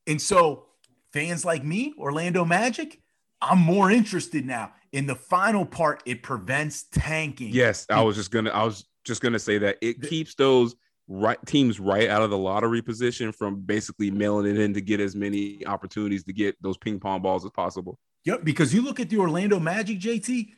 And 0.06 0.20
so, 0.20 0.66
fans 1.12 1.44
like 1.44 1.62
me, 1.62 1.92
Orlando 1.98 2.44
Magic, 2.44 3.00
I'm 3.40 3.58
more 3.58 3.90
interested 3.90 4.46
now. 4.46 4.72
In 4.92 5.06
the 5.06 5.14
final 5.14 5.66
part, 5.66 6.02
it 6.06 6.22
prevents 6.22 6.84
tanking. 6.90 7.50
Yes, 7.52 7.84
I 7.90 8.00
was 8.02 8.16
just 8.16 8.30
gonna. 8.30 8.50
I 8.50 8.64
was 8.64 8.86
just 9.04 9.20
gonna 9.20 9.38
say 9.38 9.58
that 9.58 9.76
it 9.82 10.00
keeps 10.00 10.34
those 10.34 10.74
right 11.08 11.38
teams 11.46 11.78
right 11.78 12.08
out 12.08 12.22
of 12.22 12.30
the 12.30 12.38
lottery 12.38 12.80
position 12.80 13.32
from 13.32 13.60
basically 13.60 14.10
mailing 14.10 14.46
it 14.46 14.58
in 14.58 14.72
to 14.74 14.80
get 14.80 15.00
as 15.00 15.14
many 15.14 15.64
opportunities 15.66 16.24
to 16.24 16.32
get 16.32 16.56
those 16.62 16.78
ping 16.78 16.98
pong 16.98 17.20
balls 17.20 17.44
as 17.44 17.50
possible. 17.50 17.98
Yep, 18.24 18.44
because 18.44 18.74
you 18.74 18.82
look 18.82 18.98
at 18.98 19.10
the 19.10 19.18
Orlando 19.18 19.60
Magic, 19.60 19.98
JT, 19.98 20.48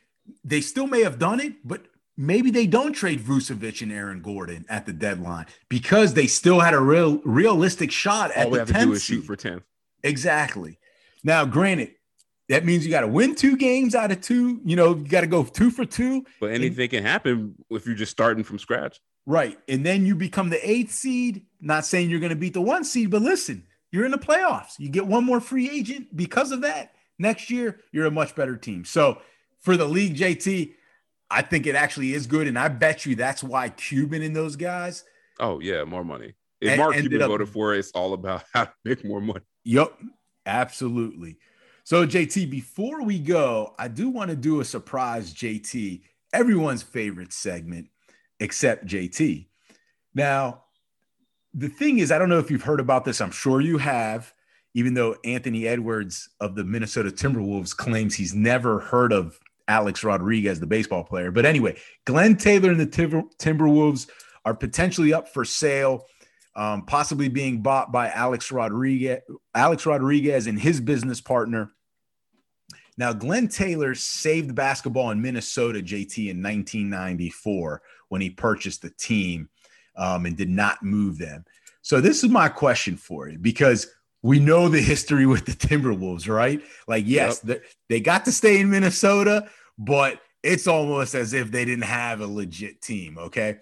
they 0.43 0.61
still 0.61 0.87
may 0.87 1.01
have 1.03 1.19
done 1.19 1.39
it, 1.39 1.55
but 1.63 1.85
maybe 2.17 2.51
they 2.51 2.67
don't 2.67 2.93
trade 2.93 3.19
Vucevic 3.19 3.81
and 3.81 3.91
Aaron 3.91 4.21
Gordon 4.21 4.65
at 4.69 4.85
the 4.85 4.93
deadline 4.93 5.45
because 5.69 6.13
they 6.13 6.27
still 6.27 6.59
had 6.59 6.73
a 6.73 6.79
real 6.79 7.19
realistic 7.23 7.91
shot 7.91 8.31
at 8.31 8.45
All 8.45 8.51
we 8.51 8.59
the 8.59 8.65
have 8.73 8.81
to 8.81 8.85
do 8.85 8.93
is 8.93 9.03
shoot 9.03 9.23
for 9.23 9.35
10. 9.35 9.61
Exactly. 10.03 10.77
Now, 11.23 11.45
granted, 11.45 11.91
that 12.49 12.65
means 12.65 12.85
you 12.85 12.91
got 12.91 13.01
to 13.01 13.07
win 13.07 13.35
two 13.35 13.55
games 13.55 13.95
out 13.95 14.11
of 14.11 14.21
two. 14.21 14.59
You 14.65 14.75
know, 14.75 14.95
you 14.95 15.07
got 15.07 15.21
to 15.21 15.27
go 15.27 15.43
two 15.43 15.71
for 15.71 15.85
two. 15.85 16.25
But 16.39 16.51
anything 16.51 16.89
can 16.89 17.03
happen 17.03 17.55
if 17.69 17.85
you're 17.85 17.95
just 17.95 18.11
starting 18.11 18.43
from 18.43 18.59
scratch. 18.59 18.99
Right. 19.25 19.57
And 19.67 19.85
then 19.85 20.05
you 20.05 20.15
become 20.15 20.49
the 20.49 20.69
eighth 20.69 20.91
seed. 20.91 21.45
Not 21.61 21.85
saying 21.85 22.09
you're 22.09 22.19
going 22.19 22.31
to 22.31 22.35
beat 22.35 22.53
the 22.53 22.61
one 22.61 22.83
seed, 22.83 23.11
but 23.11 23.21
listen, 23.21 23.63
you're 23.91 24.05
in 24.05 24.11
the 24.11 24.17
playoffs. 24.17 24.79
You 24.79 24.89
get 24.89 25.05
one 25.05 25.23
more 25.23 25.39
free 25.39 25.69
agent 25.69 26.15
because 26.15 26.51
of 26.51 26.61
that. 26.61 26.93
Next 27.19 27.51
year, 27.51 27.79
you're 27.91 28.07
a 28.07 28.11
much 28.11 28.35
better 28.35 28.57
team. 28.57 28.83
So 28.83 29.21
for 29.61 29.77
the 29.77 29.85
league, 29.85 30.15
JT, 30.17 30.73
I 31.29 31.41
think 31.41 31.65
it 31.65 31.75
actually 31.75 32.13
is 32.13 32.27
good. 32.27 32.47
And 32.47 32.59
I 32.59 32.67
bet 32.67 33.05
you 33.05 33.15
that's 33.15 33.43
why 33.43 33.69
Cuban 33.69 34.21
and 34.21 34.35
those 34.35 34.55
guys. 34.55 35.05
Oh 35.39 35.59
yeah, 35.59 35.83
more 35.85 36.03
money. 36.03 36.33
If 36.59 36.77
Mark 36.77 36.95
Cuban 36.95 37.21
up- 37.21 37.29
voted 37.29 37.49
for 37.49 37.73
it, 37.73 37.79
it's 37.79 37.91
all 37.91 38.13
about 38.13 38.43
how 38.53 38.65
to 38.65 38.73
make 38.85 39.03
more 39.03 39.21
money. 39.21 39.41
Yep, 39.63 39.93
absolutely. 40.45 41.37
So, 41.83 42.05
JT, 42.05 42.49
before 42.49 43.03
we 43.03 43.17
go, 43.19 43.73
I 43.79 43.87
do 43.87 44.09
want 44.09 44.29
to 44.29 44.35
do 44.35 44.61
a 44.61 44.65
surprise 44.65 45.33
JT, 45.33 46.01
everyone's 46.31 46.83
favorite 46.83 47.33
segment, 47.33 47.87
except 48.39 48.85
JT. 48.85 49.47
Now, 50.13 50.63
the 51.53 51.69
thing 51.69 51.99
is, 51.99 52.11
I 52.11 52.19
don't 52.19 52.29
know 52.29 52.39
if 52.39 52.51
you've 52.51 52.63
heard 52.63 52.79
about 52.79 53.03
this. 53.03 53.19
I'm 53.19 53.31
sure 53.31 53.61
you 53.61 53.77
have, 53.79 54.33
even 54.73 54.93
though 54.93 55.15
Anthony 55.25 55.67
Edwards 55.67 56.29
of 56.39 56.55
the 56.55 56.63
Minnesota 56.63 57.09
Timberwolves 57.09 57.75
claims 57.75 58.15
he's 58.15 58.33
never 58.33 58.79
heard 58.79 59.11
of 59.11 59.39
Alex 59.71 60.03
Rodriguez, 60.03 60.59
the 60.59 60.67
baseball 60.67 61.05
player. 61.05 61.31
But 61.31 61.45
anyway, 61.45 61.77
Glenn 62.05 62.35
Taylor 62.35 62.71
and 62.71 62.79
the 62.79 62.85
Timber- 62.85 63.23
Timberwolves 63.39 64.09
are 64.43 64.53
potentially 64.53 65.13
up 65.13 65.29
for 65.29 65.45
sale 65.45 66.05
um, 66.55 66.85
possibly 66.85 67.29
being 67.29 67.61
bought 67.61 67.93
by 67.93 68.09
Alex 68.09 68.51
Rodriguez, 68.51 69.19
Alex 69.55 69.85
Rodriguez 69.85 70.47
and 70.47 70.59
his 70.59 70.81
business 70.81 71.21
partner. 71.21 71.71
Now, 72.97 73.13
Glenn 73.13 73.47
Taylor 73.47 73.95
saved 73.95 74.53
basketball 74.53 75.11
in 75.11 75.21
Minnesota, 75.21 75.79
JT, 75.79 76.17
in 76.29 76.43
1994 76.43 77.81
when 78.09 78.19
he 78.19 78.29
purchased 78.29 78.81
the 78.81 78.89
team 78.89 79.49
um, 79.95 80.25
and 80.25 80.35
did 80.35 80.49
not 80.49 80.83
move 80.83 81.17
them. 81.17 81.45
So, 81.81 82.01
this 82.01 82.21
is 82.21 82.29
my 82.29 82.49
question 82.49 82.97
for 82.97 83.29
you 83.29 83.39
because 83.39 83.87
we 84.21 84.39
know 84.39 84.67
the 84.67 84.81
history 84.81 85.25
with 85.25 85.45
the 85.45 85.53
Timberwolves, 85.53 86.27
right? 86.27 86.61
Like, 86.87 87.05
yes, 87.07 87.39
they, 87.39 87.61
they 87.89 87.99
got 88.01 88.25
to 88.25 88.31
stay 88.31 88.59
in 88.59 88.69
Minnesota, 88.69 89.49
but 89.77 90.21
it's 90.43 90.67
almost 90.67 91.15
as 91.15 91.33
if 91.33 91.51
they 91.51 91.65
didn't 91.65 91.83
have 91.83 92.21
a 92.21 92.27
legit 92.27 92.81
team. 92.81 93.17
Okay. 93.17 93.57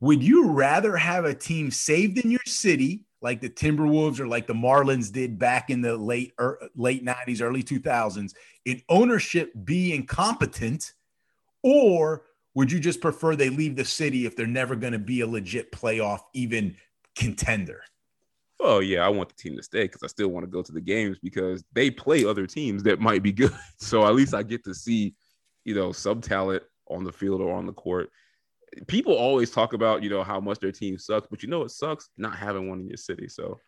Would 0.00 0.22
you 0.22 0.50
rather 0.50 0.96
have 0.96 1.24
a 1.24 1.34
team 1.34 1.70
saved 1.70 2.18
in 2.18 2.30
your 2.30 2.40
city, 2.46 3.04
like 3.22 3.40
the 3.40 3.48
Timberwolves 3.48 4.20
or 4.20 4.26
like 4.26 4.46
the 4.46 4.54
Marlins 4.54 5.10
did 5.10 5.38
back 5.38 5.70
in 5.70 5.80
the 5.80 5.96
late 5.96 6.34
er, 6.38 6.58
late 6.76 7.04
90s, 7.04 7.40
early 7.40 7.62
2000s, 7.62 8.34
in 8.64 8.82
ownership 8.88 9.52
be 9.64 9.94
incompetent, 9.94 10.92
or 11.62 12.24
would 12.54 12.70
you 12.70 12.78
just 12.78 13.00
prefer 13.00 13.34
they 13.34 13.48
leave 13.48 13.76
the 13.76 13.84
city 13.84 14.26
if 14.26 14.36
they're 14.36 14.46
never 14.46 14.76
going 14.76 14.92
to 14.92 14.98
be 14.98 15.22
a 15.22 15.26
legit 15.26 15.72
playoff, 15.72 16.20
even 16.34 16.76
contender? 17.16 17.82
Oh 18.60 18.78
yeah, 18.78 19.04
I 19.04 19.08
want 19.08 19.28
the 19.28 19.34
team 19.34 19.56
to 19.56 19.62
stay 19.62 19.82
because 19.82 20.02
I 20.02 20.06
still 20.06 20.28
want 20.28 20.44
to 20.44 20.50
go 20.50 20.62
to 20.62 20.72
the 20.72 20.80
games 20.80 21.18
because 21.22 21.64
they 21.72 21.90
play 21.90 22.24
other 22.24 22.46
teams 22.46 22.82
that 22.84 23.00
might 23.00 23.22
be 23.22 23.32
good. 23.32 23.52
So 23.78 24.06
at 24.06 24.14
least 24.14 24.34
I 24.34 24.42
get 24.42 24.64
to 24.64 24.74
see, 24.74 25.14
you 25.64 25.74
know, 25.74 25.92
some 25.92 26.20
talent 26.20 26.62
on 26.88 27.04
the 27.04 27.12
field 27.12 27.40
or 27.40 27.54
on 27.54 27.66
the 27.66 27.72
court. 27.72 28.10
People 28.86 29.14
always 29.14 29.50
talk 29.50 29.72
about, 29.72 30.02
you 30.02 30.10
know, 30.10 30.22
how 30.22 30.40
much 30.40 30.58
their 30.58 30.72
team 30.72 30.98
sucks, 30.98 31.26
but 31.30 31.42
you 31.42 31.48
know 31.48 31.62
it 31.62 31.70
sucks 31.70 32.10
not 32.16 32.36
having 32.36 32.68
one 32.68 32.80
in 32.80 32.88
your 32.88 32.96
city. 32.96 33.28
So 33.28 33.60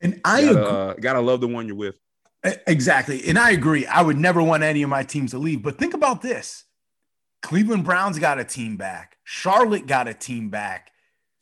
And 0.00 0.20
I 0.24 0.42
gotta, 0.42 0.60
agree. 0.60 0.78
uh, 0.78 0.94
gotta 0.94 1.20
love 1.20 1.40
the 1.40 1.48
one 1.48 1.66
you're 1.66 1.76
with. 1.76 1.96
Exactly. 2.66 3.28
And 3.28 3.38
I 3.38 3.52
agree. 3.52 3.86
I 3.86 4.02
would 4.02 4.18
never 4.18 4.42
want 4.42 4.64
any 4.64 4.82
of 4.82 4.90
my 4.90 5.04
teams 5.04 5.30
to 5.30 5.38
leave. 5.38 5.62
But 5.62 5.78
think 5.78 5.94
about 5.94 6.22
this 6.22 6.64
Cleveland 7.40 7.84
Browns 7.84 8.18
got 8.18 8.40
a 8.40 8.44
team 8.44 8.76
back, 8.76 9.16
Charlotte 9.22 9.86
got 9.86 10.08
a 10.08 10.14
team 10.14 10.50
back. 10.50 10.90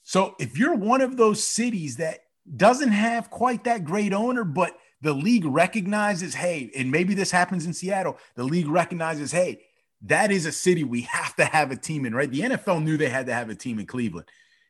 So 0.03 0.35
if 0.39 0.59
you're 0.59 0.75
one 0.75 1.01
of 1.01 1.17
those 1.17 1.43
cities 1.43 1.97
that 1.97 2.21
doesn't 2.57 2.91
have 2.93 3.31
quite 3.31 3.65
that 3.65 3.85
great 3.85 4.13
owner, 4.13 4.45
but 4.45 4.77
the 5.01 5.13
league 5.13 5.45
recognizes, 5.47 6.35
hey, 6.35 6.71
and 6.77 6.91
maybe 6.91 7.15
this 7.15 7.31
happens 7.31 7.65
in 7.65 7.73
Seattle, 7.73 8.19
the 8.35 8.45
league 8.45 8.69
recognizes, 8.69 9.33
hey, 9.33 9.63
that 10.03 10.31
is 10.31 10.47
a 10.47 10.53
city 10.53 10.85
we 10.85 11.03
have 11.03 11.35
to 11.37 11.45
have 11.45 11.71
a 11.71 11.77
team 11.77 12.05
in, 12.07 12.15
right? 12.15 12.31
The 12.31 12.41
NFL 12.41 12.83
knew 12.83 12.97
they 12.97 13.09
had 13.09 13.27
to 13.27 13.35
have 13.35 13.51
a 13.51 13.55
team 13.55 13.79
in 13.79 13.87
Cleveland. 13.87 14.29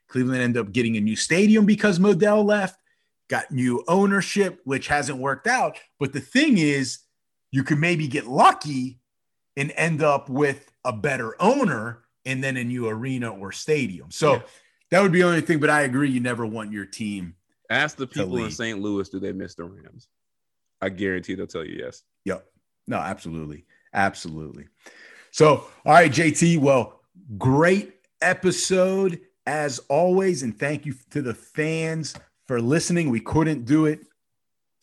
Cleveland 0.09 0.43
ended 0.43 0.61
up 0.67 0.73
getting 0.73 0.97
a 0.97 1.01
new 1.01 1.15
stadium 1.17 1.67
because 1.67 1.99
Modell 1.99 2.45
left 2.45 2.79
got 3.29 3.51
new 3.53 3.85
ownership, 3.87 4.61
which 4.65 4.89
hasn't 4.89 5.19
worked 5.19 5.47
out. 5.47 5.77
But 6.01 6.13
the 6.13 6.21
thing 6.21 6.59
is, 6.59 6.99
you 7.53 7.63
can 7.63 7.79
maybe 7.79 8.09
get 8.09 8.27
lucky 8.27 8.99
and 9.57 9.73
end 9.77 10.03
up 10.03 10.29
with 10.29 10.71
a 10.85 10.93
better 10.93 11.41
owner 11.41 12.03
and 12.25 12.43
then 12.43 12.57
a 12.57 12.65
new 12.65 12.89
arena 12.89 13.31
or 13.33 13.53
stadium. 13.53 14.11
So 14.11 14.35
Yeah. 14.35 14.43
that 14.91 15.03
would 15.03 15.13
be 15.13 15.21
the 15.21 15.29
only 15.29 15.41
thing. 15.43 15.61
But 15.61 15.71
I 15.71 15.83
agree, 15.83 16.11
you 16.11 16.21
never 16.21 16.45
want 16.45 16.73
your 16.73 16.87
team. 16.87 17.37
Ask 17.71 17.97
the 17.97 18.07
people 18.07 18.37
in. 18.39 18.51
St. 18.51 18.81
Louis, 18.81 19.09
do 19.09 19.21
they 19.21 19.33
miss 19.33 19.55
the 19.55 19.65
Rams? 19.65 20.09
I 20.81 20.89
guarantee 20.89 21.35
they'll 21.37 21.47
tell 21.47 21.65
you 21.65 21.79
yes. 21.85 22.03
Yep. 22.25 22.45
No, 22.89 22.97
absolutely. 22.97 23.65
Absolutely. 23.95 24.67
So, 25.33 25.67
all 25.85 25.93
right, 25.93 26.11
JT. 26.11 26.59
Well, 26.59 27.01
great 27.39 27.95
episode 28.21 29.21
as 29.47 29.79
always. 29.89 30.43
And 30.43 30.59
thank 30.59 30.87
you 30.87 30.95
to 31.11 31.23
the 31.23 31.35
fans 31.35 32.15
for 32.47 32.61
listening. 32.61 33.11
We 33.11 33.21
couldn't 33.21 33.65
do 33.65 33.87
it 33.87 34.01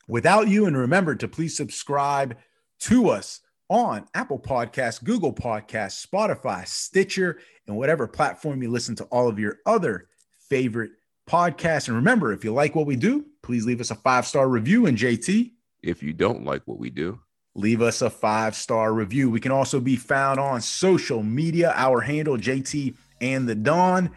without 0.08 0.48
you. 0.48 0.66
And 0.66 0.78
remember 0.78 1.16
to 1.16 1.28
please 1.28 1.56
subscribe 1.56 2.38
to 2.82 3.10
us 3.10 3.42
on 3.70 4.06
Apple 4.14 4.40
Podcasts, 4.40 5.04
Google 5.04 5.34
Podcasts, 5.34 6.06
Spotify, 6.06 6.66
Stitcher, 6.68 7.40
and 7.68 7.76
whatever 7.76 8.08
platform 8.08 8.64
you 8.64 8.72
listen 8.72 8.96
to 8.96 9.04
all 9.06 9.28
of 9.28 9.40
your 9.40 9.58
other 9.66 10.08
favorite 10.50 10.92
podcasts. 11.30 11.88
And 11.88 11.98
remember, 11.98 12.32
if 12.32 12.44
you 12.44 12.54
like 12.54 12.76
what 12.76 12.86
we 12.86 12.96
do, 12.96 13.26
please 13.44 13.66
leave 13.66 13.82
us 13.82 13.92
a 13.92 13.96
five 13.96 14.26
star 14.26 14.48
review. 14.48 14.86
And 14.86 14.98
JT, 14.98 15.52
If 15.84 16.02
you 16.02 16.14
don't 16.14 16.46
like 16.46 16.64
what 16.66 16.80
we 16.80 16.90
do, 16.90 17.20
leave 17.58 17.82
us 17.82 18.02
a 18.02 18.10
five 18.10 18.56
star 18.56 18.94
review. 18.94 19.30
We 19.30 19.42
can 19.42 19.52
also 19.52 19.82
be 19.82 19.98
found 19.98 20.40
on 20.40 20.62
social 20.62 21.22
media. 21.24 21.74
Our 21.76 22.00
handle, 22.00 22.38
JT 22.38 22.96
and 23.20 23.50
the 23.50 23.56
Dawn. 23.56 24.12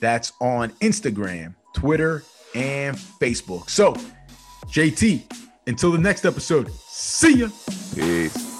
That's 0.00 0.32
on 0.40 0.70
Instagram, 0.80 1.54
Twitter, 1.74 2.24
and 2.54 2.96
Facebook. 2.96 3.70
So, 3.70 3.94
JT, 4.66 5.22
until 5.66 5.92
the 5.92 5.98
next 5.98 6.24
episode, 6.24 6.70
see 6.72 7.38
ya. 7.38 7.48
peace. 7.94 8.53